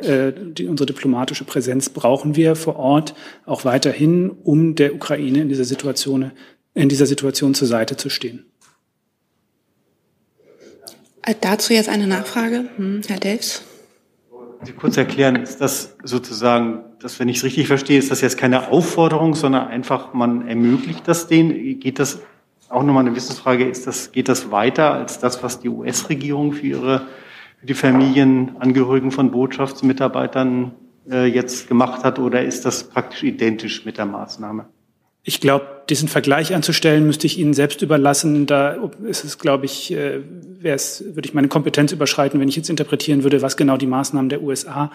Unsere 0.67 0.87
diplomatische 0.87 1.43
Präsenz 1.43 1.89
brauchen 1.89 2.35
wir 2.35 2.55
vor 2.55 2.77
Ort 2.77 3.13
auch 3.45 3.65
weiterhin, 3.65 4.29
um 4.29 4.75
der 4.75 4.95
Ukraine 4.95 5.41
in 5.41 5.49
dieser 5.49 5.63
Situation, 5.63 6.31
in 6.73 6.89
dieser 6.89 7.05
Situation 7.05 7.53
zur 7.53 7.67
Seite 7.67 7.97
zu 7.97 8.09
stehen. 8.09 8.45
Dazu 11.39 11.73
jetzt 11.73 11.87
eine 11.87 12.07
Nachfrage, 12.07 12.65
hm, 12.75 13.01
Herr 13.07 13.19
Delfs. 13.19 13.63
Sie 14.65 14.73
kurz 14.73 14.97
erklären, 14.97 15.35
ist 15.35 15.59
das 15.61 15.95
sozusagen, 16.03 16.79
das, 16.99 17.19
wenn 17.19 17.29
ich 17.29 17.37
es 17.37 17.43
richtig 17.43 17.67
verstehe, 17.67 17.99
ist 17.99 18.11
das 18.11 18.21
jetzt 18.21 18.37
keine 18.37 18.69
Aufforderung, 18.69 19.35
sondern 19.35 19.67
einfach, 19.67 20.13
man 20.13 20.47
ermöglicht 20.47 21.07
das 21.07 21.27
denen? 21.27 21.79
Geht 21.79 21.99
das 21.99 22.21
auch 22.69 22.83
nochmal 22.83 23.05
eine 23.05 23.15
Wissensfrage, 23.15 23.67
ist 23.67 23.87
das, 23.87 24.11
geht 24.11 24.29
das 24.29 24.51
weiter 24.51 24.93
als 24.93 25.19
das, 25.19 25.43
was 25.43 25.59
die 25.59 25.69
US-Regierung 25.69 26.53
für 26.53 26.65
ihre, 26.65 27.01
für 27.59 27.65
die 27.65 27.73
Familienangehörigen 27.73 29.11
von 29.11 29.31
Botschaftsmitarbeitern 29.31 30.71
äh, 31.09 31.25
jetzt 31.25 31.67
gemacht 31.67 32.03
hat 32.03 32.19
oder 32.19 32.43
ist 32.43 32.65
das 32.65 32.85
praktisch 32.85 33.23
identisch 33.23 33.85
mit 33.85 33.97
der 33.97 34.05
Maßnahme? 34.05 34.65
Ich 35.23 35.39
glaube, 35.39 35.72
diesen 35.89 36.07
Vergleich 36.07 36.53
anzustellen, 36.53 37.05
müsste 37.05 37.27
ich 37.27 37.39
Ihnen 37.39 37.53
selbst 37.53 37.81
überlassen. 37.81 38.45
Da 38.45 38.77
ist 39.03 39.23
es, 39.23 39.37
glaube 39.37 39.65
ich, 39.65 39.91
äh, 39.91 40.21
wäre 40.59 40.75
es, 40.75 41.03
würde 41.15 41.27
ich 41.27 41.33
meine 41.33 41.47
Kompetenz 41.47 41.91
überschreiten, 41.91 42.39
wenn 42.39 42.49
ich 42.49 42.55
jetzt 42.55 42.69
interpretieren 42.69 43.23
würde, 43.23 43.41
was 43.41 43.57
genau 43.57 43.77
die 43.77 43.87
Maßnahmen 43.87 44.29
der 44.29 44.41
USA 44.41 44.91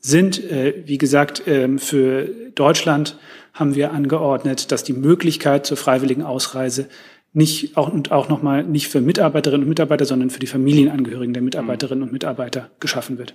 sind. 0.00 0.42
Äh, 0.50 0.82
wie 0.86 0.98
gesagt, 0.98 1.42
ähm, 1.46 1.78
für 1.78 2.28
Deutschland 2.54 3.18
haben 3.54 3.74
wir 3.74 3.92
angeordnet, 3.92 4.70
dass 4.70 4.84
die 4.84 4.92
Möglichkeit 4.92 5.66
zur 5.66 5.76
freiwilligen 5.76 6.22
Ausreise 6.22 6.88
nicht 7.32 7.76
auch 7.76 7.92
und 7.92 8.10
auch 8.10 8.28
nochmal 8.28 8.64
nicht 8.64 8.88
für 8.88 9.00
Mitarbeiterinnen 9.00 9.62
und 9.62 9.68
Mitarbeiter, 9.68 10.04
sondern 10.04 10.30
für 10.30 10.40
die 10.40 10.46
Familienangehörigen 10.46 11.34
der 11.34 11.42
Mitarbeiterinnen 11.42 12.02
und 12.02 12.12
Mitarbeiter 12.12 12.70
geschaffen 12.80 13.18
wird. 13.18 13.34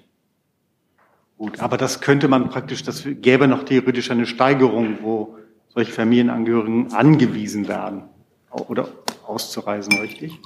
Gut, 1.38 1.60
aber 1.60 1.78
das 1.78 2.02
könnte 2.02 2.28
man 2.28 2.50
praktisch, 2.50 2.84
das 2.84 3.04
gäbe 3.06 3.48
noch 3.48 3.64
theoretisch 3.64 4.12
eine 4.12 4.26
Steigerung, 4.26 5.00
wo 5.02 5.38
solche 5.74 5.92
Familienangehörigen 5.92 6.94
angewiesen 6.94 7.68
werden 7.68 8.04
oder 8.52 8.88
auszureisen, 9.26 9.94
richtig? 10.00 10.40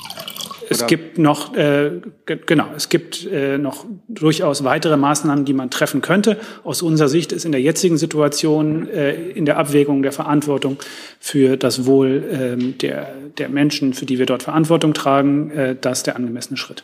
Es 0.70 0.80
Oder? 0.80 0.88
gibt 0.88 1.18
noch, 1.18 1.56
äh, 1.56 2.02
genau, 2.26 2.68
es 2.76 2.90
gibt 2.90 3.26
äh, 3.26 3.58
noch 3.58 3.86
durchaus 4.08 4.64
weitere 4.64 4.98
Maßnahmen, 4.98 5.46
die 5.46 5.54
man 5.54 5.70
treffen 5.70 6.02
könnte. 6.02 6.38
Aus 6.64 6.82
unserer 6.82 7.08
Sicht 7.08 7.32
ist 7.32 7.46
in 7.46 7.54
der 7.54 7.62
jetzigen 7.62 7.98
Situation 7.98 8.88
äh, 8.90 9.14
in 9.14 9.46
der 9.46 9.58
Abwägung 9.58 10.04
der 10.04 10.12
Verantwortung 10.12 10.78
für 11.20 11.56
das 11.56 11.86
Wohl 11.86 12.58
äh, 12.58 12.74
der, 12.74 13.14
der 13.38 13.50
Menschen, 13.50 13.94
für 13.94 14.06
die 14.06 14.20
wir 14.20 14.26
dort 14.26 14.44
Verantwortung 14.44 14.94
tragen, 14.94 15.52
äh, 15.52 15.76
das 15.80 16.04
der 16.04 16.18
angemessene 16.18 16.58
Schritt. 16.58 16.84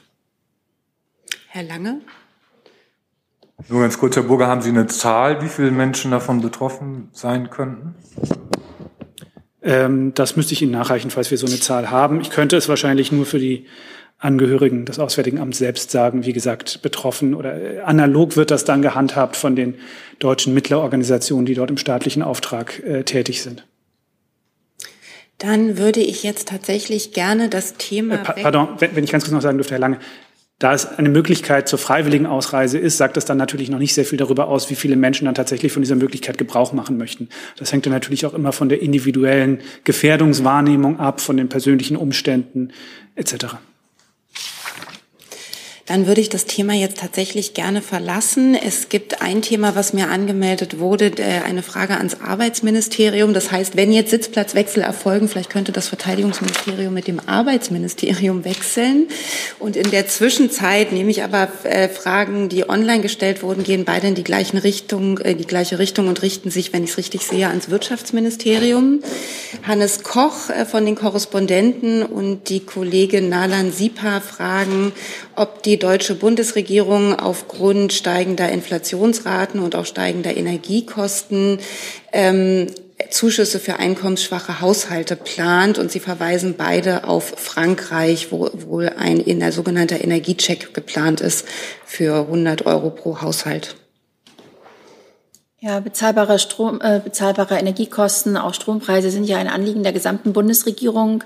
Herr 1.50 1.64
Lange? 1.64 2.02
Nur 3.70 3.82
ganz 3.82 3.98
kurz, 3.98 4.16
Herr 4.16 4.24
Burger, 4.24 4.48
haben 4.48 4.62
Sie 4.62 4.70
eine 4.70 4.88
Zahl, 4.88 5.42
wie 5.42 5.48
viele 5.48 5.72
Menschen 5.72 6.12
davon 6.12 6.42
betroffen 6.42 7.10
sein 7.14 7.50
könnten? 7.50 7.96
Ähm, 9.62 10.14
das 10.14 10.36
müsste 10.36 10.54
ich 10.54 10.62
Ihnen 10.62 10.72
nachreichen, 10.72 11.10
falls 11.10 11.32
wir 11.32 11.38
so 11.38 11.48
eine 11.48 11.60
Zahl 11.60 11.90
haben. 11.90 12.20
Ich 12.22 12.30
könnte 12.30 12.58
es 12.58 12.68
wahrscheinlich 12.68 13.12
nur 13.12 13.26
für 13.26 13.40
die 13.40 13.66
Angehörigen 14.20 14.86
des 14.86 15.00
Auswärtigen 15.00 15.40
Amts 15.40 15.58
selbst 15.58 15.92
sagen, 15.92 16.26
wie 16.26 16.34
gesagt, 16.34 16.82
betroffen 16.82 17.34
oder 17.34 17.62
äh, 17.62 17.80
analog 17.82 18.36
wird 18.36 18.52
das 18.52 18.64
dann 18.64 18.82
gehandhabt 18.82 19.36
von 19.36 19.56
den 19.56 19.76
deutschen 20.20 20.54
Mittlerorganisationen, 20.54 21.46
die 21.46 21.56
dort 21.56 21.70
im 21.70 21.78
staatlichen 21.78 22.24
Auftrag 22.24 22.82
äh, 22.84 23.04
tätig 23.04 23.42
sind. 23.42 23.66
Dann 25.40 25.78
würde 25.78 26.00
ich 26.00 26.24
jetzt 26.24 26.48
tatsächlich 26.48 27.12
gerne 27.12 27.50
das 27.50 27.74
Thema. 27.74 28.16
Äh, 28.16 28.18
pa 28.20 28.34
pardon, 28.34 28.70
wenn, 28.80 28.96
wenn 28.96 29.04
ich 29.04 29.12
ganz 29.12 29.26
kurz 29.26 29.34
noch 29.34 29.42
sagen 29.42 29.58
dürfte, 29.58 29.74
Herr 29.74 29.80
Lange, 29.80 30.00
da 30.64 30.74
es 30.74 30.86
eine 30.86 31.10
Möglichkeit 31.10 31.68
zur 31.68 31.78
freiwilligen 31.78 32.26
Ausreise 32.26 32.78
ist, 32.78 32.98
sagt 32.98 33.18
das 33.18 33.26
dann 33.26 33.38
natürlich 33.38 33.70
noch 33.70 33.80
nicht 33.80 33.94
sehr 33.94 34.06
viel 34.06 34.18
darüber 34.18 34.48
aus, 34.48 34.70
wie 34.70 34.76
viele 34.76 34.96
Menschen 34.96 35.26
dann 35.26 35.36
tatsächlich 35.36 35.74
von 35.74 35.82
dieser 35.82 35.98
Möglichkeit 35.98 36.38
Gebrauch 36.38 36.72
machen 36.72 36.98
möchten. 36.98 37.28
Das 37.58 37.74
hängt 37.74 37.86
dann 37.86 37.92
natürlich 37.92 38.26
auch 38.26 38.34
immer 38.34 38.54
von 38.54 38.70
der 38.70 38.82
individuellen 38.82 39.60
Gefährdungswahrnehmung 39.84 41.02
ab, 41.02 41.20
von 41.20 41.36
den 41.36 41.50
persönlichen 41.50 41.98
Umständen 41.98 42.72
etc. 43.16 43.58
Dann 45.86 46.08
würde 46.08 46.22
ich 46.22 46.30
das 46.30 46.46
Thema 46.46 46.74
jetzt 46.74 47.00
tatsächlich 47.00 47.54
gerne 47.54 47.82
verlassen. 47.82 48.56
Es 48.56 48.88
gibt 48.88 49.22
ein 49.22 49.42
Thema, 49.42 49.76
was 49.76 49.92
mir 49.92 50.10
angemeldet 50.10 50.80
wurde, 50.80 51.12
eine 51.46 51.62
Frage 51.62 51.98
ans 51.98 52.22
Arbeitsministerium. 52.22 53.34
Das 53.34 53.52
heißt, 53.52 53.76
wenn 53.76 53.92
jetzt 53.92 54.12
Sitzplatzwechsel 54.12 54.82
erfolgen, 54.82 55.28
vielleicht 55.28 55.50
könnte 55.50 55.74
das 55.74 55.90
Verteidigungsministerium 55.90 56.94
mit 56.94 57.08
dem 57.10 57.20
Arbeitsministerium 57.20 58.46
wechseln. 58.46 59.10
Und 59.60 59.76
in 59.76 59.92
der 59.92 60.08
Zwischenzeit 60.08 60.94
nehme 60.94 61.12
ich 61.12 61.22
aber 61.22 61.50
äh, 61.64 61.90
Fragen, 61.90 62.48
die 62.48 62.70
online 62.70 63.02
gestellt 63.02 63.44
wurden, 63.44 63.64
gehen 63.64 63.84
beide 63.84 64.08
in 64.08 64.16
die 64.16 64.24
gleichen 64.24 64.60
Richtung, 64.60 65.18
in 65.18 65.26
äh, 65.26 65.36
die 65.36 65.48
gleiche 65.48 65.80
Richtung 65.80 66.08
und 66.08 66.22
richten 66.22 66.50
sich, 66.50 66.72
wenn 66.72 66.86
ich 66.86 66.92
es 66.92 66.98
richtig 66.98 67.26
sehe, 67.26 67.50
ans 67.50 67.70
Wirtschaftsministerium. 67.70 69.02
Hannes 69.68 70.04
Koch 70.04 70.50
äh, 70.50 70.66
von 70.66 70.86
den 70.86 70.96
Korrespondenten 70.96 72.04
und 72.04 72.48
die 72.48 72.62
Kollegin 72.62 73.28
Nalan 73.28 73.74
Sipa 73.74 74.22
fragen, 74.22 74.94
ob 75.36 75.64
die 75.64 75.78
deutsche 75.78 76.16
Bundesregierung 76.16 77.18
aufgrund 77.18 77.94
steigender 77.94 78.50
Inflationsraten 78.50 79.60
und 79.60 79.76
auch 79.76 79.86
steigender 79.86 80.36
Energiekosten 80.36 81.60
ähm, 82.12 82.68
Zuschüsse 83.10 83.60
für 83.60 83.80
einkommensschwache 83.80 84.62
Haushalte 84.62 85.16
plant 85.16 85.78
und 85.78 85.92
sie 85.92 86.00
verweisen 86.00 86.56
beide 86.58 87.08
auf 87.08 87.34
Frankreich, 87.38 88.32
wo 88.32 88.50
wohl 88.54 88.90
ein 88.90 89.20
in 89.20 89.40
der 89.40 89.52
sogenannter 89.52 90.04
Energiecheck 90.04 90.74
geplant 90.74 91.22
ist 91.22 91.46
für 91.86 92.22
100 92.22 92.66
Euro 92.66 92.90
pro 92.90 93.22
Haushalt. 93.22 93.76
Ja, 95.66 95.80
bezahlbare 95.80 96.40
Strom, 96.40 96.82
äh, 96.82 97.00
bezahlbare 97.02 97.58
Energiekosten, 97.58 98.36
auch 98.36 98.54
Strompreise 98.54 99.10
sind 99.10 99.24
ja 99.24 99.38
ein 99.38 99.48
Anliegen 99.48 99.82
der 99.82 99.94
gesamten 99.94 100.34
Bundesregierung. 100.34 101.24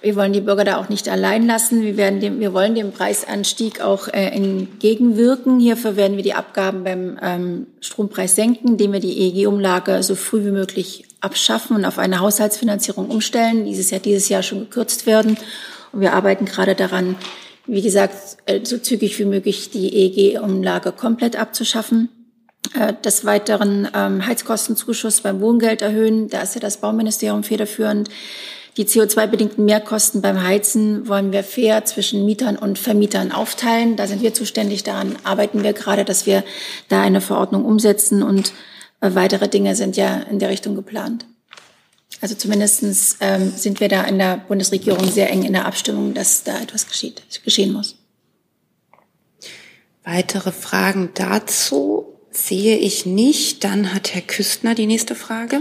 Wir 0.00 0.14
wollen 0.14 0.32
die 0.32 0.42
Bürger 0.42 0.62
da 0.62 0.76
auch 0.76 0.88
nicht 0.90 1.08
allein 1.08 1.44
lassen. 1.44 1.82
Wir, 1.82 1.96
werden 1.96 2.20
dem, 2.20 2.38
wir 2.38 2.52
wollen 2.52 2.76
dem 2.76 2.92
Preisanstieg 2.92 3.80
auch 3.80 4.06
äh, 4.06 4.26
entgegenwirken. 4.28 5.58
Hierfür 5.58 5.96
werden 5.96 6.16
wir 6.16 6.22
die 6.22 6.34
Abgaben 6.34 6.84
beim 6.84 7.18
ähm, 7.20 7.66
Strompreis 7.80 8.36
senken, 8.36 8.68
indem 8.68 8.92
wir 8.92 9.00
die 9.00 9.18
EEG-Umlage 9.18 10.04
so 10.04 10.14
früh 10.14 10.44
wie 10.44 10.52
möglich 10.52 11.06
abschaffen 11.20 11.74
und 11.74 11.84
auf 11.84 11.98
eine 11.98 12.20
Haushaltsfinanzierung 12.20 13.10
umstellen. 13.10 13.64
Dieses 13.64 13.90
Jahr, 13.90 14.00
dieses 14.00 14.28
Jahr 14.28 14.44
schon 14.44 14.60
gekürzt 14.60 15.04
werden. 15.04 15.36
Und 15.90 16.00
wir 16.00 16.12
arbeiten 16.12 16.44
gerade 16.44 16.76
daran, 16.76 17.16
wie 17.66 17.82
gesagt, 17.82 18.36
äh, 18.46 18.60
so 18.62 18.78
zügig 18.78 19.18
wie 19.18 19.24
möglich 19.24 19.70
die 19.70 19.92
EEG-Umlage 19.92 20.92
komplett 20.92 21.34
abzuschaffen. 21.34 22.08
Äh, 22.74 22.92
des 23.04 23.24
Weiteren 23.24 23.88
ähm, 23.94 24.26
Heizkostenzuschuss 24.26 25.20
beim 25.20 25.40
Wohngeld 25.40 25.80
erhöhen. 25.80 26.28
Da 26.28 26.42
ist 26.42 26.56
ja 26.56 26.60
das 26.60 26.78
Bauministerium 26.78 27.44
federführend. 27.44 28.10
Die 28.76 28.84
CO2-bedingten 28.84 29.64
Mehrkosten 29.64 30.20
beim 30.20 30.42
Heizen 30.42 31.06
wollen 31.06 31.30
wir 31.30 31.44
fair 31.44 31.84
zwischen 31.84 32.26
Mietern 32.26 32.56
und 32.56 32.76
Vermietern 32.76 33.30
aufteilen. 33.30 33.94
Da 33.94 34.08
sind 34.08 34.22
wir 34.22 34.34
zuständig. 34.34 34.82
Daran 34.82 35.14
arbeiten 35.22 35.62
wir 35.62 35.72
gerade, 35.72 36.04
dass 36.04 36.26
wir 36.26 36.42
da 36.88 37.00
eine 37.00 37.20
Verordnung 37.20 37.64
umsetzen 37.64 38.24
und 38.24 38.52
äh, 39.00 39.10
weitere 39.14 39.48
Dinge 39.48 39.76
sind 39.76 39.96
ja 39.96 40.16
in 40.28 40.40
der 40.40 40.48
Richtung 40.48 40.74
geplant. 40.74 41.26
Also 42.20 42.34
zumindestens 42.34 43.18
ähm, 43.20 43.52
sind 43.54 43.78
wir 43.78 43.88
da 43.88 44.02
in 44.02 44.18
der 44.18 44.38
Bundesregierung 44.38 45.08
sehr 45.08 45.30
eng 45.30 45.44
in 45.44 45.52
der 45.52 45.66
Abstimmung, 45.66 46.12
dass 46.12 46.42
da 46.42 46.60
etwas 46.60 46.88
geschieht, 46.88 47.22
geschehen 47.44 47.72
muss. 47.72 47.94
Weitere 50.02 50.50
Fragen 50.50 51.10
dazu 51.14 52.13
sehe 52.36 52.76
ich 52.76 53.06
nicht. 53.06 53.64
Dann 53.64 53.94
hat 53.94 54.14
Herr 54.14 54.22
Küstner 54.22 54.74
die 54.74 54.86
nächste 54.86 55.14
Frage. 55.14 55.60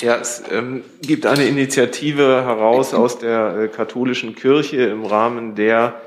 Ja, 0.00 0.16
es 0.16 0.42
ähm, 0.50 0.82
gibt 1.02 1.24
eine 1.24 1.46
Initiative 1.46 2.44
heraus 2.44 2.94
aus 2.94 3.18
der 3.18 3.56
äh, 3.56 3.68
katholischen 3.68 4.34
Kirche, 4.34 4.82
im 4.86 5.04
Rahmen 5.04 5.54
der 5.54 6.00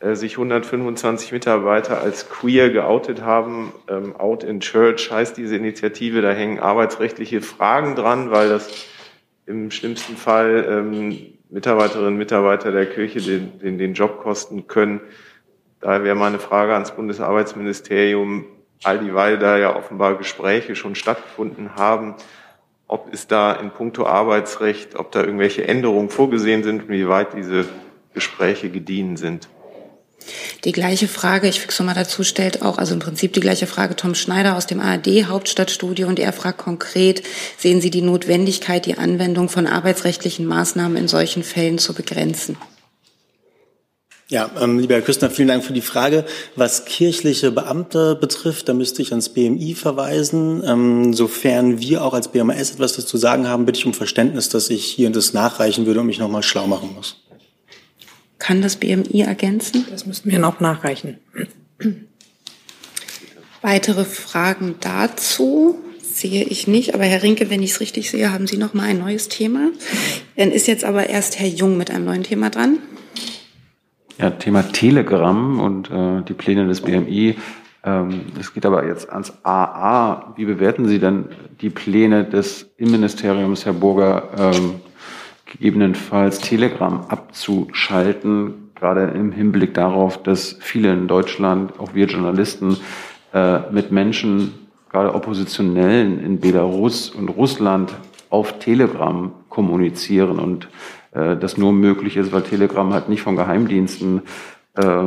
äh, 0.00 0.14
sich 0.14 0.32
125 0.32 1.32
Mitarbeiter 1.32 2.00
als 2.00 2.28
queer 2.28 2.70
geoutet 2.70 3.22
haben. 3.22 3.72
Ähm, 3.88 4.14
Out 4.16 4.44
in 4.44 4.60
Church 4.60 5.10
heißt 5.10 5.36
diese 5.38 5.56
Initiative. 5.56 6.20
Da 6.20 6.32
hängen 6.32 6.58
arbeitsrechtliche 6.58 7.40
Fragen 7.40 7.96
dran, 7.96 8.30
weil 8.30 8.50
das 8.50 8.68
im 9.46 9.70
schlimmsten 9.70 10.16
Fall 10.16 10.66
ähm, 10.68 11.18
Mitarbeiterinnen 11.50 12.12
und 12.12 12.18
Mitarbeiter 12.18 12.72
der 12.72 12.86
Kirche 12.86 13.20
den, 13.20 13.58
den, 13.58 13.78
den 13.78 13.94
Job 13.94 14.20
kosten 14.22 14.66
können. 14.68 15.00
Daher 15.80 16.04
wäre 16.04 16.14
meine 16.14 16.38
Frage 16.38 16.74
ans 16.74 16.90
Bundesarbeitsministerium, 16.90 18.44
all 18.82 18.98
dieweil 18.98 19.38
da 19.38 19.58
ja 19.58 19.76
offenbar 19.76 20.16
Gespräche 20.16 20.76
schon 20.76 20.94
stattgefunden 20.94 21.76
haben, 21.76 22.14
ob 22.86 23.12
es 23.12 23.26
da 23.26 23.52
in 23.52 23.70
puncto 23.70 24.06
Arbeitsrecht, 24.06 24.96
ob 24.96 25.12
da 25.12 25.20
irgendwelche 25.22 25.66
Änderungen 25.66 26.10
vorgesehen 26.10 26.62
sind 26.62 26.82
und 26.82 26.88
wie 26.90 27.08
weit 27.08 27.34
diese 27.34 27.66
Gespräche 28.14 28.68
gediehen 28.68 29.16
sind. 29.16 29.48
Die 30.64 30.72
gleiche 30.72 31.08
Frage, 31.08 31.48
ich 31.48 31.60
füge 31.60 31.72
es 31.72 31.80
mal 31.80 31.94
dazu, 31.94 32.24
stellt 32.24 32.60
auch, 32.60 32.76
also 32.76 32.92
im 32.92 33.00
Prinzip 33.00 33.32
die 33.32 33.40
gleiche 33.40 33.66
Frage 33.66 33.96
Tom 33.96 34.14
Schneider 34.14 34.56
aus 34.56 34.66
dem 34.66 34.80
ARD 34.80 35.26
Hauptstadtstudio 35.28 36.06
und 36.06 36.18
er 36.18 36.32
fragt 36.34 36.58
konkret, 36.58 37.22
sehen 37.56 37.80
Sie 37.80 37.90
die 37.90 38.02
Notwendigkeit, 38.02 38.84
die 38.84 38.98
Anwendung 38.98 39.48
von 39.48 39.66
arbeitsrechtlichen 39.66 40.46
Maßnahmen 40.46 40.98
in 40.98 41.08
solchen 41.08 41.42
Fällen 41.42 41.78
zu 41.78 41.94
begrenzen? 41.94 42.58
Ja, 44.30 44.48
ähm, 44.60 44.78
lieber 44.78 44.94
Herr 44.94 45.02
Küstner, 45.02 45.28
vielen 45.28 45.48
Dank 45.48 45.64
für 45.64 45.72
die 45.72 45.80
Frage. 45.80 46.24
Was 46.54 46.84
kirchliche 46.84 47.50
Beamte 47.50 48.14
betrifft, 48.14 48.68
da 48.68 48.74
müsste 48.74 49.02
ich 49.02 49.10
ans 49.10 49.30
BMI 49.30 49.74
verweisen. 49.74 50.62
Ähm, 50.64 51.12
sofern 51.12 51.80
wir 51.80 52.04
auch 52.04 52.14
als 52.14 52.28
BMAS 52.28 52.70
etwas 52.70 52.94
dazu 52.94 53.16
sagen 53.16 53.48
haben, 53.48 53.66
bitte 53.66 53.80
ich 53.80 53.86
um 53.86 53.92
Verständnis, 53.92 54.48
dass 54.48 54.70
ich 54.70 54.84
hier 54.84 55.10
das 55.10 55.32
nachreichen 55.32 55.84
würde 55.84 55.98
und 55.98 56.06
mich 56.06 56.20
nochmal 56.20 56.44
schlau 56.44 56.68
machen 56.68 56.94
muss. 56.94 57.24
Kann 58.38 58.62
das 58.62 58.76
BMI 58.76 59.22
ergänzen? 59.22 59.84
Das 59.90 60.06
müssten 60.06 60.30
wir 60.30 60.38
noch 60.38 60.60
nachreichen. 60.60 61.18
Weitere 63.62 64.04
Fragen 64.04 64.76
dazu 64.78 65.76
sehe 66.00 66.44
ich 66.44 66.68
nicht. 66.68 66.94
Aber 66.94 67.02
Herr 67.02 67.24
Rinke, 67.24 67.50
wenn 67.50 67.64
ich 67.64 67.72
es 67.72 67.80
richtig 67.80 68.12
sehe, 68.12 68.32
haben 68.32 68.46
Sie 68.46 68.58
noch 68.58 68.74
mal 68.74 68.84
ein 68.84 69.00
neues 69.00 69.28
Thema. 69.28 69.72
Dann 70.36 70.52
ist 70.52 70.68
jetzt 70.68 70.84
aber 70.84 71.08
erst 71.08 71.40
Herr 71.40 71.48
Jung 71.48 71.76
mit 71.76 71.90
einem 71.90 72.04
neuen 72.04 72.22
Thema 72.22 72.48
dran. 72.48 72.78
Ja, 74.20 74.28
Thema 74.28 74.60
Telegram 74.70 75.60
und 75.60 75.90
äh, 75.90 76.20
die 76.28 76.34
Pläne 76.34 76.66
des 76.66 76.82
BMI. 76.82 77.38
Ähm, 77.82 78.20
es 78.38 78.52
geht 78.52 78.66
aber 78.66 78.86
jetzt 78.86 79.10
ans 79.10 79.32
AA. 79.44 80.34
Wie 80.36 80.44
bewerten 80.44 80.86
Sie 80.88 80.98
denn 80.98 81.30
die 81.62 81.70
Pläne 81.70 82.24
des 82.24 82.70
Innenministeriums, 82.76 83.64
Herr 83.64 83.72
Burger, 83.72 84.28
ähm, 84.36 84.74
gegebenenfalls 85.46 86.38
Telegram 86.40 87.06
abzuschalten, 87.08 88.72
gerade 88.74 89.04
im 89.04 89.32
Hinblick 89.32 89.72
darauf, 89.72 90.22
dass 90.22 90.58
viele 90.60 90.92
in 90.92 91.08
Deutschland, 91.08 91.80
auch 91.80 91.94
wir 91.94 92.04
Journalisten, 92.04 92.76
äh, 93.32 93.60
mit 93.72 93.90
Menschen, 93.90 94.52
gerade 94.90 95.14
Oppositionellen 95.14 96.22
in 96.22 96.40
Belarus 96.40 97.08
und 97.08 97.30
Russland 97.30 97.94
auf 98.28 98.58
Telegram 98.58 99.32
kommunizieren 99.48 100.38
und 100.38 100.68
äh, 101.12 101.36
das 101.36 101.56
nur 101.56 101.72
möglich 101.72 102.16
ist, 102.16 102.32
weil 102.32 102.42
Telegram 102.42 102.92
halt 102.92 103.08
nicht 103.08 103.22
von 103.22 103.36
Geheimdiensten 103.36 104.22
äh, 104.74 105.04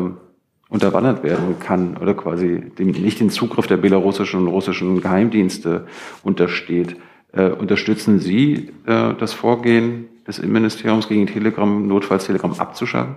unterwandert 0.69 1.23
werden 1.23 1.59
kann 1.59 1.97
oder 1.97 2.13
quasi 2.13 2.71
dem, 2.77 2.91
nicht 2.91 3.19
den 3.19 3.29
Zugriff 3.29 3.67
der 3.67 3.77
belarussischen 3.77 4.41
und 4.41 4.47
russischen 4.47 5.01
Geheimdienste 5.01 5.87
untersteht. 6.23 6.97
Äh, 7.31 7.49
unterstützen 7.49 8.19
Sie 8.19 8.71
äh, 8.85 9.13
das 9.13 9.33
Vorgehen 9.33 10.09
des 10.27 10.39
Innenministeriums 10.39 11.07
gegen 11.07 11.27
Telegram, 11.27 11.87
notfalls 11.87 12.25
Telegram 12.25 12.53
abzuschalten? 12.53 13.15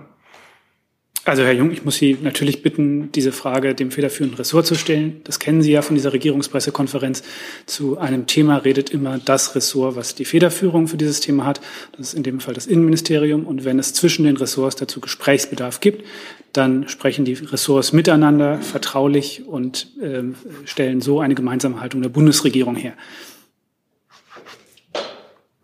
Also 1.27 1.43
Herr 1.43 1.51
Jung, 1.51 1.71
ich 1.71 1.83
muss 1.83 1.97
Sie 1.97 2.17
natürlich 2.21 2.63
bitten, 2.63 3.11
diese 3.11 3.33
Frage 3.33 3.75
dem 3.75 3.91
federführenden 3.91 4.37
Ressort 4.37 4.65
zu 4.65 4.75
stellen. 4.75 5.19
Das 5.25 5.39
kennen 5.39 5.61
Sie 5.61 5.73
ja 5.73 5.81
von 5.81 5.93
dieser 5.97 6.13
Regierungspressekonferenz. 6.13 7.21
Zu 7.65 7.97
einem 7.97 8.27
Thema 8.27 8.55
redet 8.55 8.91
immer 8.91 9.19
das 9.19 9.53
Ressort, 9.53 9.97
was 9.97 10.15
die 10.15 10.23
Federführung 10.23 10.87
für 10.87 10.95
dieses 10.95 11.19
Thema 11.19 11.45
hat. 11.45 11.59
Das 11.97 12.07
ist 12.07 12.13
in 12.13 12.23
dem 12.23 12.39
Fall 12.39 12.53
das 12.53 12.65
Innenministerium. 12.65 13.45
Und 13.45 13.65
wenn 13.65 13.77
es 13.77 13.91
zwischen 13.93 14.23
den 14.23 14.37
Ressorts 14.37 14.77
dazu 14.77 15.01
Gesprächsbedarf 15.01 15.81
gibt, 15.81 16.05
dann 16.53 16.87
sprechen 16.87 17.25
die 17.25 17.33
Ressorts 17.33 17.91
miteinander 17.91 18.59
vertraulich 18.59 19.45
und 19.45 19.87
äh, 20.01 20.23
stellen 20.63 21.01
so 21.01 21.19
eine 21.19 21.35
gemeinsame 21.35 21.81
Haltung 21.81 22.01
der 22.01 22.09
Bundesregierung 22.09 22.77
her. 22.77 22.93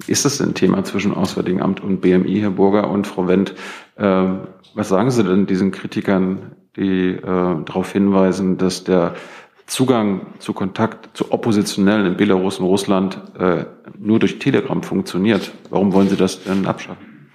Ist 0.07 0.25
das 0.25 0.41
ein 0.41 0.55
Thema 0.55 0.83
zwischen 0.83 1.13
Auswärtigen 1.13 1.61
Amt 1.61 1.79
und 1.79 2.01
BMI, 2.01 2.41
Herr 2.41 2.49
Burger 2.49 2.89
und 2.89 3.07
Frau 3.07 3.29
Wendt? 3.29 3.55
Äh, 3.95 4.25
was 4.75 4.89
sagen 4.89 5.11
Sie 5.11 5.23
denn 5.23 5.45
diesen 5.45 5.71
Kritikern, 5.71 6.55
die 6.75 7.09
äh, 7.09 7.21
darauf 7.21 7.91
hinweisen, 7.91 8.57
dass 8.57 8.83
der 8.83 9.15
Zugang 9.65 10.27
zu 10.39 10.53
Kontakt 10.53 11.15
zu 11.15 11.31
Oppositionellen 11.31 12.05
in 12.05 12.17
Belarus 12.17 12.59
und 12.59 12.65
Russland 12.65 13.19
äh, 13.39 13.65
nur 13.97 14.19
durch 14.19 14.39
Telegram 14.39 14.83
funktioniert? 14.83 15.51
Warum 15.69 15.93
wollen 15.93 16.09
Sie 16.09 16.17
das 16.17 16.43
denn 16.43 16.65
abschaffen? 16.65 17.29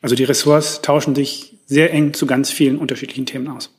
Also 0.00 0.14
die 0.14 0.24
Ressorts 0.24 0.82
tauschen 0.82 1.14
sich 1.14 1.58
sehr 1.66 1.92
eng 1.92 2.14
zu 2.14 2.26
ganz 2.26 2.50
vielen 2.50 2.78
unterschiedlichen 2.78 3.26
Themen 3.26 3.48
aus. 3.48 3.72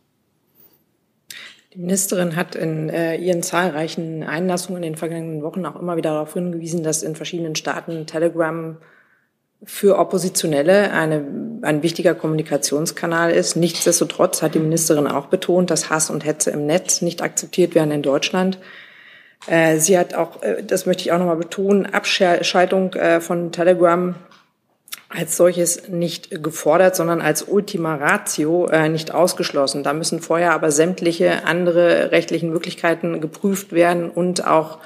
Die 1.73 1.79
Ministerin 1.79 2.35
hat 2.35 2.55
in 2.55 2.89
äh, 2.89 3.17
ihren 3.17 3.43
zahlreichen 3.43 4.23
Einlassungen 4.23 4.83
in 4.83 4.93
den 4.93 4.97
vergangenen 4.97 5.43
Wochen 5.43 5.65
auch 5.65 5.79
immer 5.79 5.95
wieder 5.95 6.11
darauf 6.11 6.33
hingewiesen, 6.33 6.83
dass 6.83 7.03
in 7.03 7.15
verschiedenen 7.15 7.55
Staaten 7.55 8.07
Telegram 8.07 8.77
für 9.63 9.97
Oppositionelle 9.97 10.91
eine, 10.91 11.25
ein 11.63 11.81
wichtiger 11.81 12.13
Kommunikationskanal 12.13 13.31
ist. 13.31 13.55
Nichtsdestotrotz 13.55 14.41
hat 14.41 14.55
die 14.55 14.59
Ministerin 14.59 15.07
auch 15.07 15.27
betont, 15.27 15.71
dass 15.71 15.89
Hass 15.89 16.09
und 16.09 16.25
Hetze 16.25 16.51
im 16.51 16.65
Netz 16.65 17.01
nicht 17.01 17.21
akzeptiert 17.21 17.73
werden 17.73 17.91
in 17.91 18.03
Deutschland. 18.03 18.59
Äh, 19.47 19.77
sie 19.77 19.97
hat 19.97 20.13
auch, 20.13 20.41
äh, 20.43 20.63
das 20.63 20.85
möchte 20.85 21.03
ich 21.03 21.11
auch 21.11 21.19
nochmal 21.19 21.37
betonen, 21.37 21.85
Abschaltung 21.85 22.93
äh, 22.93 23.19
von 23.19 23.51
Telegram 23.51 24.15
als 25.09 25.37
solches 25.37 25.87
nicht 25.87 26.43
gefordert, 26.43 26.95
sondern 26.95 27.21
als 27.21 27.43
Ultima 27.43 27.95
Ratio 27.95 28.69
nicht 28.89 29.13
ausgeschlossen. 29.13 29.81
Da 29.81 29.93
müssen 29.93 30.19
vorher 30.19 30.51
aber 30.51 30.69
sämtliche 30.69 31.45
andere 31.45 32.11
rechtlichen 32.11 32.49
Möglichkeiten 32.49 33.21
geprüft 33.21 33.71
werden 33.71 34.09
und 34.09 34.45
auch 34.45 34.79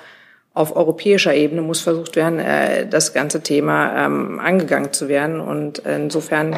auf 0.54 0.76
europäischer 0.76 1.34
Ebene 1.34 1.62
muss 1.62 1.82
versucht 1.82 2.16
werden, 2.16 2.40
äh, 2.40 2.88
das 2.88 3.14
ganze 3.14 3.42
Thema 3.42 4.06
ähm, 4.06 4.40
angegangen 4.40 4.92
zu 4.92 5.08
werden. 5.08 5.40
Und 5.40 5.80
insofern 5.80 6.58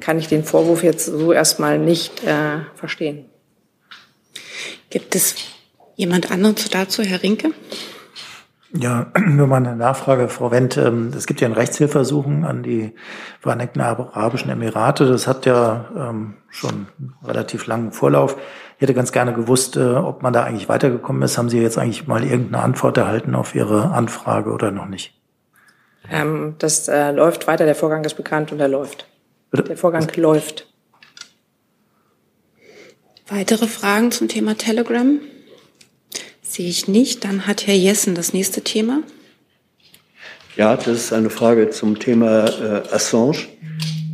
kann 0.00 0.18
ich 0.18 0.28
den 0.28 0.44
Vorwurf 0.44 0.82
jetzt 0.82 1.06
so 1.06 1.32
erstmal 1.32 1.78
nicht 1.78 2.24
äh, 2.24 2.60
verstehen. 2.74 3.26
Gibt 4.90 5.14
es 5.14 5.34
jemand 5.96 6.30
anderen 6.30 6.56
dazu, 6.70 7.02
Herr 7.02 7.22
Rinke? 7.22 7.52
Ja, 8.76 9.06
nur 9.26 9.46
mal 9.46 9.56
eine 9.56 9.76
Nachfrage, 9.76 10.28
Frau 10.28 10.50
Wendt. 10.50 10.76
Ähm, 10.76 11.12
es 11.16 11.26
gibt 11.26 11.40
ja 11.40 11.48
ein 11.48 11.54
Rechtshilfeersuchen 11.54 12.44
an 12.44 12.62
die 12.62 12.94
Vereinigten 13.40 13.80
Arabischen 13.80 14.50
Emirate. 14.50 15.06
Das 15.06 15.26
hat 15.26 15.46
ja 15.46 15.86
ähm, 15.96 16.34
schon 16.50 16.88
relativ 17.24 17.66
langen 17.66 17.92
Vorlauf. 17.92 18.36
Ich 18.76 18.82
hätte 18.82 18.94
ganz 18.94 19.12
gerne 19.12 19.32
gewusst, 19.32 19.76
äh, 19.76 19.94
ob 19.94 20.22
man 20.22 20.32
da 20.32 20.42
eigentlich 20.42 20.68
weitergekommen 20.68 21.22
ist. 21.22 21.38
Haben 21.38 21.48
Sie 21.48 21.60
jetzt 21.60 21.78
eigentlich 21.78 22.08
mal 22.08 22.24
irgendeine 22.24 22.64
Antwort 22.64 22.96
erhalten 22.96 23.34
auf 23.34 23.54
Ihre 23.54 23.92
Anfrage 23.92 24.50
oder 24.50 24.72
noch 24.72 24.86
nicht? 24.86 25.14
Ähm, 26.10 26.56
das 26.58 26.88
äh, 26.88 27.12
läuft 27.12 27.46
weiter. 27.46 27.64
Der 27.66 27.76
Vorgang 27.76 28.04
ist 28.04 28.14
bekannt 28.14 28.50
und 28.50 28.60
er 28.60 28.68
läuft. 28.68 29.06
Bitte? 29.50 29.62
Der 29.64 29.76
Vorgang 29.76 30.06
Was? 30.08 30.16
läuft. 30.16 30.66
Weitere 33.28 33.68
Fragen 33.68 34.10
zum 34.10 34.28
Thema 34.28 34.56
Telegram? 34.56 35.18
Sehe 36.54 36.68
ich 36.68 36.86
nicht. 36.86 37.24
Dann 37.24 37.48
hat 37.48 37.66
Herr 37.66 37.74
Jessen 37.74 38.14
das 38.14 38.32
nächste 38.32 38.60
Thema. 38.60 39.02
Ja, 40.54 40.76
das 40.76 40.86
ist 40.86 41.12
eine 41.12 41.28
Frage 41.28 41.70
zum 41.70 41.98
Thema 41.98 42.44
äh, 42.44 42.94
Assange. 42.94 43.38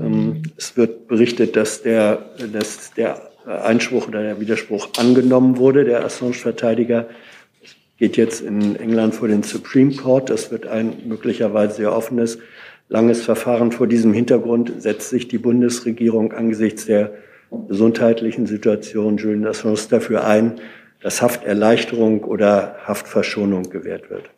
Ähm, 0.00 0.44
es 0.56 0.74
wird 0.74 1.06
berichtet, 1.06 1.54
dass 1.54 1.82
der, 1.82 2.30
dass 2.50 2.94
der 2.94 3.30
Einspruch 3.44 4.08
oder 4.08 4.22
der 4.22 4.40
Widerspruch 4.40 4.88
angenommen 4.96 5.58
wurde, 5.58 5.84
der 5.84 6.02
Assange-Verteidiger. 6.02 7.10
Geht 7.98 8.16
jetzt 8.16 8.40
in 8.40 8.74
England 8.76 9.14
vor 9.14 9.28
den 9.28 9.42
Supreme 9.42 9.94
Court. 9.94 10.30
Das 10.30 10.50
wird 10.50 10.66
ein 10.66 10.96
möglicherweise 11.04 11.74
sehr 11.74 11.94
offenes, 11.94 12.38
langes 12.88 13.20
Verfahren. 13.20 13.70
Vor 13.70 13.86
diesem 13.86 14.14
Hintergrund 14.14 14.80
setzt 14.80 15.10
sich 15.10 15.28
die 15.28 15.36
Bundesregierung 15.36 16.32
angesichts 16.32 16.86
der 16.86 17.12
gesundheitlichen 17.68 18.46
Situation 18.46 19.18
Julian 19.18 19.46
Assange 19.46 19.80
dafür 19.90 20.24
ein, 20.24 20.58
dass 21.00 21.22
Hafterleichterung 21.22 22.24
oder 22.24 22.76
Haftverschonung 22.84 23.70
gewährt 23.70 24.10
wird. 24.10 24.30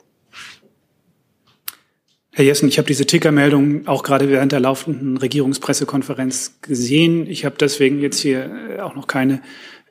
Herr 2.34 2.46
Jessen, 2.46 2.68
ich 2.68 2.78
habe 2.78 2.88
diese 2.88 3.04
Tickermeldung 3.04 3.86
auch 3.86 4.02
gerade 4.02 4.30
während 4.30 4.52
der 4.52 4.60
laufenden 4.60 5.18
Regierungspressekonferenz 5.18 6.60
gesehen. 6.62 7.26
Ich 7.26 7.44
habe 7.44 7.56
deswegen 7.60 8.00
jetzt 8.00 8.20
hier 8.20 8.50
äh, 8.78 8.80
auch 8.80 8.94
noch 8.94 9.06
keine 9.06 9.42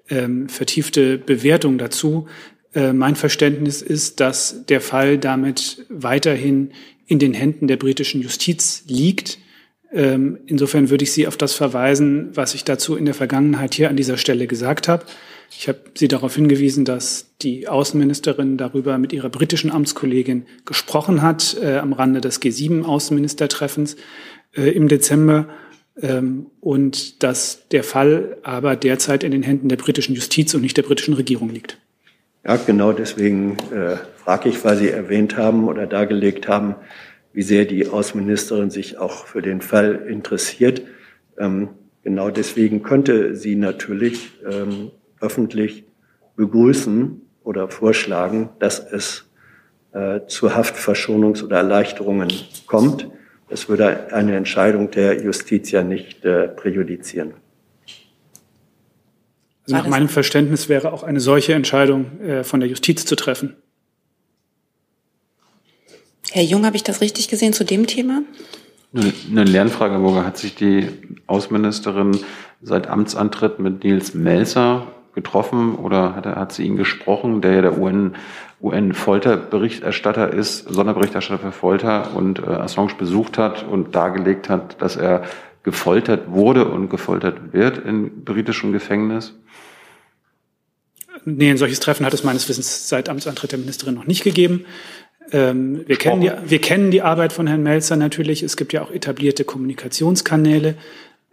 ähm, 0.09 0.49
vertiefte 0.49 1.19
Bewertung 1.19 1.77
dazu. 1.77 2.27
Äh, 2.73 2.93
mein 2.93 3.15
Verständnis 3.15 3.83
ist, 3.83 4.19
dass 4.21 4.65
der 4.65 4.81
Fall 4.81 5.19
damit 5.19 5.85
weiterhin 5.89 6.71
in 7.05 7.19
den 7.19 7.35
Händen 7.35 7.67
der 7.67 7.77
britischen 7.77 8.23
Justiz 8.23 8.85
liegt. 8.87 9.37
Ähm, 9.93 10.39
insofern 10.47 10.89
würde 10.89 11.03
ich 11.03 11.11
Sie 11.11 11.27
auf 11.27 11.37
das 11.37 11.53
verweisen, 11.53 12.29
was 12.33 12.55
ich 12.55 12.63
dazu 12.63 12.95
in 12.95 13.05
der 13.05 13.13
Vergangenheit 13.13 13.75
hier 13.75 13.89
an 13.89 13.97
dieser 13.97 14.17
Stelle 14.17 14.47
gesagt 14.47 14.87
habe. 14.87 15.05
Ich 15.53 15.67
habe 15.67 15.79
Sie 15.95 16.07
darauf 16.07 16.35
hingewiesen, 16.35 16.85
dass 16.85 17.35
die 17.41 17.67
Außenministerin 17.67 18.57
darüber 18.57 18.97
mit 18.97 19.13
ihrer 19.13 19.29
britischen 19.29 19.69
Amtskollegin 19.69 20.45
gesprochen 20.65 21.21
hat 21.21 21.57
äh, 21.61 21.77
am 21.77 21.93
Rande 21.93 22.21
des 22.21 22.41
G7-Außenministertreffens 22.41 23.97
äh, 24.55 24.71
im 24.71 24.87
Dezember 24.87 25.49
ähm, 26.01 26.47
und 26.61 27.21
dass 27.21 27.67
der 27.69 27.83
Fall 27.83 28.37
aber 28.43 28.75
derzeit 28.75 29.23
in 29.23 29.31
den 29.31 29.43
Händen 29.43 29.67
der 29.67 29.75
britischen 29.75 30.15
Justiz 30.15 30.53
und 30.53 30.61
nicht 30.61 30.77
der 30.77 30.83
britischen 30.83 31.13
Regierung 31.13 31.49
liegt. 31.49 31.77
Ja, 32.45 32.55
genau 32.55 32.93
deswegen 32.93 33.57
äh, 33.71 33.97
frage 34.15 34.49
ich, 34.49 34.63
weil 34.63 34.77
Sie 34.77 34.89
erwähnt 34.89 35.37
haben 35.37 35.67
oder 35.67 35.85
dargelegt 35.85 36.47
haben, 36.47 36.75
wie 37.33 37.43
sehr 37.43 37.65
die 37.65 37.87
Außenministerin 37.87 38.71
sich 38.71 38.97
auch 38.97 39.25
für 39.25 39.41
den 39.41 39.61
Fall 39.61 40.05
interessiert. 40.07 40.81
Ähm, 41.37 41.69
genau 42.03 42.29
deswegen 42.29 42.83
könnte 42.83 43.35
sie 43.35 43.55
natürlich 43.55 44.31
ähm, 44.49 44.91
öffentlich 45.21 45.85
begrüßen 46.35 47.21
oder 47.43 47.69
vorschlagen, 47.69 48.49
dass 48.59 48.79
es 48.79 49.25
äh, 49.93 50.21
zu 50.27 50.49
Haftverschonungs- 50.49 51.43
oder 51.43 51.57
Erleichterungen 51.57 52.31
kommt. 52.67 53.07
Das 53.49 53.67
würde 53.67 54.13
eine 54.13 54.35
Entscheidung 54.35 54.91
der 54.91 55.21
Justiz 55.21 55.71
ja 55.71 55.83
nicht 55.83 56.23
äh, 56.23 56.47
präjudizieren. 56.47 57.33
Also 59.63 59.75
nach 59.75 59.87
meinem 59.87 60.09
Verständnis 60.09 60.69
wäre 60.69 60.91
auch 60.93 61.03
eine 61.03 61.19
solche 61.19 61.53
Entscheidung 61.53 62.19
äh, 62.21 62.43
von 62.43 62.59
der 62.59 62.69
Justiz 62.69 63.05
zu 63.05 63.15
treffen. 63.15 63.55
Herr 66.31 66.43
Jung, 66.43 66.65
habe 66.65 66.77
ich 66.77 66.83
das 66.83 67.01
richtig 67.01 67.27
gesehen 67.27 67.51
zu 67.51 67.65
dem 67.65 67.87
Thema? 67.87 68.23
Eine 68.93 69.43
Lernfrage, 69.43 69.99
Burger. 69.99 70.25
Hat 70.25 70.37
sich 70.37 70.55
die 70.55 70.87
Außenministerin 71.27 72.17
seit 72.61 72.87
Amtsantritt 72.87 73.59
mit 73.59 73.83
Nils 73.83 74.13
Melzer 74.13 74.87
getroffen 75.13 75.75
oder 75.75 76.15
hat, 76.15 76.25
hat 76.25 76.53
sie 76.53 76.63
ihn 76.63 76.77
gesprochen, 76.77 77.41
der 77.41 77.53
ja 77.55 77.61
der 77.61 77.77
UN, 77.77 78.15
UN-Folterberichterstatter 78.61 80.33
ist, 80.33 80.67
Sonderberichterstatter 80.69 81.43
für 81.43 81.51
Folter 81.51 82.15
und 82.15 82.39
äh, 82.39 82.43
Assange 82.45 82.95
besucht 82.97 83.37
hat 83.37 83.63
und 83.63 83.95
dargelegt 83.95 84.49
hat, 84.49 84.81
dass 84.81 84.95
er 84.95 85.23
gefoltert 85.63 86.31
wurde 86.31 86.65
und 86.65 86.89
gefoltert 86.89 87.53
wird 87.53 87.77
im 87.85 88.23
britischen 88.23 88.71
Gefängnis? 88.71 89.33
Nee, 91.23 91.51
ein 91.51 91.57
solches 91.57 91.79
Treffen 91.79 92.05
hat 92.05 92.13
es 92.13 92.23
meines 92.23 92.49
Wissens 92.49 92.89
seit 92.89 93.09
Amtsantritt 93.09 93.51
der 93.51 93.59
Ministerin 93.59 93.93
noch 93.93 94.07
nicht 94.07 94.23
gegeben. 94.23 94.65
Ähm, 95.31 95.83
wir, 95.85 95.97
kennen 95.97 96.21
die, 96.21 96.31
wir 96.45 96.59
kennen 96.59 96.89
die 96.89 97.03
Arbeit 97.03 97.31
von 97.31 97.45
Herrn 97.45 97.61
Melzer 97.61 97.95
natürlich. 97.95 98.41
Es 98.41 98.57
gibt 98.57 98.73
ja 98.73 98.81
auch 98.81 98.91
etablierte 98.91 99.43
Kommunikationskanäle 99.43 100.75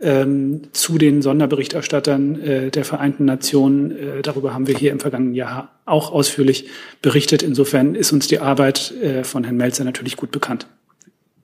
ähm, 0.01 0.63
zu 0.73 0.99
den 0.99 1.23
Sonderberichterstattern 1.23 2.41
äh, 2.41 2.71
der 2.71 2.85
Vereinten 2.85 3.25
Nationen. 3.25 3.91
Äh, 3.91 4.23
darüber 4.23 4.55
haben 4.55 4.67
wir 4.67 4.77
hier 4.77 4.93
im 4.93 5.01
vergangenen 5.01 5.35
Jahr 5.35 5.71
auch 5.87 6.13
ausführlich 6.13 6.69
berichtet. 7.03 7.43
Insofern 7.43 7.95
ist 7.95 8.13
uns 8.13 8.29
die 8.29 8.39
Arbeit 8.39 8.93
äh, 9.03 9.25
von 9.25 9.45
Herrn 9.45 9.57
Melzer 9.57 9.85
natürlich 9.85 10.17
gut 10.17 10.31
bekannt. 10.31 10.67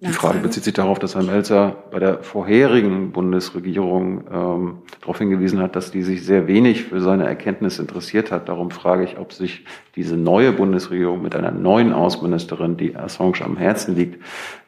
Die 0.01 0.13
Frage 0.13 0.41
bezieht 0.41 0.65
sich 0.65 0.75
darauf, 0.75 0.99
dass 0.99 1.15
Herr 1.15 1.23
Melzer 1.23 1.77
bei 1.91 1.99
der 1.99 2.23
vorherigen 2.23 3.13
Bundesregierung 3.13 4.25
ähm, 4.31 4.79
darauf 5.01 5.17
hingewiesen 5.17 5.61
hat, 5.61 5.77
dass 5.77 5.93
die 5.93 6.03
sich 6.03 6.27
sehr 6.27 6.47
wenig 6.47 6.85
für 6.85 7.01
seine 7.01 7.25
Erkenntnis 7.25 7.79
interessiert 7.79 8.31
hat. 8.31 8.51
Darum 8.51 8.71
frage 8.71 9.05
ich, 9.05 9.17
ob 9.19 9.33
sich 9.33 9.65
diese 9.97 10.19
neue 10.19 10.53
Bundesregierung 10.53 11.23
mit 11.23 11.35
einer 11.35 11.53
neuen 11.53 11.95
Außenministerin, 11.95 12.77
die 12.77 12.95
Assange 12.95 13.41
am 13.43 13.57
Herzen 13.57 13.97
liegt, 13.97 14.23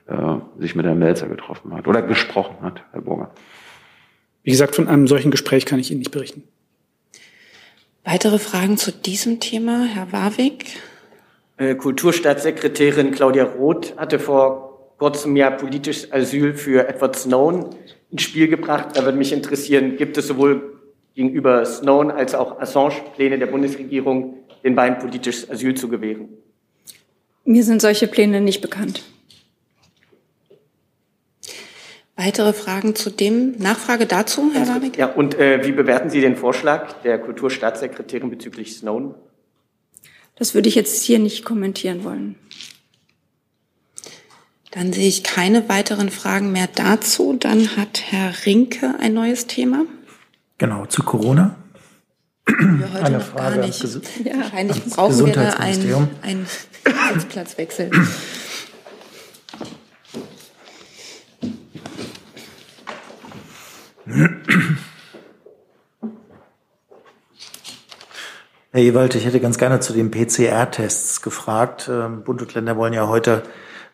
äh, 0.06 0.14
sich 0.58 0.74
mit 0.74 0.86
Herrn 0.86 0.98
Melzer 0.98 1.28
getroffen 1.28 1.74
hat 1.74 1.86
oder 1.86 2.00
gesprochen 2.00 2.56
hat, 2.62 2.82
Herr 2.92 3.02
Burger. 3.02 3.30
Wie 4.46 4.52
gesagt, 4.52 4.76
von 4.76 4.86
einem 4.86 5.08
solchen 5.08 5.32
Gespräch 5.32 5.66
kann 5.66 5.80
ich 5.80 5.90
Ihnen 5.90 5.98
nicht 5.98 6.12
berichten. 6.12 6.44
Weitere 8.04 8.38
Fragen 8.38 8.76
zu 8.76 8.92
diesem 8.92 9.40
Thema, 9.40 9.86
Herr 9.86 10.12
Warwick? 10.12 10.66
Äh, 11.56 11.74
Kulturstaatssekretärin 11.74 13.10
Claudia 13.10 13.42
Roth 13.42 13.96
hatte 13.96 14.20
vor 14.20 14.94
kurzem 14.98 15.34
ja 15.34 15.50
politisches 15.50 16.12
Asyl 16.12 16.54
für 16.54 16.88
Edward 16.88 17.16
Snowden 17.16 17.74
ins 18.12 18.22
Spiel 18.22 18.46
gebracht. 18.46 18.90
Da 18.94 19.04
würde 19.04 19.18
mich 19.18 19.32
interessieren, 19.32 19.96
gibt 19.96 20.16
es 20.16 20.28
sowohl 20.28 20.78
gegenüber 21.16 21.64
Snowden 21.64 22.12
als 22.12 22.36
auch 22.36 22.60
Assange 22.60 22.94
Pläne 23.16 23.40
der 23.40 23.46
Bundesregierung, 23.46 24.44
den 24.62 24.76
beiden 24.76 25.00
politisches 25.00 25.50
Asyl 25.50 25.74
zu 25.74 25.88
gewähren? 25.88 26.28
Mir 27.44 27.64
sind 27.64 27.82
solche 27.82 28.06
Pläne 28.06 28.40
nicht 28.40 28.60
bekannt. 28.60 29.02
Weitere 32.16 32.54
Fragen 32.54 32.94
zu 32.94 33.10
dem? 33.10 33.52
Nachfrage 33.58 34.06
dazu, 34.06 34.50
Herr 34.54 34.66
Warwick? 34.68 34.96
Ja, 34.96 35.06
und 35.06 35.34
äh, 35.34 35.66
wie 35.66 35.72
bewerten 35.72 36.08
Sie 36.08 36.22
den 36.22 36.36
Vorschlag 36.36 37.02
der 37.02 37.18
Kulturstaatssekretärin 37.18 38.30
bezüglich 38.30 38.74
Snowden? 38.74 39.14
Das 40.34 40.54
würde 40.54 40.68
ich 40.68 40.74
jetzt 40.74 41.02
hier 41.02 41.18
nicht 41.18 41.44
kommentieren 41.44 42.04
wollen. 42.04 42.36
Dann 44.70 44.94
sehe 44.94 45.08
ich 45.08 45.24
keine 45.24 45.68
weiteren 45.68 46.10
Fragen 46.10 46.52
mehr 46.52 46.68
dazu. 46.74 47.34
Dann 47.38 47.76
hat 47.76 48.02
Herr 48.10 48.32
Rinke 48.46 48.94
ein 48.98 49.12
neues 49.12 49.46
Thema. 49.46 49.84
Genau, 50.58 50.86
zu 50.86 51.02
Corona. 51.02 51.56
Wir 52.46 52.92
heute 52.92 53.04
Eine 53.04 53.18
noch 53.18 53.24
Frage 53.24 53.56
gar 53.56 53.66
nicht. 53.66 53.80
Ges 53.80 54.00
ja, 54.24 54.38
wahrscheinlich 54.38 54.84
brauchen 54.84 55.26
wir 55.26 55.32
da 55.32 55.50
einen, 55.54 56.08
einen 56.22 56.46
Sitzplatzwechsel. 57.14 57.90
Herr 68.76 68.84
Ewald, 68.84 69.14
ich 69.14 69.24
hätte 69.24 69.40
ganz 69.40 69.56
gerne 69.56 69.80
zu 69.80 69.94
den 69.94 70.10
PCR-Tests 70.10 71.22
gefragt. 71.22 71.88
Ähm, 71.90 72.20
Bund 72.24 72.42
und 72.42 72.52
Länder 72.52 72.76
wollen 72.76 72.92
ja 72.92 73.08
heute 73.08 73.42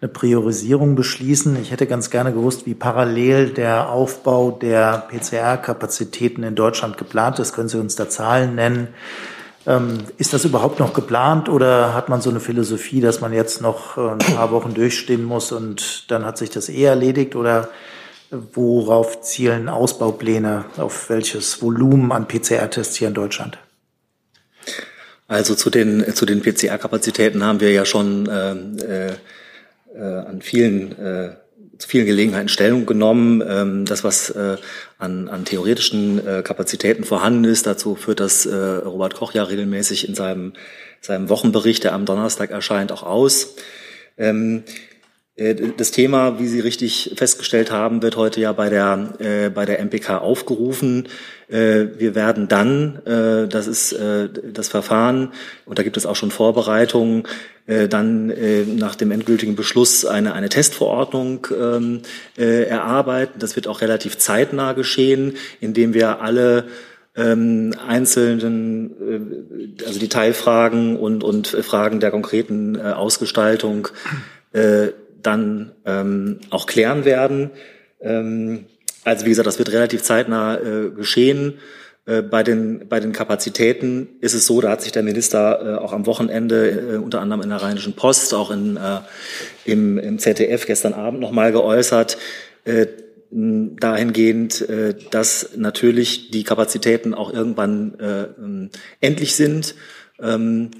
eine 0.00 0.08
Priorisierung 0.08 0.96
beschließen. 0.96 1.56
Ich 1.62 1.70
hätte 1.70 1.86
ganz 1.86 2.10
gerne 2.10 2.32
gewusst, 2.32 2.66
wie 2.66 2.74
parallel 2.74 3.50
der 3.50 3.90
Aufbau 3.90 4.50
der 4.50 5.06
PCR-Kapazitäten 5.08 6.42
in 6.42 6.56
Deutschland 6.56 6.98
geplant 6.98 7.38
ist. 7.38 7.52
Können 7.52 7.68
Sie 7.68 7.78
uns 7.78 7.94
da 7.94 8.08
Zahlen 8.08 8.56
nennen? 8.56 8.88
Ähm, 9.68 9.98
ist 10.18 10.32
das 10.32 10.44
überhaupt 10.44 10.80
noch 10.80 10.94
geplant 10.94 11.48
oder 11.48 11.94
hat 11.94 12.08
man 12.08 12.20
so 12.20 12.30
eine 12.30 12.40
Philosophie, 12.40 13.00
dass 13.00 13.20
man 13.20 13.32
jetzt 13.32 13.62
noch 13.62 13.96
äh, 13.96 14.00
ein 14.00 14.18
paar 14.18 14.50
Wochen 14.50 14.74
durchstehen 14.74 15.22
muss 15.22 15.52
und 15.52 16.10
dann 16.10 16.26
hat 16.26 16.38
sich 16.38 16.50
das 16.50 16.68
eh 16.68 16.82
erledigt? 16.82 17.36
Oder 17.36 17.68
worauf 18.32 19.20
zielen 19.20 19.68
Ausbaupläne, 19.68 20.64
auf 20.76 21.08
welches 21.08 21.62
Volumen 21.62 22.10
an 22.10 22.26
PCR-Tests 22.26 22.96
hier 22.96 23.06
in 23.06 23.14
Deutschland? 23.14 23.58
Also 25.28 25.54
zu 25.54 25.70
den, 25.70 26.14
zu 26.14 26.26
den 26.26 26.42
PCR-Kapazitäten 26.42 27.44
haben 27.44 27.60
wir 27.60 27.72
ja 27.72 27.84
schon 27.84 28.28
äh, 28.28 28.52
äh, 28.84 29.12
äh, 29.94 30.00
an 30.00 30.42
vielen 30.42 30.98
äh, 30.98 31.36
zu 31.78 31.88
vielen 31.88 32.06
Gelegenheiten 32.06 32.48
Stellung 32.48 32.86
genommen. 32.86 33.42
Ähm, 33.46 33.84
das, 33.84 34.04
was 34.04 34.30
äh, 34.30 34.56
an, 34.98 35.28
an 35.28 35.44
theoretischen 35.44 36.24
äh, 36.24 36.42
Kapazitäten 36.42 37.04
vorhanden 37.04 37.44
ist, 37.44 37.66
dazu 37.66 37.96
führt 37.96 38.20
das 38.20 38.46
äh, 38.46 38.54
Robert 38.54 39.14
Koch 39.14 39.34
ja 39.34 39.42
regelmäßig 39.42 40.08
in 40.08 40.14
seinem, 40.14 40.52
seinem 41.00 41.28
Wochenbericht, 41.28 41.84
der 41.84 41.94
am 41.94 42.06
Donnerstag 42.06 42.50
erscheint, 42.50 42.92
auch 42.92 43.02
aus. 43.02 43.56
Ähm, 44.16 44.62
äh, 44.66 44.91
das 45.36 45.92
Thema, 45.92 46.38
wie 46.38 46.46
Sie 46.46 46.60
richtig 46.60 47.14
festgestellt 47.16 47.70
haben, 47.70 48.02
wird 48.02 48.16
heute 48.16 48.40
ja 48.40 48.52
bei 48.52 48.68
der, 48.68 49.14
äh, 49.18 49.48
bei 49.48 49.64
der 49.64 49.80
MPK 49.80 50.18
aufgerufen. 50.18 51.08
Äh, 51.48 51.86
wir 51.96 52.14
werden 52.14 52.48
dann, 52.48 53.00
äh, 53.06 53.48
das 53.48 53.66
ist 53.66 53.92
äh, 53.92 54.28
das 54.28 54.68
Verfahren, 54.68 55.32
und 55.64 55.78
da 55.78 55.82
gibt 55.84 55.96
es 55.96 56.04
auch 56.04 56.16
schon 56.16 56.30
Vorbereitungen, 56.30 57.22
äh, 57.66 57.88
dann 57.88 58.28
äh, 58.28 58.64
nach 58.64 58.94
dem 58.94 59.10
endgültigen 59.10 59.56
Beschluss 59.56 60.04
eine, 60.04 60.34
eine 60.34 60.50
Testverordnung 60.50 61.46
ähm, 61.58 62.02
äh, 62.36 62.64
erarbeiten. 62.64 63.38
Das 63.38 63.56
wird 63.56 63.68
auch 63.68 63.80
relativ 63.80 64.18
zeitnah 64.18 64.74
geschehen, 64.74 65.36
indem 65.60 65.94
wir 65.94 66.20
alle 66.20 66.66
ähm, 67.16 67.74
einzelnen, 67.86 69.76
äh, 69.80 69.86
also 69.86 69.98
Detailfragen 69.98 70.98
und, 70.98 71.24
und 71.24 71.48
Fragen 71.48 72.00
der 72.00 72.10
konkreten 72.10 72.74
äh, 72.74 72.80
Ausgestaltung 72.80 73.88
äh, 74.52 74.88
dann 75.22 75.72
ähm, 75.84 76.40
auch 76.50 76.66
klären 76.66 77.04
werden. 77.04 77.50
Ähm, 78.00 78.66
also 79.04 79.24
wie 79.24 79.30
gesagt, 79.30 79.46
das 79.46 79.58
wird 79.58 79.72
relativ 79.72 80.02
zeitnah 80.02 80.58
äh, 80.58 80.90
geschehen. 80.90 81.54
Äh, 82.04 82.22
bei 82.22 82.42
den, 82.42 82.88
bei 82.88 82.98
den 82.98 83.12
Kapazitäten 83.12 84.08
ist 84.20 84.34
es 84.34 84.46
so, 84.46 84.60
da 84.60 84.70
hat 84.70 84.82
sich 84.82 84.92
der 84.92 85.02
Minister 85.02 85.76
äh, 85.76 85.78
auch 85.78 85.92
am 85.92 86.06
Wochenende, 86.06 86.70
äh, 86.70 86.96
unter 86.96 87.20
anderem 87.20 87.42
in 87.42 87.50
der 87.50 87.62
Rheinischen 87.62 87.94
Post, 87.94 88.34
auch 88.34 88.50
in, 88.50 88.76
äh, 88.76 89.00
im, 89.64 89.98
im 89.98 90.18
ZDF 90.18 90.66
gestern 90.66 90.94
Abend 90.94 91.20
nochmal 91.20 91.52
geäußert, 91.52 92.18
äh, 92.64 92.86
dahingehend, 93.30 94.68
äh, 94.68 94.94
dass 95.10 95.50
natürlich 95.56 96.30
die 96.30 96.44
Kapazitäten 96.44 97.14
auch 97.14 97.32
irgendwann 97.32 97.98
äh, 97.98 98.66
endlich 99.00 99.36
sind. 99.36 99.74
Ähm, 100.20 100.70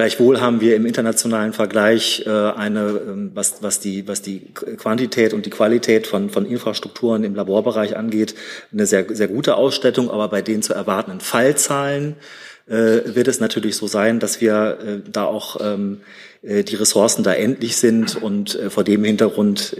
Gleichwohl 0.00 0.40
haben 0.40 0.62
wir 0.62 0.76
im 0.76 0.86
internationalen 0.86 1.52
Vergleich 1.52 2.24
äh, 2.24 2.30
eine, 2.30 3.02
ähm, 3.06 3.32
was, 3.34 3.62
was, 3.62 3.80
die, 3.80 4.08
was 4.08 4.22
die 4.22 4.46
Quantität 4.54 5.34
und 5.34 5.44
die 5.44 5.50
Qualität 5.50 6.06
von, 6.06 6.30
von 6.30 6.46
Infrastrukturen 6.46 7.22
im 7.22 7.34
Laborbereich 7.34 7.98
angeht, 7.98 8.34
eine 8.72 8.86
sehr, 8.86 9.14
sehr 9.14 9.28
gute 9.28 9.56
Ausstattung, 9.56 10.10
aber 10.10 10.28
bei 10.28 10.40
den 10.40 10.62
zu 10.62 10.72
erwartenden 10.72 11.20
Fallzahlen 11.20 12.16
äh, 12.66 12.72
wird 13.14 13.28
es 13.28 13.40
natürlich 13.40 13.76
so 13.76 13.88
sein, 13.88 14.20
dass 14.20 14.40
wir 14.40 14.78
äh, 14.82 15.10
da 15.10 15.24
auch 15.24 15.58
ähm, 15.60 16.00
äh, 16.40 16.64
die 16.64 16.76
Ressourcen 16.76 17.22
da 17.22 17.34
endlich 17.34 17.76
sind. 17.76 18.16
Und 18.16 18.58
vor 18.70 18.84
dem 18.84 19.04
Hintergrund 19.04 19.76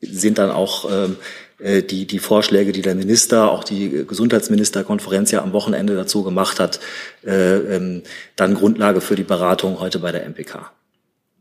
sind 0.00 0.38
dann 0.38 0.50
auch 0.50 0.90
ähm, 0.90 1.12
äh, 1.12 1.16
die, 1.58 2.06
die 2.06 2.18
Vorschläge, 2.18 2.72
die 2.72 2.82
der 2.82 2.94
Minister, 2.94 3.50
auch 3.50 3.64
die 3.64 4.04
Gesundheitsministerkonferenz 4.06 5.30
ja 5.30 5.42
am 5.42 5.52
Wochenende 5.52 5.94
dazu 5.94 6.22
gemacht 6.22 6.60
hat, 6.60 6.80
äh, 7.24 7.56
ähm, 7.56 8.02
dann 8.36 8.54
Grundlage 8.54 9.00
für 9.00 9.14
die 9.14 9.22
Beratung 9.22 9.80
heute 9.80 9.98
bei 9.98 10.12
der 10.12 10.24
MPK. 10.26 10.70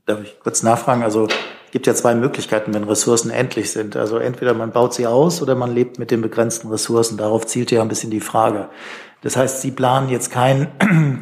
Darf 0.06 0.22
ich 0.22 0.38
kurz 0.40 0.64
nachfragen? 0.64 1.04
Also 1.04 1.28
es 1.28 1.72
gibt 1.72 1.88
ja 1.88 1.96
zwei 1.96 2.14
Möglichkeiten, 2.14 2.74
wenn 2.74 2.84
Ressourcen 2.84 3.32
endlich 3.32 3.72
sind. 3.72 3.96
Also 3.96 4.18
entweder 4.18 4.54
man 4.54 4.72
baut 4.72 4.94
sie 4.94 5.08
aus 5.08 5.42
oder 5.42 5.56
man 5.56 5.74
lebt 5.74 5.98
mit 5.98 6.12
den 6.12 6.22
begrenzten 6.22 6.70
Ressourcen. 6.70 7.18
Darauf 7.18 7.46
zielt 7.46 7.72
ja 7.72 7.82
ein 7.82 7.88
bisschen 7.88 8.12
die 8.12 8.20
Frage. 8.20 8.70
Das 9.22 9.38
heißt, 9.38 9.62
Sie 9.62 9.72
planen 9.72 10.10
jetzt 10.10 10.32
keinen 10.32 10.68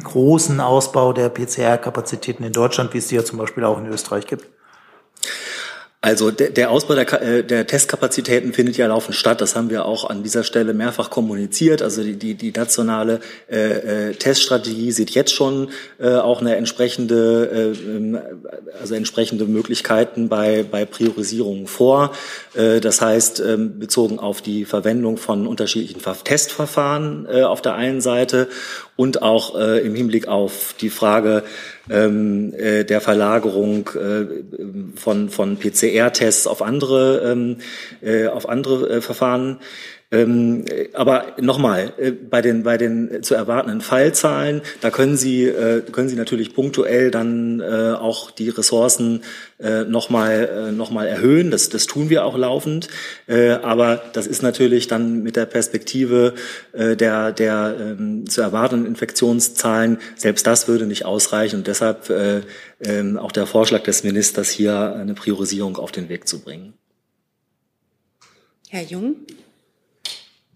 großen 0.04 0.60
Ausbau 0.60 1.12
der 1.12 1.28
PCR-Kapazitäten 1.28 2.42
in 2.42 2.52
Deutschland, 2.52 2.92
wie 2.92 2.98
es 2.98 3.08
sie 3.08 3.14
ja 3.14 3.24
zum 3.24 3.38
Beispiel 3.38 3.64
auch 3.64 3.78
in 3.78 3.86
Österreich 3.86 4.26
gibt? 4.26 4.51
Also 6.04 6.32
der, 6.32 6.50
der 6.50 6.72
Ausbau 6.72 6.96
der, 6.96 7.22
äh, 7.22 7.44
der, 7.44 7.64
Testkapazitäten 7.64 8.52
findet 8.52 8.76
ja 8.76 8.88
laufend 8.88 9.14
statt. 9.14 9.40
Das 9.40 9.54
haben 9.54 9.70
wir 9.70 9.84
auch 9.84 10.10
an 10.10 10.24
dieser 10.24 10.42
Stelle 10.42 10.74
mehrfach 10.74 11.10
kommuniziert. 11.10 11.80
Also 11.80 12.02
die, 12.02 12.16
die, 12.16 12.34
die 12.34 12.50
nationale 12.50 13.20
äh, 13.48 14.08
äh, 14.08 14.14
Teststrategie 14.14 14.90
sieht 14.90 15.10
jetzt 15.10 15.32
schon 15.32 15.68
äh, 16.00 16.16
auch 16.16 16.40
eine 16.40 16.56
entsprechende, 16.56 17.74
äh, 17.76 17.96
ähm, 17.96 18.18
also 18.80 18.96
entsprechende 18.96 19.44
Möglichkeiten 19.44 20.28
bei, 20.28 20.64
bei 20.68 20.84
Priorisierungen 20.86 21.68
vor. 21.68 22.10
Äh, 22.54 22.80
das 22.80 23.00
heißt, 23.00 23.38
äh, 23.38 23.56
bezogen 23.56 24.18
auf 24.18 24.42
die 24.42 24.64
Verwendung 24.64 25.18
von 25.18 25.46
unterschiedlichen 25.46 26.00
Testverfahren 26.24 27.28
äh, 27.30 27.42
auf 27.42 27.62
der 27.62 27.76
einen 27.76 28.00
Seite 28.00 28.48
und 28.96 29.22
auch 29.22 29.58
äh, 29.58 29.80
im 29.80 29.94
Hinblick 29.94 30.28
auf 30.28 30.74
die 30.80 30.90
Frage 30.90 31.44
ähm, 31.90 32.52
äh, 32.54 32.84
der 32.84 33.00
Verlagerung 33.00 33.88
äh, 33.90 34.96
von, 34.96 35.30
von 35.30 35.56
PCR-Tests 35.56 36.46
auf 36.46 36.62
andere, 36.62 37.32
ähm, 37.32 37.56
äh, 38.02 38.26
auf 38.26 38.48
andere 38.48 38.88
äh, 38.88 39.00
Verfahren. 39.00 39.58
Ähm, 40.12 40.66
aber 40.92 41.36
nochmal, 41.40 41.94
äh, 41.96 42.10
bei 42.10 42.42
den, 42.42 42.62
bei 42.62 42.76
den 42.76 43.22
zu 43.22 43.34
erwartenden 43.34 43.80
Fallzahlen, 43.80 44.60
da 44.82 44.90
können 44.90 45.16
Sie, 45.16 45.44
äh, 45.44 45.80
können 45.80 46.10
Sie 46.10 46.16
natürlich 46.16 46.54
punktuell 46.54 47.10
dann 47.10 47.60
äh, 47.60 47.94
auch 47.94 48.30
die 48.30 48.50
Ressourcen 48.50 49.22
äh, 49.58 49.84
nochmal 49.84 50.68
äh, 50.68 50.72
noch 50.72 50.94
erhöhen. 50.94 51.50
Das, 51.50 51.70
das 51.70 51.86
tun 51.86 52.10
wir 52.10 52.26
auch 52.26 52.36
laufend. 52.36 52.88
Äh, 53.26 53.52
aber 53.52 54.02
das 54.12 54.26
ist 54.26 54.42
natürlich 54.42 54.86
dann 54.86 55.22
mit 55.22 55.36
der 55.36 55.46
Perspektive 55.46 56.34
äh, 56.72 56.94
der, 56.94 57.32
der 57.32 57.76
ähm, 57.80 58.28
zu 58.28 58.42
erwartenden 58.42 58.86
Infektionszahlen, 58.86 59.96
selbst 60.16 60.46
das 60.46 60.68
würde 60.68 60.84
nicht 60.86 61.06
ausreichen. 61.06 61.56
Und 61.56 61.66
deshalb 61.66 62.10
äh, 62.10 62.42
äh, 62.80 63.16
auch 63.16 63.32
der 63.32 63.46
Vorschlag 63.46 63.82
des 63.84 64.04
Ministers, 64.04 64.50
hier 64.50 64.94
eine 64.94 65.14
Priorisierung 65.14 65.78
auf 65.78 65.90
den 65.90 66.10
Weg 66.10 66.28
zu 66.28 66.40
bringen. 66.40 66.74
Herr 68.68 68.82
Jung. 68.82 69.16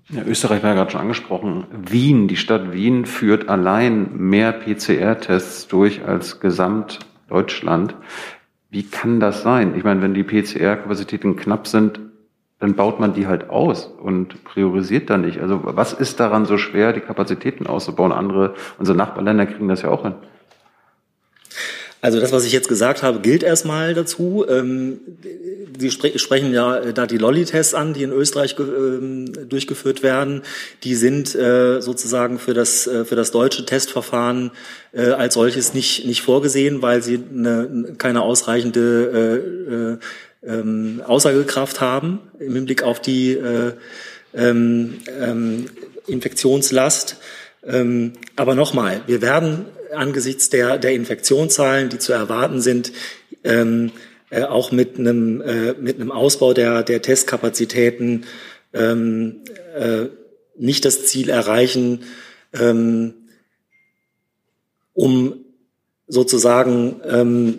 Ja, 0.09 0.23
Österreich 0.23 0.63
war 0.63 0.71
ja 0.71 0.77
gerade 0.77 0.93
schon 0.93 1.01
angesprochen. 1.01 1.67
Wien, 1.73 2.29
die 2.29 2.37
Stadt 2.37 2.73
Wien 2.73 3.07
führt 3.07 3.49
allein 3.49 4.17
mehr 4.17 4.53
PCR-Tests 4.53 5.67
durch 5.67 6.05
als 6.05 6.39
Gesamtdeutschland. 6.39 7.97
Wie 8.71 8.85
kann 8.85 9.19
das 9.19 9.43
sein? 9.43 9.77
Ich 9.77 9.83
meine, 9.83 10.03
wenn 10.03 10.15
die 10.15 10.23
PCR-Kapazitäten 10.23 11.35
knapp 11.35 11.67
sind, 11.67 11.99
dann 12.61 12.75
baut 12.75 13.01
man 13.01 13.15
die 13.15 13.27
halt 13.27 13.51
aus 13.51 13.87
und 13.87 14.45
priorisiert 14.45 15.11
da 15.11 15.19
nicht. 15.19 15.41
Also 15.41 15.61
was 15.65 15.93
ist 15.93 16.21
daran 16.21 16.47
so 16.47 16.57
schwer, 16.57 16.93
die 16.93 17.01
Kapazitäten 17.01 17.67
auszubauen? 17.67 18.13
Andere, 18.13 18.55
unsere 18.79 18.97
Nachbarländer 18.97 19.47
kriegen 19.47 19.69
das 19.69 19.83
ja 19.83 19.91
auch 19.91 20.03
hin. 20.03 20.15
Also 22.01 22.21
das, 22.21 22.31
was 22.31 22.45
ich 22.45 22.53
jetzt 22.53 22.69
gesagt 22.69 23.03
habe, 23.03 23.21
gilt 23.21 23.43
erstmal 23.43 23.95
dazu. 23.95 24.45
Ähm, 24.49 25.01
Sie 25.79 25.91
spre 25.91 26.19
sprechen 26.19 26.53
ja 26.53 26.77
äh, 26.79 26.93
da 26.93 27.07
die 27.07 27.19
Lolli-Tests 27.19 27.75
an, 27.75 27.95
die 27.95 28.03
in 28.03 28.13
Österreich 28.13 28.57
ähm, 28.59 29.49
durchgeführt 29.49 30.03
werden. 30.03 30.43
Die 30.85 30.95
sind 30.95 31.35
äh, 31.35 31.81
sozusagen 31.81 32.39
für 32.39 32.55
das, 32.55 32.87
äh, 32.87 33.05
für 33.05 33.17
das 33.17 33.31
deutsche 33.31 33.65
Testverfahren 33.67 34.51
als 34.95 35.35
solches 35.35 35.75
nicht, 35.75 36.07
nicht 36.07 36.23
vorgesehen, 36.23 36.81
weil 36.81 37.03
sie 37.03 37.21
eine, 37.31 37.97
keine 37.99 38.23
ausreichende 38.23 40.01
äh, 40.43 40.49
äh, 40.49 40.59
ähm, 40.59 41.03
Aussagekraft 41.07 41.83
haben 41.83 42.21
im 42.39 42.55
Hinblick 42.55 42.83
auf 42.83 43.01
die 43.01 43.39
Infektionslast. 46.07 47.17
Aber 48.37 48.55
nochmal, 48.55 49.03
wir 49.07 49.21
werden 49.21 49.67
angesichts 49.95 50.51
der, 50.51 50.79
der 50.79 50.93
Infektionszahlen, 50.93 51.89
die 51.89 51.99
zu 51.99 52.13
erwarten 52.13 52.61
sind, 52.61 52.93
ähm, 53.45 53.93
äh, 54.31 54.43
auch 54.43 54.73
mit 54.73 54.99
einem, 54.99 55.41
äh, 55.41 55.75
mit 55.75 55.97
einem 55.97 56.11
Ausbau 56.11 56.53
der, 56.53 56.83
der 56.83 57.03
Testkapazitäten 57.03 58.25
ähm, 58.73 59.43
äh, 59.77 60.07
nicht 60.59 60.85
das 60.85 61.07
Ziel 61.07 61.29
erreichen, 61.29 62.01
ähm, 62.53 63.15
um 64.95 65.45
sozusagen 66.09 67.01
ähm, 67.05 67.59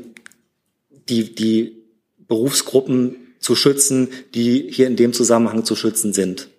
die, 1.10 1.36
die 1.36 1.84
Berufsgruppen 2.28 3.16
zu 3.40 3.56
schützen, 3.56 4.10
die 4.34 4.68
hier 4.70 4.88
in 4.88 4.96
dem 4.96 5.14
Zusammenhang 5.14 5.64
zu 5.64 5.76
schützen 5.76 6.12
sind. 6.14 6.50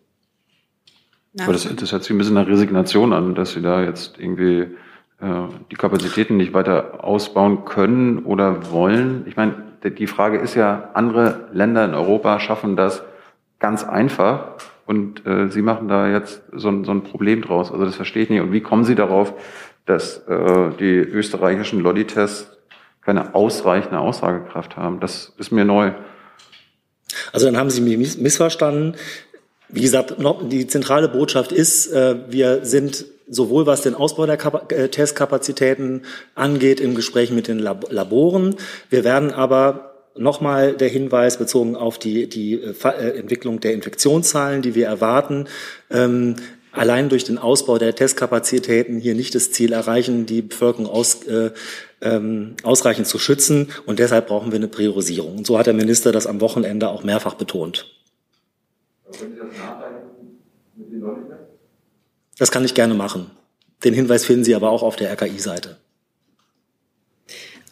Aber 1.38 1.52
das, 1.52 1.68
das 1.76 1.92
hört 1.92 2.02
sich 2.02 2.10
ein 2.10 2.18
bisschen 2.18 2.34
nach 2.34 2.48
Resignation 2.48 3.12
an, 3.12 3.34
dass 3.34 3.52
Sie 3.52 3.62
da 3.62 3.84
jetzt 3.84 4.14
irgendwie 4.18 4.66
die 5.20 5.74
Kapazitäten 5.76 6.36
nicht 6.36 6.52
weiter 6.52 7.02
ausbauen 7.02 7.64
können 7.64 8.20
oder 8.20 8.70
wollen. 8.70 9.24
Ich 9.26 9.36
meine, 9.36 9.54
die 9.82 10.06
Frage 10.06 10.38
ist 10.38 10.54
ja, 10.54 10.90
andere 10.94 11.48
Länder 11.52 11.84
in 11.84 11.94
Europa 11.94 12.38
schaffen 12.38 12.76
das 12.76 13.02
ganz 13.58 13.82
einfach 13.82 14.54
und 14.86 15.26
äh, 15.26 15.48
Sie 15.48 15.60
machen 15.60 15.88
da 15.88 16.08
jetzt 16.08 16.42
so 16.52 16.68
ein, 16.68 16.84
so 16.84 16.92
ein 16.92 17.02
Problem 17.02 17.42
draus. 17.42 17.70
Also 17.70 17.84
das 17.84 17.96
verstehe 17.96 18.22
ich 18.22 18.30
nicht. 18.30 18.40
Und 18.40 18.52
wie 18.52 18.62
kommen 18.62 18.84
Sie 18.84 18.94
darauf, 18.94 19.34
dass 19.84 20.18
äh, 20.28 20.70
die 20.80 20.94
österreichischen 20.94 21.80
Lolli-Tests 21.80 22.56
keine 23.02 23.34
ausreichende 23.34 23.98
Aussagekraft 23.98 24.76
haben? 24.76 24.98
Das 25.00 25.34
ist 25.36 25.50
mir 25.50 25.64
neu. 25.64 25.92
Also 27.32 27.46
dann 27.46 27.56
haben 27.56 27.70
Sie 27.70 27.80
mich 27.80 28.18
missverstanden. 28.18 28.96
Wie 29.68 29.82
gesagt, 29.82 30.14
die 30.50 30.66
zentrale 30.66 31.08
Botschaft 31.08 31.52
ist, 31.52 31.92
äh, 31.92 32.16
wir 32.28 32.64
sind 32.64 33.04
sowohl 33.30 33.66
was 33.66 33.82
den 33.82 33.94
Ausbau 33.94 34.24
der 34.26 34.38
äh, 34.70 34.88
Testkapazitäten 34.88 36.02
angeht 36.34 36.80
im 36.80 36.94
Gespräch 36.94 37.30
mit 37.30 37.48
den 37.48 37.58
Laboren. 37.58 38.56
Wir 38.88 39.04
werden 39.04 39.30
aber 39.30 39.88
Nochmal 40.18 40.72
der 40.72 40.88
Hinweis 40.88 41.38
bezogen 41.38 41.76
auf 41.76 41.98
die, 41.98 42.28
die 42.28 42.54
äh, 42.54 43.18
Entwicklung 43.18 43.60
der 43.60 43.72
Infektionszahlen, 43.72 44.62
die 44.62 44.74
wir 44.74 44.86
erwarten. 44.86 45.46
Ähm, 45.90 46.34
allein 46.72 47.08
durch 47.08 47.22
den 47.22 47.38
Ausbau 47.38 47.78
der 47.78 47.94
Testkapazitäten 47.94 48.98
hier 48.98 49.14
nicht 49.14 49.36
das 49.36 49.52
Ziel 49.52 49.72
erreichen, 49.72 50.26
die 50.26 50.42
Bevölkerung 50.42 50.88
aus, 50.88 51.22
äh, 51.24 51.50
ähm, 52.00 52.56
ausreichend 52.64 53.06
zu 53.06 53.20
schützen. 53.20 53.68
Und 53.86 54.00
deshalb 54.00 54.26
brauchen 54.26 54.50
wir 54.50 54.56
eine 54.56 54.66
Priorisierung. 54.66 55.38
Und 55.38 55.46
so 55.46 55.56
hat 55.56 55.66
der 55.66 55.74
Minister 55.74 56.10
das 56.10 56.26
am 56.26 56.40
Wochenende 56.40 56.88
auch 56.88 57.04
mehrfach 57.04 57.34
betont. 57.34 57.86
Das 62.38 62.50
kann 62.50 62.64
ich 62.64 62.74
gerne 62.74 62.94
machen. 62.94 63.30
Den 63.84 63.94
Hinweis 63.94 64.24
finden 64.24 64.44
Sie 64.44 64.54
aber 64.54 64.70
auch 64.70 64.82
auf 64.82 64.96
der 64.96 65.12
RKI-Seite. 65.12 65.78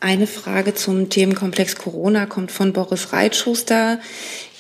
Eine 0.01 0.26
Frage 0.26 0.74
zum 0.74 1.09
Themenkomplex 1.09 1.76
Corona 1.76 2.26
kommt 2.26 2.53
von 2.53 2.72
Boris 2.72 3.12
Reitschuster. 3.12 3.99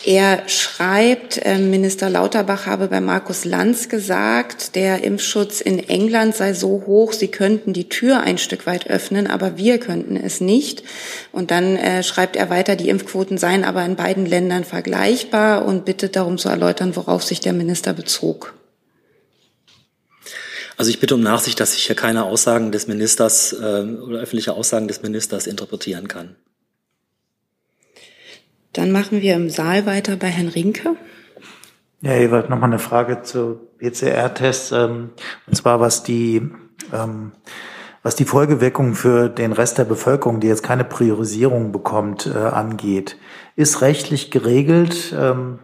Er 0.06 0.48
schreibt, 0.48 1.44
äh, 1.44 1.58
Minister 1.58 2.08
Lauterbach 2.08 2.66
habe 2.66 2.86
bei 2.86 3.00
Markus 3.00 3.44
Lanz 3.44 3.88
gesagt, 3.88 4.76
der 4.76 5.02
Impfschutz 5.02 5.60
in 5.60 5.80
England 5.80 6.36
sei 6.36 6.54
so 6.54 6.84
hoch, 6.86 7.12
sie 7.12 7.26
könnten 7.26 7.72
die 7.72 7.88
Tür 7.88 8.20
ein 8.20 8.38
Stück 8.38 8.68
weit 8.68 8.86
öffnen, 8.86 9.26
aber 9.26 9.58
wir 9.58 9.78
könnten 9.78 10.16
es 10.16 10.40
nicht. 10.40 10.84
Und 11.32 11.50
dann 11.50 11.74
äh, 11.74 12.04
schreibt 12.04 12.36
er 12.36 12.50
weiter, 12.50 12.76
die 12.76 12.88
Impfquoten 12.88 13.36
seien 13.36 13.64
aber 13.64 13.84
in 13.84 13.96
beiden 13.96 14.26
Ländern 14.26 14.62
vergleichbar 14.62 15.64
und 15.64 15.84
bittet 15.84 16.14
darum 16.14 16.38
zu 16.38 16.50
erläutern, 16.50 16.94
worauf 16.94 17.24
sich 17.24 17.40
der 17.40 17.52
Minister 17.52 17.92
bezog. 17.92 18.54
Also 20.76 20.92
ich 20.92 21.00
bitte 21.00 21.16
um 21.16 21.20
Nachsicht, 21.20 21.58
dass 21.58 21.74
ich 21.74 21.84
hier 21.84 21.96
keine 21.96 22.26
Aussagen 22.26 22.70
des 22.70 22.86
Ministers 22.86 23.54
äh, 23.54 23.82
oder 23.82 24.20
öffentliche 24.20 24.52
Aussagen 24.52 24.86
des 24.86 25.02
Ministers 25.02 25.48
interpretieren 25.48 26.06
kann. 26.06 26.36
Dann 28.76 28.92
machen 28.92 29.22
wir 29.22 29.34
im 29.34 29.48
Saal 29.48 29.86
weiter 29.86 30.16
bei 30.16 30.26
Herrn 30.26 30.48
Rinke. 30.48 30.96
Ja, 32.02 32.12
Ewald, 32.12 32.50
nochmal 32.50 32.68
eine 32.68 32.78
Frage 32.78 33.22
zu 33.22 33.58
PCR-Tests. 33.78 34.72
Ähm, 34.72 35.10
und 35.46 35.56
zwar 35.56 35.80
was 35.80 36.02
die, 36.02 36.50
ähm, 36.92 37.32
was 38.02 38.16
die 38.16 38.26
Folgewirkung 38.26 38.94
für 38.94 39.30
den 39.30 39.52
Rest 39.52 39.78
der 39.78 39.84
Bevölkerung, 39.84 40.40
die 40.40 40.48
jetzt 40.48 40.62
keine 40.62 40.84
Priorisierung 40.84 41.72
bekommt, 41.72 42.26
äh, 42.26 42.36
angeht, 42.36 43.16
ist 43.56 43.80
rechtlich 43.80 44.30
geregelt. 44.30 45.14
Ähm, 45.18 45.58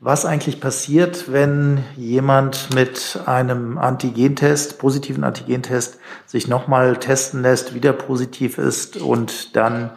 was 0.00 0.26
eigentlich 0.26 0.60
passiert, 0.60 1.30
wenn 1.30 1.84
jemand 1.96 2.74
mit 2.74 3.20
einem 3.24 3.78
Antigentest, 3.78 4.80
positiven 4.80 5.22
Antigentest, 5.22 6.00
sich 6.26 6.48
nochmal 6.48 6.96
testen 6.96 7.42
lässt, 7.42 7.72
wieder 7.72 7.92
positiv 7.92 8.58
ist 8.58 8.96
und 8.96 9.54
dann 9.54 9.92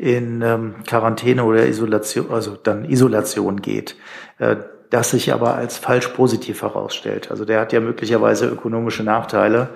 in 0.00 0.40
ähm, 0.40 0.76
Quarantäne 0.86 1.44
oder 1.44 1.66
Isolation, 1.66 2.30
also 2.30 2.56
dann 2.56 2.86
Isolation 2.86 3.60
geht, 3.60 3.96
äh, 4.38 4.56
das 4.88 5.10
sich 5.10 5.32
aber 5.32 5.54
als 5.56 5.76
falsch 5.76 6.08
positiv 6.08 6.62
herausstellt. 6.62 7.30
Also 7.30 7.44
der 7.44 7.60
hat 7.60 7.72
ja 7.74 7.80
möglicherweise 7.80 8.46
ökonomische 8.46 9.02
Nachteile. 9.02 9.68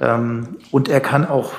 Ähm, 0.00 0.58
und 0.70 0.90
er 0.90 1.00
kann 1.00 1.26
auch 1.26 1.54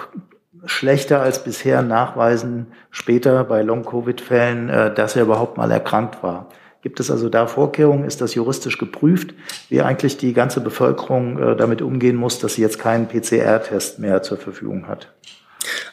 schlechter 0.65 1.21
als 1.21 1.43
bisher 1.43 1.81
nachweisen, 1.81 2.67
später 2.91 3.43
bei 3.43 3.63
Long-Covid-Fällen, 3.63 4.69
äh, 4.69 4.93
dass 4.93 5.15
er 5.15 5.23
überhaupt 5.23 5.57
mal 5.57 5.71
erkrankt 5.71 6.21
war. 6.21 6.49
Gibt 6.83 6.99
es 6.99 7.09
also 7.09 7.27
da 7.29 7.47
Vorkehrungen? 7.47 8.05
Ist 8.05 8.21
das 8.21 8.35
juristisch 8.35 8.77
geprüft, 8.77 9.33
wie 9.69 9.81
eigentlich 9.81 10.17
die 10.17 10.33
ganze 10.33 10.61
Bevölkerung 10.61 11.39
äh, 11.39 11.55
damit 11.55 11.81
umgehen 11.81 12.15
muss, 12.15 12.37
dass 12.37 12.53
sie 12.53 12.61
jetzt 12.61 12.77
keinen 12.77 13.07
PCR-Test 13.07 13.97
mehr 13.97 14.21
zur 14.21 14.37
Verfügung 14.37 14.87
hat? 14.87 15.11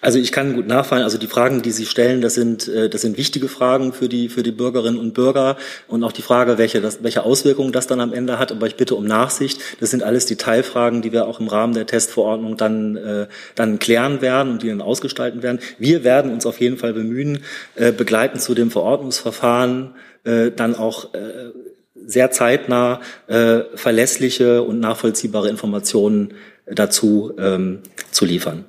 Also 0.01 0.19
ich 0.19 0.33
kann 0.33 0.55
gut 0.55 0.67
nachfallen. 0.67 1.05
Also 1.05 1.19
die 1.19 1.27
Fragen, 1.27 1.63
die 1.63 1.71
Sie 1.71 1.87
stellen, 1.87 2.21
das 2.21 2.35
sind, 2.35 2.69
äh, 2.69 2.89
das 2.89 3.03
sind 3.03 3.17
wichtige 3.17 3.49
Fragen 3.49 3.93
für 3.93 4.09
die, 4.09 4.29
für 4.29 4.43
die 4.43 4.53
Bürgerinnen 4.53 4.99
und 4.99 5.15
Bürger 5.15 5.57
und 5.89 6.05
auch 6.05 6.13
die 6.13 6.23
Frage, 6.23 6.59
welche, 6.59 6.81
das, 6.81 7.03
welche 7.03 7.25
Auswirkungen 7.25 7.73
das 7.73 7.87
dann 7.87 8.01
am 8.01 8.13
Ende 8.13 8.39
hat. 8.39 8.53
Aber 8.53 8.67
ich 8.67 8.77
bitte 8.77 8.95
um 8.95 9.05
Nachsicht. 9.05 9.61
Das 9.81 9.91
sind 9.91 10.03
alles 10.03 10.27
Detailfragen, 10.27 11.03
die 11.03 11.13
wir 11.13 11.27
auch 11.27 11.41
im 11.41 11.49
Rahmen 11.49 11.75
der 11.75 11.87
Testverordnung 11.87 12.57
dann, 12.57 12.97
äh, 12.97 13.27
dann 13.55 13.79
klären 13.79 14.21
werden 14.21 14.53
und 14.53 14.63
die 14.63 14.69
dann 14.69 14.81
ausgestalten 14.81 15.43
werden. 15.43 15.61
Wir 15.79 16.05
werden 16.05 16.33
uns 16.33 16.47
auf 16.47 16.61
jeden 16.61 16.79
Fall 16.79 16.93
bemühen, 16.93 17.45
äh, 17.75 17.93
begleiten 17.93 18.39
zu 18.39 18.55
dem 18.55 18.71
Verordnungsverfahren 18.71 19.95
dann 20.25 20.77
auch 20.77 21.09
sehr 22.07 22.31
zeitnah 22.31 23.01
verlässliche 23.75 24.63
und 24.63 24.79
nachvollziehbare 24.79 25.49
Informationen 25.49 26.35
dazu 26.67 27.33
ähm, 27.39 27.81
zu 28.11 28.25
liefern. 28.25 28.65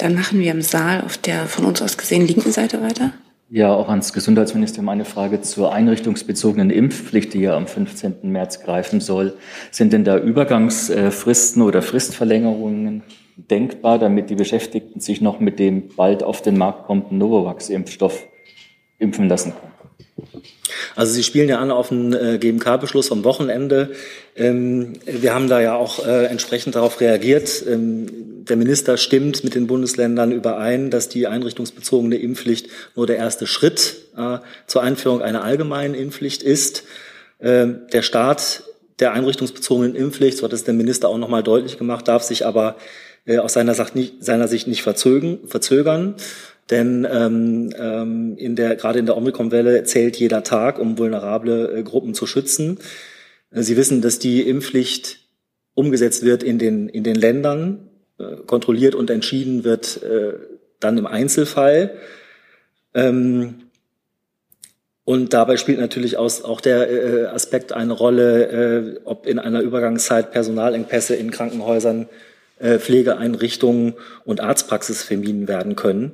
Dann 0.00 0.14
machen 0.14 0.40
wir 0.40 0.50
im 0.50 0.62
Saal 0.62 1.02
auf 1.02 1.18
der 1.18 1.44
von 1.44 1.66
uns 1.66 1.82
aus 1.82 1.98
gesehen 1.98 2.26
linken 2.26 2.52
Seite 2.52 2.80
weiter. 2.80 3.12
Ja, 3.50 3.74
auch 3.74 3.90
ans 3.90 4.14
Gesundheitsministerium 4.14 4.88
eine 4.88 5.04
Frage 5.04 5.42
zur 5.42 5.74
einrichtungsbezogenen 5.74 6.70
Impfpflicht, 6.70 7.34
die 7.34 7.40
ja 7.40 7.54
am 7.54 7.66
15. 7.66 8.14
März 8.22 8.62
greifen 8.62 9.00
soll. 9.00 9.36
Sind 9.70 9.92
denn 9.92 10.04
da 10.04 10.16
Übergangsfristen 10.16 11.60
oder 11.60 11.82
Fristverlängerungen 11.82 13.02
denkbar, 13.36 13.98
damit 13.98 14.30
die 14.30 14.36
Beschäftigten 14.36 15.00
sich 15.00 15.20
noch 15.20 15.38
mit 15.38 15.58
dem 15.58 15.88
bald 15.94 16.22
auf 16.22 16.40
den 16.40 16.56
Markt 16.56 16.86
kommenden 16.86 17.18
Novavax-Impfstoff 17.18 18.26
impfen 18.98 19.28
lassen 19.28 19.52
können? 19.52 19.79
Also 20.96 21.12
Sie 21.12 21.22
spielen 21.22 21.48
ja 21.48 21.58
an 21.58 21.70
auf 21.70 21.90
einen 21.90 22.12
äh, 22.12 22.38
GMK-Beschluss 22.38 23.08
vom 23.08 23.24
Wochenende. 23.24 23.90
Ähm, 24.36 24.94
wir 25.04 25.34
haben 25.34 25.48
da 25.48 25.60
ja 25.60 25.74
auch 25.74 26.06
äh, 26.06 26.26
entsprechend 26.26 26.74
darauf 26.74 27.00
reagiert. 27.00 27.64
Ähm, 27.68 28.06
der 28.44 28.56
Minister 28.56 28.96
stimmt 28.96 29.44
mit 29.44 29.54
den 29.54 29.66
Bundesländern 29.66 30.32
überein, 30.32 30.90
dass 30.90 31.08
die 31.08 31.26
einrichtungsbezogene 31.26 32.16
Impfpflicht 32.16 32.68
nur 32.96 33.06
der 33.06 33.16
erste 33.16 33.46
Schritt 33.46 33.96
äh, 34.16 34.38
zur 34.66 34.82
Einführung 34.82 35.22
einer 35.22 35.44
allgemeinen 35.44 35.94
Impfpflicht 35.94 36.42
ist. 36.42 36.84
Ähm, 37.40 37.82
der 37.92 38.02
Staat 38.02 38.64
der 38.98 39.12
einrichtungsbezogenen 39.12 39.94
Impfpflicht, 39.94 40.38
so 40.38 40.44
hat 40.44 40.52
es 40.52 40.64
der 40.64 40.74
Minister 40.74 41.08
auch 41.08 41.18
nochmal 41.18 41.42
deutlich 41.42 41.78
gemacht, 41.78 42.06
darf 42.06 42.22
sich 42.22 42.46
aber 42.46 42.76
äh, 43.26 43.38
aus 43.38 43.54
seiner, 43.54 43.74
Sicht 43.74 43.94
nicht, 43.94 44.24
seiner 44.24 44.48
Sicht 44.48 44.66
nicht 44.66 44.82
verzögern. 44.82 46.14
Denn 46.70 47.06
ähm, 47.10 47.72
ähm, 47.76 48.36
in 48.36 48.54
der, 48.54 48.76
gerade 48.76 48.98
in 48.98 49.06
der 49.06 49.16
Omikron-Welle 49.16 49.84
zählt 49.84 50.16
jeder 50.16 50.44
Tag, 50.44 50.78
um 50.78 50.98
vulnerable 50.98 51.78
äh, 51.78 51.82
Gruppen 51.82 52.14
zu 52.14 52.26
schützen. 52.26 52.78
Äh, 53.50 53.62
Sie 53.62 53.76
wissen, 53.76 54.00
dass 54.02 54.18
die 54.18 54.42
Impfpflicht 54.42 55.18
umgesetzt 55.74 56.24
wird 56.24 56.42
in 56.42 56.58
den, 56.58 56.88
in 56.88 57.02
den 57.02 57.16
Ländern, 57.16 57.88
äh, 58.18 58.36
kontrolliert 58.46 58.94
und 58.94 59.10
entschieden 59.10 59.64
wird 59.64 60.02
äh, 60.02 60.34
dann 60.78 60.96
im 60.96 61.06
Einzelfall. 61.06 61.94
Ähm, 62.94 63.62
und 65.04 65.32
dabei 65.32 65.56
spielt 65.56 65.80
natürlich 65.80 66.16
auch 66.18 66.60
der 66.60 66.88
äh, 66.88 67.26
Aspekt 67.26 67.72
eine 67.72 67.92
Rolle, 67.92 68.96
äh, 68.96 69.00
ob 69.04 69.26
in 69.26 69.40
einer 69.40 69.60
Übergangszeit 69.60 70.30
Personalengpässe 70.30 71.16
in 71.16 71.32
Krankenhäusern, 71.32 72.08
äh, 72.60 72.78
Pflegeeinrichtungen 72.78 73.94
und 74.24 74.40
Arztpraxis 74.40 75.02
vermieden 75.02 75.48
werden 75.48 75.74
können. 75.74 76.12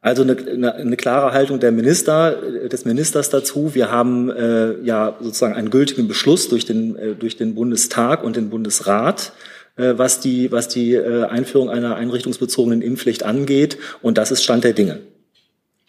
Also 0.00 0.22
eine, 0.22 0.36
eine, 0.36 0.74
eine 0.74 0.96
klare 0.96 1.32
Haltung 1.32 1.58
der 1.58 1.72
Minister, 1.72 2.36
des 2.68 2.84
Ministers 2.84 3.30
dazu. 3.30 3.74
Wir 3.74 3.90
haben 3.90 4.30
äh, 4.30 4.80
ja 4.82 5.16
sozusagen 5.20 5.54
einen 5.54 5.70
gültigen 5.70 6.06
Beschluss 6.06 6.48
durch 6.48 6.64
den, 6.64 6.96
äh, 6.96 7.14
durch 7.14 7.36
den 7.36 7.56
Bundestag 7.56 8.22
und 8.22 8.36
den 8.36 8.48
Bundesrat, 8.48 9.32
äh, 9.76 9.94
was 9.96 10.20
die, 10.20 10.52
was 10.52 10.68
die 10.68 10.94
äh, 10.94 11.24
Einführung 11.24 11.68
einer 11.68 11.96
einrichtungsbezogenen 11.96 12.80
Impfpflicht 12.80 13.24
angeht. 13.24 13.78
Und 14.00 14.18
das 14.18 14.30
ist 14.30 14.44
Stand 14.44 14.62
der 14.62 14.72
Dinge. 14.72 15.00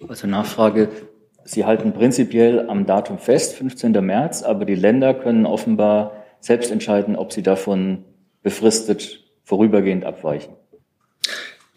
Also 0.08 0.26
Nachfrage. 0.26 0.90
Sie 1.44 1.66
halten 1.66 1.94
prinzipiell 1.94 2.68
am 2.68 2.88
Datum 2.88 3.20
fest, 3.20 3.56
15. 3.56 3.92
März, 4.04 4.44
aber 4.44 4.66
die 4.66 4.76
Länder 4.76 5.14
können 5.14 5.46
offenbar 5.46 6.14
selbst 6.40 6.72
entscheiden, 6.72 7.16
ob 7.16 7.32
sie 7.32 7.44
davon 7.44 8.06
befristet 8.42 9.24
vorübergehend 9.44 10.06
abweichen. 10.06 10.54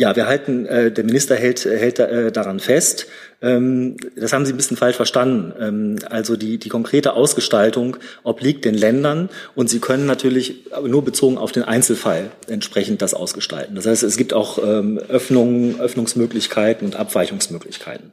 Ja, 0.02 0.16
wir 0.16 0.26
halten, 0.26 0.66
äh, 0.66 0.90
der 0.90 1.04
Minister 1.04 1.36
hält, 1.36 1.64
hält 1.64 2.00
äh, 2.00 2.32
daran 2.32 2.58
fest. 2.58 3.06
Ähm, 3.40 3.98
das 4.16 4.32
haben 4.32 4.44
Sie 4.44 4.52
ein 4.52 4.56
bisschen 4.56 4.76
falsch 4.76 4.96
verstanden. 4.96 5.52
Ähm, 5.60 5.96
also 6.10 6.34
die, 6.34 6.58
die 6.58 6.68
konkrete 6.68 7.12
Ausgestaltung 7.12 7.98
obliegt 8.24 8.64
den 8.64 8.74
Ländern 8.74 9.28
und 9.54 9.70
sie 9.70 9.78
können 9.78 10.04
natürlich 10.04 10.64
nur 10.84 11.04
bezogen 11.04 11.38
auf 11.38 11.52
den 11.52 11.62
Einzelfall 11.62 12.32
entsprechend 12.48 13.00
das 13.00 13.14
ausgestalten. 13.14 13.76
Das 13.76 13.86
heißt, 13.86 14.02
es 14.02 14.16
gibt 14.16 14.32
auch 14.32 14.58
ähm, 14.58 14.98
Öffnungen, 14.98 15.78
Öffnungsmöglichkeiten 15.80 16.84
und 16.84 16.96
Abweichungsmöglichkeiten. 16.96 18.10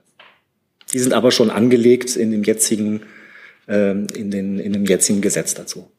Die 0.94 1.00
sind 1.00 1.14
aber 1.14 1.32
schon 1.32 1.50
angelegt 1.50 2.16
in 2.16 2.30
dem 2.30 2.44
jetzigen, 2.44 3.02
ähm, 3.68 4.06
in, 4.16 4.30
den, 4.30 4.60
in 4.60 4.74
dem 4.74 4.86
jetzigen 4.86 5.22
Gesetz 5.22 5.56
dazu. 5.56 5.90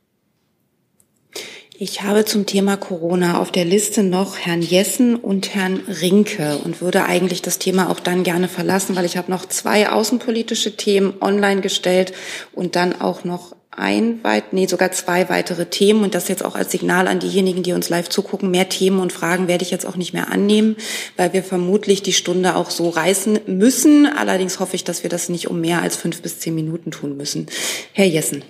Ich 1.83 2.03
habe 2.03 2.27
zum 2.27 2.45
Thema 2.45 2.77
Corona 2.77 3.41
auf 3.41 3.51
der 3.51 3.65
Liste 3.65 4.03
noch 4.03 4.37
Herrn 4.37 4.61
Jessen 4.61 5.17
und 5.17 5.55
Herrn 5.55 5.81
Rinke 5.89 6.59
und 6.63 6.83
würde 6.83 7.07
eigentlich 7.07 7.41
das 7.41 7.59
Thema 7.59 7.89
auch 7.89 8.01
dann 8.01 8.23
gerne 8.23 8.49
verlassen, 8.49 8.97
weil 8.97 9.07
ich 9.07 9.17
habe 9.17 9.31
noch 9.31 9.47
zwei 9.47 9.89
außenpolitische 9.89 10.77
Themen 10.77 11.15
online 11.23 11.63
gestellt 11.63 12.13
und 12.53 12.77
dann 12.77 13.01
auch 13.01 13.25
noch 13.25 13.57
ein 13.71 14.23
weit, 14.23 14.53
nee, 14.53 14.67
sogar 14.67 14.93
zwei 14.93 15.31
weitere 15.31 15.71
Themen 15.71 16.03
und 16.05 16.15
das 16.15 16.29
jetzt 16.29 16.45
auch 16.45 16.55
als 16.55 16.71
Signal 16.71 17.09
an 17.09 17.19
diejenigen, 17.19 17.63
die 17.63 17.73
uns 17.73 17.89
live 17.89 18.11
zugucken. 18.11 18.51
Mehr 18.51 18.69
Themen 18.69 19.01
und 19.01 19.15
Fragen 19.15 19.49
werde 19.49 19.65
ich 19.65 19.71
jetzt 19.71 19.87
auch 19.87 19.97
nicht 19.97 20.13
mehr 20.13 20.31
annehmen, 20.31 20.77
weil 21.17 21.33
wir 21.33 21.43
vermutlich 21.43 22.03
die 22.03 22.13
Stunde 22.13 22.57
auch 22.57 22.69
so 22.69 22.91
reißen 22.91 23.41
müssen. 23.47 24.05
Allerdings 24.05 24.61
hoffe 24.61 24.77
ich, 24.77 24.85
dass 24.85 25.03
wir 25.03 25.09
das 25.09 25.31
nicht 25.31 25.49
um 25.49 25.63
mehr 25.63 25.81
als 25.81 25.97
fünf 25.97 26.21
bis 26.21 26.41
zehn 26.41 26.55
Minuten 26.55 26.91
tun 26.91 27.17
müssen. 27.17 27.47
Herr 27.95 28.05
Jessen. 28.05 28.45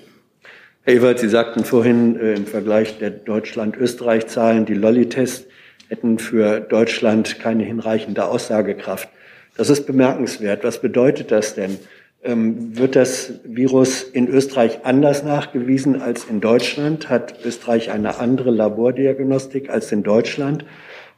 Herr 0.82 0.94
Ewald, 0.94 1.18
Sie 1.18 1.28
sagten 1.28 1.64
vorhin 1.64 2.18
äh, 2.18 2.32
im 2.32 2.46
Vergleich 2.46 2.96
der 2.96 3.10
Deutschland-Österreich-Zahlen, 3.10 4.64
die 4.64 4.72
Lolli-Tests 4.72 5.46
hätten 5.90 6.18
für 6.18 6.60
Deutschland 6.60 7.38
keine 7.38 7.64
hinreichende 7.64 8.24
Aussagekraft. 8.24 9.10
Das 9.58 9.68
ist 9.68 9.86
bemerkenswert. 9.86 10.64
Was 10.64 10.80
bedeutet 10.80 11.32
das 11.32 11.54
denn? 11.54 11.78
Ähm, 12.24 12.78
wird 12.78 12.96
das 12.96 13.34
Virus 13.44 14.02
in 14.04 14.26
Österreich 14.28 14.80
anders 14.84 15.22
nachgewiesen 15.22 16.00
als 16.00 16.24
in 16.24 16.40
Deutschland? 16.40 17.10
Hat 17.10 17.44
Österreich 17.44 17.90
eine 17.90 18.18
andere 18.18 18.50
Labordiagnostik 18.50 19.68
als 19.68 19.92
in 19.92 20.02
Deutschland? 20.02 20.64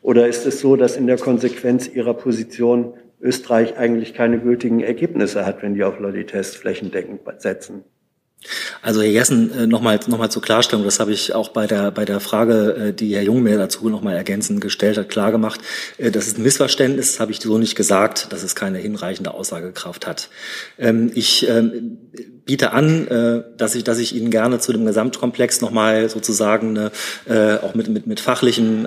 Oder 0.01 0.27
ist 0.27 0.45
es 0.45 0.59
so, 0.59 0.75
dass 0.75 0.97
in 0.97 1.07
der 1.07 1.19
Konsequenz 1.19 1.87
Ihrer 1.87 2.15
Position 2.15 2.95
Österreich 3.21 3.77
eigentlich 3.79 4.13
keine 4.13 4.41
gültigen 4.41 4.81
Ergebnisse 4.81 5.47
hat, 5.47 5.63
wenn 5.63 5.75
die 5.75 5.85
auf 5.85 6.01
Lolli-Tests 6.01 6.57
flächendeckend 6.57 7.21
setzen? 7.39 7.85
Also 8.81 9.01
Herr 9.01 9.11
Jessen, 9.11 9.53
äh, 9.53 9.67
nochmal 9.67 10.01
noch 10.07 10.19
mal 10.19 10.31
zur 10.31 10.43
Klarstellung, 10.43 10.85
das 10.85 11.01
habe 11.01 11.13
ich 11.13 11.35
auch 11.35 11.51
bei 11.51 11.67
der, 11.67 11.91
bei 11.91 12.05
der 12.05 12.21
Frage, 12.21 12.89
äh, 12.89 12.93
die 12.93 13.15
Herr 13.15 13.23
Jung 13.23 13.43
mir 13.43 13.57
dazu 13.57 13.89
nochmal 13.89 14.17
ergänzend 14.17 14.61
gestellt 14.61 14.99
hat, 14.99 15.09
klargemacht. 15.09 15.61
Äh, 15.99 16.11
das 16.11 16.27
ist 16.27 16.39
ein 16.39 16.43
Missverständnis, 16.43 17.13
das 17.13 17.21
habe 17.21 17.33
ich 17.33 17.41
so 17.41 17.59
nicht 17.59 17.77
gesagt, 17.77 18.33
dass 18.33 18.43
es 18.43 18.55
keine 18.55 18.79
hinreichende 18.79 19.33
Aussagekraft 19.35 20.07
hat. 20.07 20.29
Ähm, 20.79 21.11
ich 21.15 21.49
ähm, 21.49 21.99
biete 22.45 22.73
an, 22.73 23.07
dass 23.57 23.77
ich, 23.77 23.85
dass 23.85 23.99
ich 23.99 24.17
Ihnen 24.17 24.33
gerne 24.33 24.59
zu 24.59 24.73
dem 24.73 24.85
Gesamtkomplex 24.85 25.61
nochmal 25.61 26.09
sozusagen 26.09 26.77
eine, 27.29 27.61
auch 27.63 27.77
mit, 27.77 27.87
mit, 27.87 28.09
mit 28.09 28.19
fachlichem, 28.19 28.85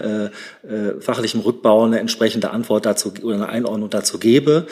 fachlichem 1.00 1.40
Rückbau 1.40 1.86
eine 1.86 2.00
entsprechende 2.00 2.50
Antwort 2.50 2.86
dazu 2.86 3.14
oder 3.24 3.36
eine 3.36 3.48
Einordnung 3.48 3.90
dazu 3.90 4.20
gebe. 4.20 4.68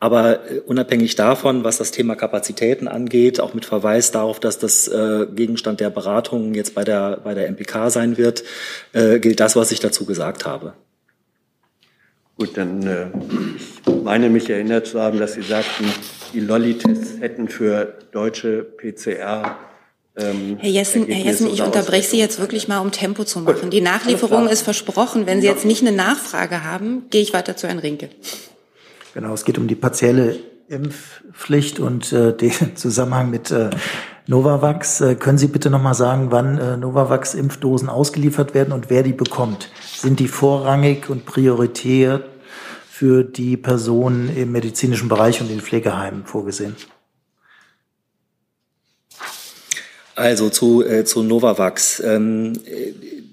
Aber 0.00 0.50
äh, 0.50 0.60
unabhängig 0.60 1.14
davon, 1.14 1.62
was 1.62 1.76
das 1.76 1.90
Thema 1.90 2.16
Kapazitäten 2.16 2.88
angeht, 2.88 3.38
auch 3.38 3.52
mit 3.54 3.66
Verweis 3.66 4.10
darauf, 4.10 4.40
dass 4.40 4.58
das 4.58 4.88
äh, 4.88 5.26
Gegenstand 5.32 5.78
der 5.80 5.90
Beratungen 5.90 6.54
jetzt 6.54 6.74
bei 6.74 6.82
der, 6.82 7.18
bei 7.22 7.34
der 7.34 7.48
MPK 7.48 7.90
sein 7.90 8.16
wird, 8.16 8.42
äh, 8.92 9.20
gilt 9.20 9.38
das, 9.40 9.54
was 9.56 9.70
ich 9.70 9.78
dazu 9.78 10.06
gesagt 10.06 10.46
habe. 10.46 10.72
Gut, 12.36 12.56
dann 12.56 12.86
äh, 12.86 13.06
ich 13.86 13.94
meine 14.02 14.30
mich 14.30 14.48
erinnert 14.48 14.86
zu 14.86 14.98
haben, 14.98 15.18
dass 15.18 15.34
Sie 15.34 15.42
sagten, 15.42 15.84
die 16.32 16.40
Lolli-Tests 16.40 17.20
hätten 17.20 17.48
für 17.48 17.98
deutsche 18.12 18.62
PCR 18.62 19.58
ähm, 20.16 20.56
Herr 20.58 20.70
Jessen, 20.70 21.06
Herr 21.06 21.24
Jessen, 21.24 21.52
ich 21.52 21.62
unterbreche 21.62 22.08
Sie 22.08 22.18
jetzt 22.18 22.40
wirklich 22.40 22.66
mal, 22.66 22.80
um 22.80 22.90
Tempo 22.90 23.24
zu 23.24 23.40
machen. 23.40 23.70
Die 23.70 23.80
Nachlieferung 23.80 24.48
ist 24.48 24.62
versprochen. 24.62 25.26
Wenn 25.26 25.40
Sie 25.40 25.46
jetzt 25.46 25.64
nicht 25.64 25.82
eine 25.82 25.92
Nachfrage 25.92 26.64
haben, 26.64 27.04
gehe 27.10 27.22
ich 27.22 27.32
weiter 27.32 27.56
zu 27.56 27.68
Herrn 27.68 27.78
Rinke. 27.78 28.08
Genau, 29.14 29.34
es 29.34 29.44
geht 29.44 29.58
um 29.58 29.66
die 29.66 29.74
partielle 29.74 30.36
Impfpflicht 30.68 31.80
und 31.80 32.12
äh, 32.12 32.32
den 32.36 32.76
Zusammenhang 32.76 33.30
mit 33.30 33.50
äh, 33.50 33.70
Novavax. 34.26 35.00
Äh, 35.00 35.14
können 35.16 35.38
Sie 35.38 35.48
bitte 35.48 35.70
noch 35.70 35.82
mal 35.82 35.94
sagen, 35.94 36.28
wann 36.30 36.58
äh, 36.58 36.76
Novavax-Impfdosen 36.76 37.88
ausgeliefert 37.88 38.54
werden 38.54 38.72
und 38.72 38.90
wer 38.90 39.02
die 39.02 39.12
bekommt? 39.12 39.70
Sind 39.96 40.20
die 40.20 40.28
vorrangig 40.28 41.10
und 41.10 41.26
prioritär 41.26 42.22
für 42.88 43.24
die 43.24 43.56
Personen 43.56 44.34
im 44.36 44.52
medizinischen 44.52 45.08
Bereich 45.08 45.40
und 45.40 45.50
in 45.50 45.60
Pflegeheimen 45.60 46.24
vorgesehen? 46.24 46.76
Also 50.14 50.50
zu, 50.50 50.84
äh, 50.84 51.04
zu 51.04 51.22
Novavax. 51.22 52.00
Ähm, 52.04 52.52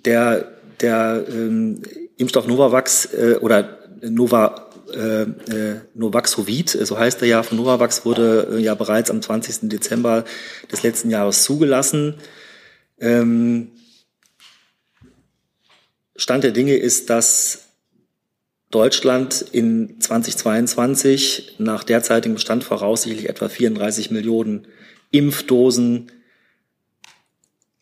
der 0.05 0.57
der 0.82 1.23
ähm, 1.30 1.82
Impfstoff 2.17 2.47
Novavax 2.47 3.13
äh, 3.13 3.38
oder 3.41 3.78
Nova, 4.01 4.66
äh, 4.93 5.21
äh, 5.21 5.81
Novaxovid, 5.93 6.69
so 6.69 6.97
heißt 6.97 7.21
er 7.21 7.27
ja, 7.27 7.43
von 7.43 7.57
Novavax 7.57 8.05
wurde 8.05 8.47
äh, 8.51 8.59
ja 8.59 8.75
bereits 8.75 9.11
am 9.11 9.21
20. 9.21 9.69
Dezember 9.69 10.23
des 10.71 10.83
letzten 10.83 11.09
Jahres 11.09 11.43
zugelassen. 11.43 12.15
Ähm, 12.99 13.71
Stand 16.15 16.43
der 16.43 16.51
Dinge 16.51 16.75
ist, 16.75 17.09
dass 17.09 17.67
Deutschland 18.71 19.45
in 19.51 19.99
2022 19.99 21.55
nach 21.57 21.83
derzeitigem 21.83 22.35
Bestand 22.35 22.63
voraussichtlich 22.63 23.29
etwa 23.29 23.49
34 23.49 24.11
Millionen 24.11 24.67
Impfdosen 25.11 26.11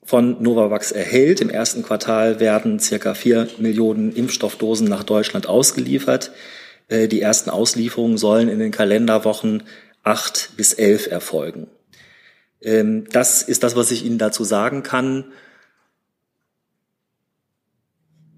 von 0.04 0.42
Novavax 0.44 0.92
erhält. 0.92 1.42
Im 1.42 1.50
ersten 1.50 1.82
Quartal 1.82 2.40
werden 2.40 2.80
circa 2.80 3.16
vier 3.16 3.48
Millionen 3.58 4.16
Impfstoffdosen 4.16 4.88
nach 4.88 5.04
Deutschland 5.04 5.48
ausgeliefert. 5.48 6.32
Äh, 6.88 7.08
die 7.08 7.22
ersten 7.22 7.50
Auslieferungen 7.50 8.18
sollen 8.18 8.50
in 8.50 8.60
den 8.60 8.72
Kalenderwochen 8.72 9.64
acht 10.04 10.52
bis 10.56 10.74
elf 10.74 11.08
erfolgen. 11.08 11.68
Ähm, 12.62 13.06
das 13.12 13.42
ist 13.42 13.64
das, 13.64 13.76
was 13.76 13.92
ich 13.92 14.06
Ihnen 14.06 14.18
dazu 14.18 14.44
sagen 14.44 14.84
kann. 14.84 15.26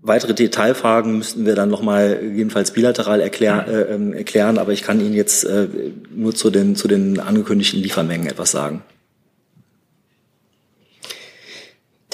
Weitere 0.01 0.33
Detailfragen 0.33 1.17
müssten 1.17 1.45
wir 1.45 1.55
dann 1.55 1.69
nochmal 1.69 2.21
jedenfalls 2.23 2.71
bilateral 2.71 3.19
erklär, 3.19 3.67
äh, 3.67 3.93
ähm, 3.93 4.13
erklären, 4.13 4.57
aber 4.57 4.71
ich 4.71 4.83
kann 4.83 5.01
Ihnen 5.01 5.13
jetzt 5.13 5.43
äh, 5.43 5.67
nur 6.09 6.33
zu 6.33 6.49
den, 6.49 6.75
zu 6.77 6.87
den 6.87 7.19
angekündigten 7.19 7.81
Liefermengen 7.81 8.27
etwas 8.27 8.51
sagen. 8.51 8.83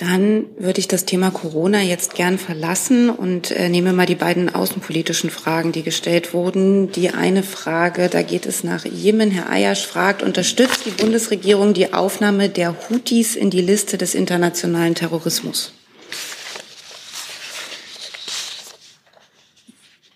Dann 0.06 0.48
würde 0.58 0.80
ich 0.82 0.90
das 0.90 1.06
Thema 1.06 1.32
Corona 1.32 1.82
jetzt 1.82 2.14
gern 2.14 2.38
verlassen 2.38 3.10
und 3.10 3.52
äh, 3.52 3.70
nehme 3.70 3.94
mal 3.94 4.06
die 4.06 4.16
beiden 4.16 4.54
außenpolitischen 4.54 5.30
Fragen, 5.30 5.72
die 5.72 5.82
gestellt 5.82 6.34
wurden. 6.34 6.92
Die 6.92 7.12
eine 7.12 7.42
Frage, 7.42 8.10
da 8.10 8.22
geht 8.22 8.46
es 8.46 8.66
nach 8.66 8.84
Jemen. 8.84 9.32
Herr 9.32 9.50
Ayasch 9.50 9.88
fragt, 9.88 10.22
unterstützt 10.22 10.86
die 10.86 10.90
Bundesregierung 10.90 11.74
die 11.74 11.94
Aufnahme 11.94 12.50
der 12.50 12.76
Houthis 12.90 13.38
in 13.38 13.50
die 13.50 13.62
Liste 13.62 13.98
des 13.98 14.14
internationalen 14.14 14.94
Terrorismus? 14.94 15.72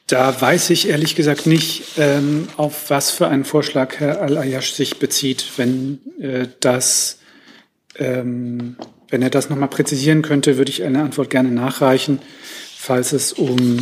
Da 0.07 0.41
weiß 0.41 0.69
ich 0.71 0.89
ehrlich 0.89 1.15
gesagt 1.15 1.45
nicht, 1.45 1.83
ähm, 1.97 2.49
auf 2.57 2.89
was 2.89 3.11
für 3.11 3.29
einen 3.29 3.45
Vorschlag 3.45 3.99
Herr 3.99 4.21
Al-Ayash 4.21 4.73
sich 4.73 4.99
bezieht, 4.99 5.45
wenn 5.55 5.99
äh, 6.19 6.47
das 6.59 7.19
ähm, 7.97 8.75
wenn 9.09 9.21
er 9.21 9.29
das 9.29 9.49
nochmal 9.49 9.69
präzisieren 9.69 10.21
könnte, 10.21 10.57
würde 10.57 10.71
ich 10.71 10.83
eine 10.83 11.01
Antwort 11.01 11.29
gerne 11.29 11.49
nachreichen, 11.49 12.19
falls 12.77 13.13
es 13.13 13.33
um 13.33 13.77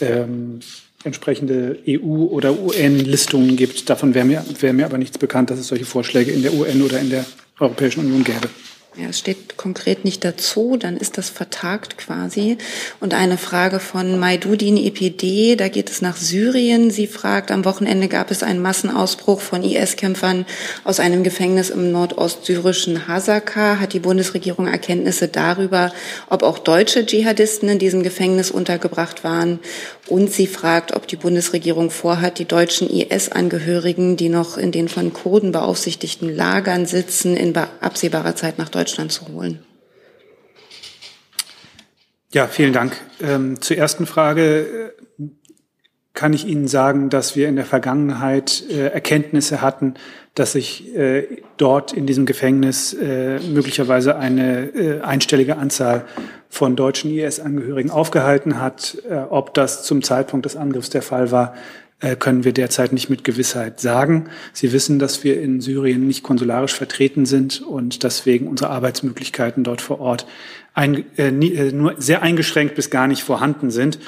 ähm, 0.00 0.60
entsprechende 1.04 1.78
EU- 1.86 2.28
oder 2.30 2.58
UN-Listungen 2.58 3.56
gibt. 3.56 3.88
Davon 3.90 4.14
wäre 4.14 4.24
mir, 4.24 4.44
wäre 4.60 4.72
mir 4.72 4.86
aber 4.86 4.98
nichts 4.98 5.18
bekannt, 5.18 5.50
dass 5.50 5.58
es 5.58 5.68
solche 5.68 5.84
Vorschläge 5.84 6.30
in 6.30 6.42
der 6.42 6.54
UN 6.54 6.82
oder 6.82 7.00
in 7.00 7.10
der 7.10 7.24
Europäischen 7.58 8.00
Union 8.00 8.24
gäbe. 8.24 8.48
Ja, 8.94 9.08
es 9.08 9.18
steht 9.18 9.56
konkret 9.56 10.04
nicht 10.04 10.22
dazu, 10.22 10.76
dann 10.76 10.98
ist 10.98 11.16
das 11.16 11.30
vertagt 11.30 11.96
quasi. 11.96 12.58
Und 13.00 13.14
eine 13.14 13.38
Frage 13.38 13.80
von 13.80 14.18
Maidudin 14.18 14.76
EPD, 14.76 15.56
da 15.56 15.68
geht 15.68 15.88
es 15.88 16.02
nach 16.02 16.18
Syrien. 16.18 16.90
Sie 16.90 17.06
fragt, 17.06 17.50
am 17.50 17.64
Wochenende 17.64 18.08
gab 18.08 18.30
es 18.30 18.42
einen 18.42 18.60
Massenausbruch 18.60 19.40
von 19.40 19.62
IS-Kämpfern 19.62 20.44
aus 20.84 21.00
einem 21.00 21.22
Gefängnis 21.22 21.70
im 21.70 21.90
nordostsyrischen 21.90 23.08
Hasaka. 23.08 23.80
Hat 23.80 23.94
die 23.94 23.98
Bundesregierung 23.98 24.66
Erkenntnisse 24.66 25.26
darüber, 25.28 25.90
ob 26.28 26.42
auch 26.42 26.58
deutsche 26.58 27.06
Dschihadisten 27.06 27.70
in 27.70 27.78
diesem 27.78 28.02
Gefängnis 28.02 28.50
untergebracht 28.50 29.24
waren? 29.24 29.60
Und 30.06 30.30
sie 30.30 30.46
fragt, 30.46 30.94
ob 30.94 31.08
die 31.08 31.16
Bundesregierung 31.16 31.90
vorhat, 31.90 32.38
die 32.38 32.44
deutschen 32.44 32.90
IS-Angehörigen, 32.90 34.18
die 34.18 34.28
noch 34.28 34.58
in 34.58 34.70
den 34.70 34.88
von 34.88 35.14
Kurden 35.14 35.52
beaufsichtigten 35.52 36.28
Lagern 36.28 36.84
sitzen, 36.84 37.38
in 37.38 37.56
absehbarer 37.56 38.36
Zeit 38.36 38.58
nach 38.58 38.68
Deutschland 38.68 38.81
zu 39.08 39.28
holen. 39.28 39.64
Ja, 42.32 42.46
vielen 42.46 42.72
Dank. 42.72 42.96
Ähm, 43.20 43.60
zur 43.60 43.76
ersten 43.76 44.06
Frage 44.06 44.94
äh, 45.18 45.24
kann 46.14 46.32
ich 46.32 46.46
Ihnen 46.46 46.66
sagen, 46.66 47.10
dass 47.10 47.36
wir 47.36 47.48
in 47.48 47.56
der 47.56 47.64
Vergangenheit 47.66 48.64
äh, 48.70 48.88
Erkenntnisse 48.88 49.60
hatten, 49.60 49.94
dass 50.34 50.52
sich 50.52 50.94
äh, 50.96 51.42
dort 51.58 51.92
in 51.92 52.06
diesem 52.06 52.24
Gefängnis 52.24 52.94
äh, 52.94 53.38
möglicherweise 53.40 54.16
eine 54.16 54.68
äh, 54.74 55.00
einstellige 55.02 55.58
Anzahl 55.58 56.06
von 56.48 56.74
deutschen 56.76 57.10
IS-Angehörigen 57.10 57.90
aufgehalten 57.90 58.60
hat. 58.60 58.96
Äh, 59.08 59.16
ob 59.28 59.52
das 59.52 59.84
zum 59.84 60.02
Zeitpunkt 60.02 60.46
des 60.46 60.56
Angriffs 60.56 60.88
der 60.88 61.02
Fall 61.02 61.30
war, 61.30 61.54
können 62.18 62.42
wir 62.42 62.52
derzeit 62.52 62.92
nicht 62.92 63.10
mit 63.10 63.22
Gewissheit 63.22 63.80
sagen. 63.80 64.28
Sie 64.52 64.72
wissen, 64.72 64.98
dass 64.98 65.22
wir 65.22 65.40
in 65.40 65.60
Syrien 65.60 66.06
nicht 66.06 66.22
konsularisch 66.22 66.74
vertreten 66.74 67.26
sind 67.26 67.62
und 67.62 68.02
deswegen 68.02 68.48
unsere 68.48 68.70
Arbeitsmöglichkeiten 68.70 69.62
dort 69.62 69.80
vor 69.80 70.00
Ort 70.00 70.26
ein, 70.74 71.04
äh, 71.16 71.28
äh, 71.28 71.72
nur 71.72 71.94
sehr 71.98 72.22
eingeschränkt 72.22 72.74
bis 72.74 72.90
gar 72.90 73.06
nicht 73.06 73.22
vorhanden 73.22 73.70
sind. 73.70 73.98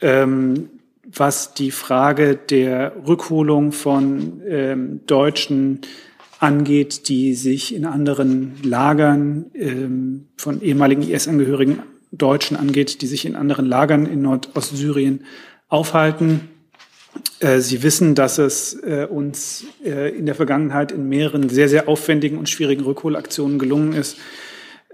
Ähm, 0.00 0.70
was 1.04 1.54
die 1.54 1.70
Frage 1.70 2.36
der 2.36 2.92
Rückholung 3.06 3.72
von 3.72 4.42
ähm, 4.48 5.00
Deutschen 5.06 5.80
angeht, 6.40 7.08
die 7.08 7.34
sich 7.34 7.74
in 7.74 7.84
anderen 7.84 8.54
Lagern 8.62 9.46
ähm, 9.54 10.26
von 10.36 10.60
ehemaligen 10.60 11.02
IS-Angehörigen 11.02 11.82
Deutschen 12.12 12.56
angeht, 12.56 13.02
die 13.02 13.06
sich 13.06 13.24
in 13.24 13.36
anderen 13.36 13.66
Lagern 13.66 14.06
in 14.06 14.22
Nordostsyrien 14.22 15.24
aufhalten. 15.68 16.48
Äh, 17.40 17.60
Sie 17.60 17.82
wissen, 17.82 18.14
dass 18.14 18.38
es 18.38 18.74
äh, 18.82 19.06
uns 19.08 19.64
äh, 19.84 20.16
in 20.16 20.26
der 20.26 20.34
Vergangenheit 20.34 20.92
in 20.92 21.08
mehreren 21.08 21.48
sehr, 21.48 21.68
sehr 21.68 21.88
aufwendigen 21.88 22.38
und 22.38 22.48
schwierigen 22.48 22.84
Rückholaktionen 22.84 23.58
gelungen 23.58 23.92
ist, 23.92 24.16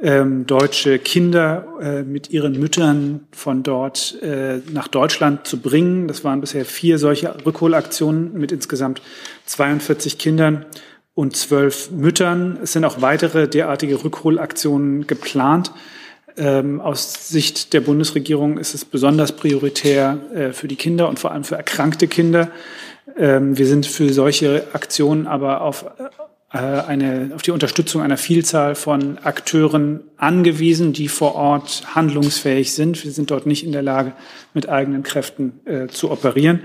ähm, 0.00 0.46
deutsche 0.46 0.98
Kinder 0.98 2.04
mit 2.04 2.30
ihren 2.30 2.58
Müttern 2.58 3.28
von 3.30 3.62
dort 3.62 4.16
nach 4.72 4.88
Deutschland 4.88 5.46
zu 5.46 5.60
bringen. 5.60 6.08
Das 6.08 6.24
waren 6.24 6.40
bisher 6.40 6.64
vier 6.64 6.98
solche 6.98 7.32
Rückholaktionen 7.46 8.36
mit 8.36 8.50
insgesamt 8.50 9.00
42 9.46 10.18
Kindern 10.18 10.66
und 11.14 11.36
zwölf 11.36 11.92
Müttern. 11.92 12.58
Es 12.62 12.72
sind 12.72 12.84
auch 12.84 13.00
weitere 13.00 13.46
derartige 13.46 14.02
Rückholaktionen 14.02 15.06
geplant. 15.06 15.70
Ähm, 16.36 16.80
aus 16.80 17.28
Sicht 17.28 17.72
der 17.72 17.80
Bundesregierung 17.80 18.58
ist 18.58 18.74
es 18.74 18.84
besonders 18.84 19.32
prioritär 19.32 20.18
äh, 20.34 20.52
für 20.52 20.68
die 20.68 20.76
Kinder 20.76 21.08
und 21.08 21.18
vor 21.18 21.32
allem 21.32 21.44
für 21.44 21.56
erkrankte 21.56 22.08
Kinder. 22.08 22.50
Ähm, 23.18 23.58
wir 23.58 23.66
sind 23.66 23.86
für 23.86 24.12
solche 24.12 24.64
Aktionen 24.72 25.26
aber 25.26 25.60
auf 25.60 25.84
äh, 26.52 26.58
eine, 26.58 27.32
auf 27.34 27.42
die 27.42 27.50
Unterstützung 27.50 28.02
einer 28.02 28.16
Vielzahl 28.16 28.74
von 28.74 29.18
Akteuren 29.18 30.00
angewiesen, 30.16 30.92
die 30.92 31.08
vor 31.08 31.34
Ort 31.34 31.94
handlungsfähig 31.94 32.72
sind. 32.72 33.02
Wir 33.04 33.10
sind 33.10 33.30
dort 33.30 33.46
nicht 33.46 33.64
in 33.64 33.72
der 33.72 33.82
Lage, 33.82 34.12
mit 34.54 34.68
eigenen 34.68 35.02
Kräften 35.02 35.60
äh, 35.64 35.86
zu 35.88 36.10
operieren. 36.10 36.60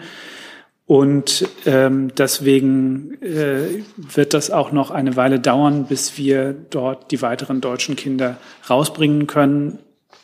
Und 0.87 1.45
ähm, 1.65 2.15
deswegen 2.17 3.21
äh, 3.21 3.83
wird 3.97 4.33
das 4.33 4.49
auch 4.49 4.71
noch 4.71 4.89
eine 4.89 5.17
Weile 5.17 5.37
dauern, 5.37 5.85
bis 5.85 6.17
wir 6.17 6.55
dort 6.69 7.11
die 7.11 7.21
weiteren 7.21 7.59
deutschen 7.59 7.97
Kinder 7.97 8.37
rausbringen 8.69 9.27
können. 9.27 9.79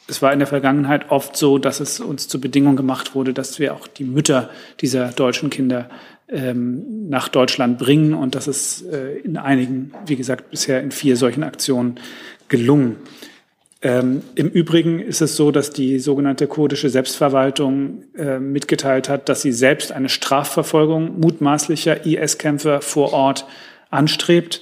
es 0.08 0.22
war 0.22 0.32
in 0.32 0.40
der 0.40 0.48
Vergangenheit 0.48 1.12
oft 1.12 1.36
so, 1.36 1.58
dass 1.58 1.82
es 1.82 2.00
uns 2.00 2.30
zur 2.30 2.40
Bedingung 2.40 2.78
gemacht 2.78 3.14
wurde, 3.14 3.34
dass 3.34 3.60
wir 3.60 3.74
auch 3.74 3.88
die 3.88 4.06
Mütter 4.06 4.50
dieser 4.80 5.10
deutschen 5.10 5.50
Kinder 5.50 5.90
ähm, 6.30 7.10
nach 7.10 7.28
Deutschland 7.28 7.78
bringen. 7.78 8.14
Und 8.14 8.34
das 8.34 8.48
ist 8.48 8.84
äh, 8.84 9.18
in 9.18 9.36
einigen, 9.36 9.92
wie 10.06 10.16
gesagt, 10.16 10.50
bisher 10.50 10.82
in 10.82 10.92
vier 10.92 11.18
solchen 11.18 11.44
Aktionen 11.44 12.00
gelungen. 12.48 12.96
Ähm, 13.84 14.24
Im 14.36 14.48
Übrigen 14.48 15.00
ist 15.00 15.22
es 15.22 15.36
so, 15.36 15.52
dass 15.52 15.70
die 15.70 16.00
sogenannte 16.00 16.48
kurdische 16.48 16.90
Selbstverwaltung 16.90 18.06
äh, 18.16 18.40
mitgeteilt 18.40 19.10
hat, 19.10 19.28
dass 19.28 19.42
sie 19.42 19.52
selbst 19.52 19.92
eine 19.92 20.08
Strafverfolgung 20.08 21.20
mutmaßlicher 21.20 22.06
IS-Kämpfer 22.06 22.82
vor 22.82 23.12
Ort 23.12 23.46
anstrebt. 23.90 24.62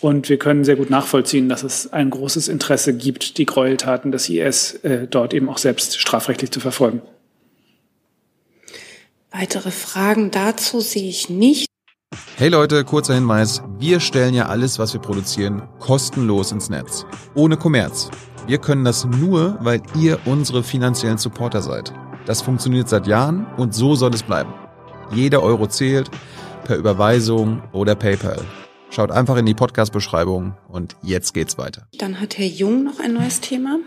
Und 0.00 0.30
wir 0.30 0.38
können 0.38 0.64
sehr 0.64 0.76
gut 0.76 0.88
nachvollziehen, 0.88 1.50
dass 1.50 1.62
es 1.62 1.92
ein 1.92 2.08
großes 2.08 2.48
Interesse 2.48 2.96
gibt, 2.96 3.36
die 3.36 3.44
Gräueltaten 3.44 4.10
des 4.10 4.30
IS 4.30 4.76
äh, 4.76 5.06
dort 5.06 5.34
eben 5.34 5.50
auch 5.50 5.58
selbst 5.58 6.00
strafrechtlich 6.00 6.50
zu 6.50 6.58
verfolgen. 6.58 7.02
Weitere 9.30 9.70
Fragen 9.70 10.30
dazu 10.30 10.80
sehe 10.80 11.10
ich 11.10 11.28
nicht. 11.28 11.66
Hey 12.36 12.48
Leute, 12.48 12.84
kurzer 12.84 13.14
Hinweis. 13.14 13.62
Wir 13.78 14.00
stellen 14.00 14.34
ja 14.34 14.46
alles, 14.46 14.78
was 14.78 14.94
wir 14.94 15.00
produzieren, 15.00 15.62
kostenlos 15.78 16.52
ins 16.52 16.70
Netz. 16.70 17.04
Ohne 17.34 17.58
Kommerz. 17.58 18.10
Wir 18.46 18.58
können 18.58 18.84
das 18.84 19.04
nur, 19.04 19.56
weil 19.60 19.80
ihr 19.94 20.18
unsere 20.24 20.64
finanziellen 20.64 21.16
Supporter 21.16 21.62
seid. 21.62 21.92
Das 22.26 22.42
funktioniert 22.42 22.88
seit 22.88 23.06
Jahren 23.06 23.46
und 23.56 23.72
so 23.72 23.94
soll 23.94 24.12
es 24.14 24.24
bleiben. 24.24 24.52
Jeder 25.12 25.42
Euro 25.42 25.68
zählt, 25.68 26.10
per 26.64 26.76
Überweisung 26.76 27.62
oder 27.72 27.94
PayPal. 27.94 28.40
Schaut 28.90 29.12
einfach 29.12 29.36
in 29.36 29.46
die 29.46 29.54
Podcast-Beschreibung 29.54 30.54
und 30.68 30.96
jetzt 31.02 31.34
geht's 31.34 31.56
weiter. 31.56 31.86
Dann 31.98 32.20
hat 32.20 32.36
Herr 32.36 32.46
Jung 32.46 32.82
noch 32.82 32.98
ein 32.98 33.14
neues 33.14 33.40
Thema. 33.40 33.78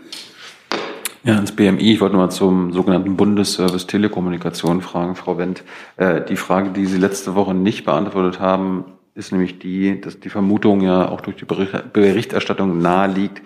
Ja, 1.22 1.38
ins 1.38 1.52
BMI. 1.52 1.92
Ich 1.92 2.00
wollte 2.00 2.16
nur 2.16 2.24
mal 2.24 2.30
zum 2.30 2.72
sogenannten 2.72 3.16
Bundesservice 3.16 3.86
Telekommunikation 3.86 4.80
fragen, 4.80 5.16
Frau 5.16 5.36
Wendt. 5.36 5.64
Äh, 5.96 6.24
die 6.24 6.36
Frage, 6.36 6.70
die 6.70 6.86
Sie 6.86 6.98
letzte 6.98 7.34
Woche 7.34 7.52
nicht 7.52 7.84
beantwortet 7.84 8.40
haben, 8.40 8.84
ist 9.16 9.32
nämlich 9.32 9.58
die, 9.58 10.00
dass 10.00 10.20
die 10.20 10.28
Vermutung 10.28 10.82
ja 10.82 11.08
auch 11.08 11.20
durch 11.20 11.36
die 11.36 11.44
Berichterstattung 11.44 12.78
naheliegt, 12.78 13.42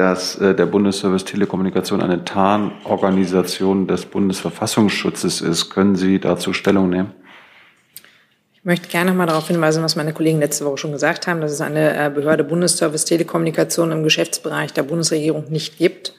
dass 0.00 0.36
äh, 0.36 0.54
der 0.54 0.64
Bundesservice 0.64 1.26
Telekommunikation 1.26 2.00
eine 2.00 2.24
Tarnorganisation 2.24 3.86
des 3.86 4.06
Bundesverfassungsschutzes 4.06 5.42
ist. 5.42 5.68
Können 5.68 5.94
Sie 5.94 6.18
dazu 6.18 6.54
Stellung 6.54 6.88
nehmen? 6.88 7.12
Ich 8.54 8.64
möchte 8.64 8.88
gerne 8.88 9.10
noch 9.10 9.18
mal 9.18 9.26
darauf 9.26 9.48
hinweisen, 9.48 9.82
was 9.82 9.96
meine 9.96 10.14
Kollegen 10.14 10.38
letzte 10.38 10.64
Woche 10.64 10.78
schon 10.78 10.92
gesagt 10.92 11.26
haben, 11.26 11.42
dass 11.42 11.52
es 11.52 11.60
eine 11.60 12.06
äh, 12.06 12.08
Behörde 12.08 12.44
Bundesservice 12.44 13.04
Telekommunikation 13.04 13.92
im 13.92 14.02
Geschäftsbereich 14.02 14.72
der 14.72 14.84
Bundesregierung 14.84 15.50
nicht 15.50 15.76
gibt. 15.76 16.14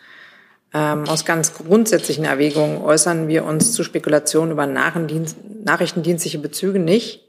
Ähm, 0.75 1.05
aus 1.07 1.25
ganz 1.25 1.55
grundsätzlichen 1.55 2.25
Erwägungen 2.25 2.83
äußern 2.83 3.27
wir 3.27 3.45
uns 3.45 3.73
zu 3.73 3.83
Spekulationen 3.83 4.51
über 4.51 4.67
nachrichtendienstliche 4.67 6.37
Bezüge 6.37 6.77
nicht. 6.77 7.27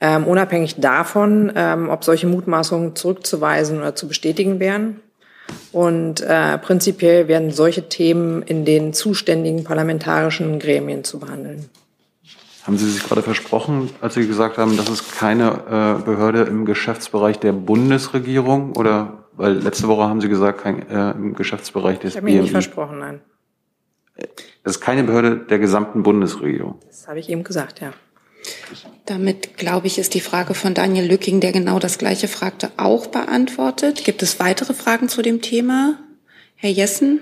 Ähm, 0.00 0.26
unabhängig 0.26 0.76
davon, 0.80 1.52
ähm, 1.54 1.90
ob 1.90 2.04
solche 2.04 2.26
Mutmaßungen 2.26 2.96
zurückzuweisen 2.96 3.78
oder 3.78 3.94
zu 3.94 4.08
bestätigen 4.08 4.60
wären. 4.60 5.00
Und 5.72 6.20
äh, 6.20 6.58
prinzipiell 6.58 7.28
werden 7.28 7.50
solche 7.50 7.88
Themen 7.88 8.42
in 8.42 8.64
den 8.64 8.92
zuständigen 8.92 9.64
parlamentarischen 9.64 10.58
Gremien 10.58 11.04
zu 11.04 11.18
behandeln. 11.18 11.68
Haben 12.62 12.78
Sie 12.78 12.90
sich 12.90 13.02
gerade 13.02 13.22
versprochen, 13.22 13.90
als 14.00 14.14
Sie 14.14 14.26
gesagt 14.26 14.56
haben, 14.56 14.76
das 14.76 14.88
ist 14.88 15.12
keine 15.18 15.98
äh, 16.00 16.04
Behörde 16.04 16.42
im 16.42 16.64
Geschäftsbereich 16.64 17.38
der 17.38 17.52
Bundesregierung 17.52 18.74
oder 18.76 19.24
weil 19.36 19.54
letzte 19.54 19.88
Woche 19.88 20.04
haben 20.04 20.20
Sie 20.20 20.28
gesagt, 20.28 20.62
kein, 20.62 20.88
äh, 20.88 21.10
im 21.10 21.34
Geschäftsbereich 21.34 21.98
des 21.98 22.12
ich 22.12 22.16
habe 22.16 22.26
mich 22.26 22.40
nicht 22.40 22.52
versprochen, 22.52 23.00
nein. 23.00 23.20
Das 24.62 24.76
ist 24.76 24.80
keine 24.80 25.02
Behörde 25.02 25.38
der 25.38 25.58
gesamten 25.58 26.04
Bundesregierung. 26.04 26.78
Das 26.86 27.08
habe 27.08 27.18
ich 27.18 27.28
eben 27.28 27.42
gesagt, 27.42 27.80
ja. 27.80 27.92
Damit, 29.06 29.56
glaube 29.58 29.86
ich, 29.86 29.98
ist 29.98 30.14
die 30.14 30.20
Frage 30.20 30.54
von 30.54 30.74
Daniel 30.74 31.06
Lücking, 31.06 31.40
der 31.40 31.52
genau 31.52 31.78
das 31.78 31.98
Gleiche 31.98 32.28
fragte, 32.28 32.70
auch 32.76 33.06
beantwortet. 33.06 34.04
Gibt 34.04 34.22
es 34.22 34.40
weitere 34.40 34.72
Fragen 34.72 35.08
zu 35.08 35.22
dem 35.22 35.42
Thema? 35.42 35.98
Herr 36.56 36.70
Jessen? 36.70 37.20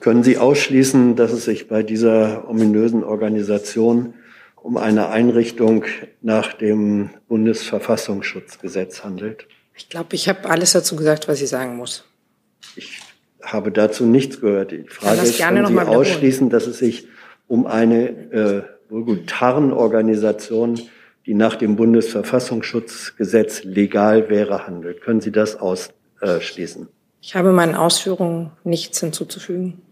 Können 0.00 0.22
Sie 0.22 0.38
ausschließen, 0.38 1.16
dass 1.16 1.32
es 1.32 1.44
sich 1.44 1.66
bei 1.66 1.82
dieser 1.82 2.48
ominösen 2.48 3.02
Organisation 3.02 4.14
um 4.54 4.76
eine 4.76 5.08
Einrichtung 5.08 5.84
nach 6.22 6.52
dem 6.52 7.10
Bundesverfassungsschutzgesetz 7.28 9.02
handelt? 9.02 9.48
Ich 9.74 9.88
glaube, 9.88 10.14
ich 10.14 10.28
habe 10.28 10.48
alles 10.48 10.72
dazu 10.72 10.96
gesagt, 10.96 11.28
was 11.28 11.40
ich 11.42 11.48
sagen 11.48 11.76
muss. 11.76 12.04
Ich 12.76 13.00
habe 13.42 13.72
dazu 13.72 14.04
nichts 14.06 14.40
gehört. 14.40 14.70
Die 14.70 14.84
Frage 14.88 15.22
ist, 15.22 15.38
können 15.38 15.66
Sie 15.66 15.78
ausschließen, 15.78 16.50
dass 16.50 16.66
es 16.66 16.78
sich 16.78 17.08
um 17.48 17.66
eine 17.66 18.08
äh, 18.32 18.62
Tarnorganisation, 19.26 20.80
die 21.26 21.34
nach 21.34 21.56
dem 21.56 21.76
Bundesverfassungsschutzgesetz 21.76 23.64
legal 23.64 24.28
wäre, 24.28 24.66
handelt? 24.66 25.00
Können 25.02 25.20
Sie 25.20 25.32
das 25.32 25.56
ausschließen? 25.56 26.88
Ich 27.20 27.34
habe 27.34 27.52
meinen 27.52 27.74
Ausführungen 27.74 28.52
nichts 28.62 29.00
hinzuzufügen. 29.00 29.82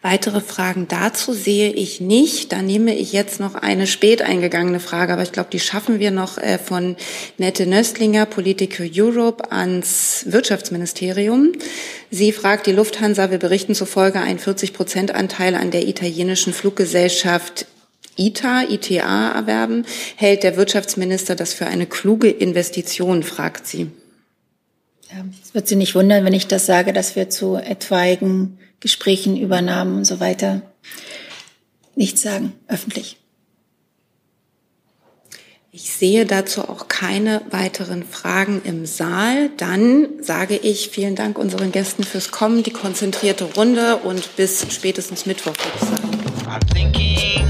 Weitere 0.00 0.40
Fragen 0.40 0.86
dazu 0.86 1.32
sehe 1.32 1.72
ich 1.72 2.00
nicht. 2.00 2.52
Dann 2.52 2.66
nehme 2.66 2.94
ich 2.94 3.12
jetzt 3.12 3.40
noch 3.40 3.56
eine 3.56 3.88
spät 3.88 4.22
eingegangene 4.22 4.78
Frage, 4.78 5.12
aber 5.12 5.24
ich 5.24 5.32
glaube, 5.32 5.50
die 5.50 5.58
schaffen 5.58 5.98
wir 5.98 6.12
noch 6.12 6.38
äh, 6.38 6.58
von 6.58 6.94
Nette 7.36 7.66
Nöstlinger, 7.66 8.24
Political 8.24 8.88
Europe, 8.94 9.50
ans 9.50 10.24
Wirtschaftsministerium. 10.28 11.50
Sie 12.12 12.30
fragt 12.30 12.68
die 12.68 12.72
Lufthansa, 12.72 13.32
wir 13.32 13.38
berichten 13.38 13.74
zufolge 13.74 14.20
einen 14.20 14.38
40-Prozent-Anteil 14.38 15.56
an 15.56 15.72
der 15.72 15.88
italienischen 15.88 16.52
Fluggesellschaft 16.52 17.66
ITA, 18.16 18.62
ITA 18.68 19.32
erwerben. 19.32 19.84
Hält 20.14 20.44
der 20.44 20.56
Wirtschaftsminister 20.56 21.34
das 21.34 21.54
für 21.54 21.66
eine 21.66 21.86
kluge 21.86 22.30
Investition, 22.30 23.24
fragt 23.24 23.66
sie. 23.66 23.90
Es 25.42 25.54
wird 25.54 25.66
Sie 25.66 25.76
nicht 25.76 25.94
wundern, 25.96 26.24
wenn 26.24 26.34
ich 26.34 26.46
das 26.46 26.66
sage, 26.66 26.92
dass 26.92 27.16
wir 27.16 27.30
zu 27.30 27.56
etwaigen 27.56 28.58
Gesprächen, 28.80 29.36
Übernahmen 29.36 29.98
und 29.98 30.04
so 30.04 30.20
weiter 30.20 30.62
nichts 31.98 32.22
sagen, 32.22 32.52
öffentlich. 32.68 33.16
Ich 35.70 35.92
sehe 35.92 36.24
dazu 36.24 36.62
auch 36.62 36.88
keine 36.88 37.42
weiteren 37.50 38.02
Fragen 38.04 38.62
im 38.64 38.86
Saal. 38.86 39.50
Dann 39.58 40.22
sage 40.22 40.56
ich 40.56 40.88
vielen 40.88 41.14
Dank 41.14 41.38
unseren 41.38 41.72
Gästen 41.72 42.04
fürs 42.04 42.30
Kommen, 42.30 42.62
die 42.62 42.72
konzentrierte 42.72 43.44
Runde 43.44 43.96
und 43.96 44.36
bis 44.36 44.66
spätestens 44.72 45.26
Mittwoch, 45.26 45.54
würde 45.56 45.72
ich 45.74 45.88
sagen. 45.88 47.47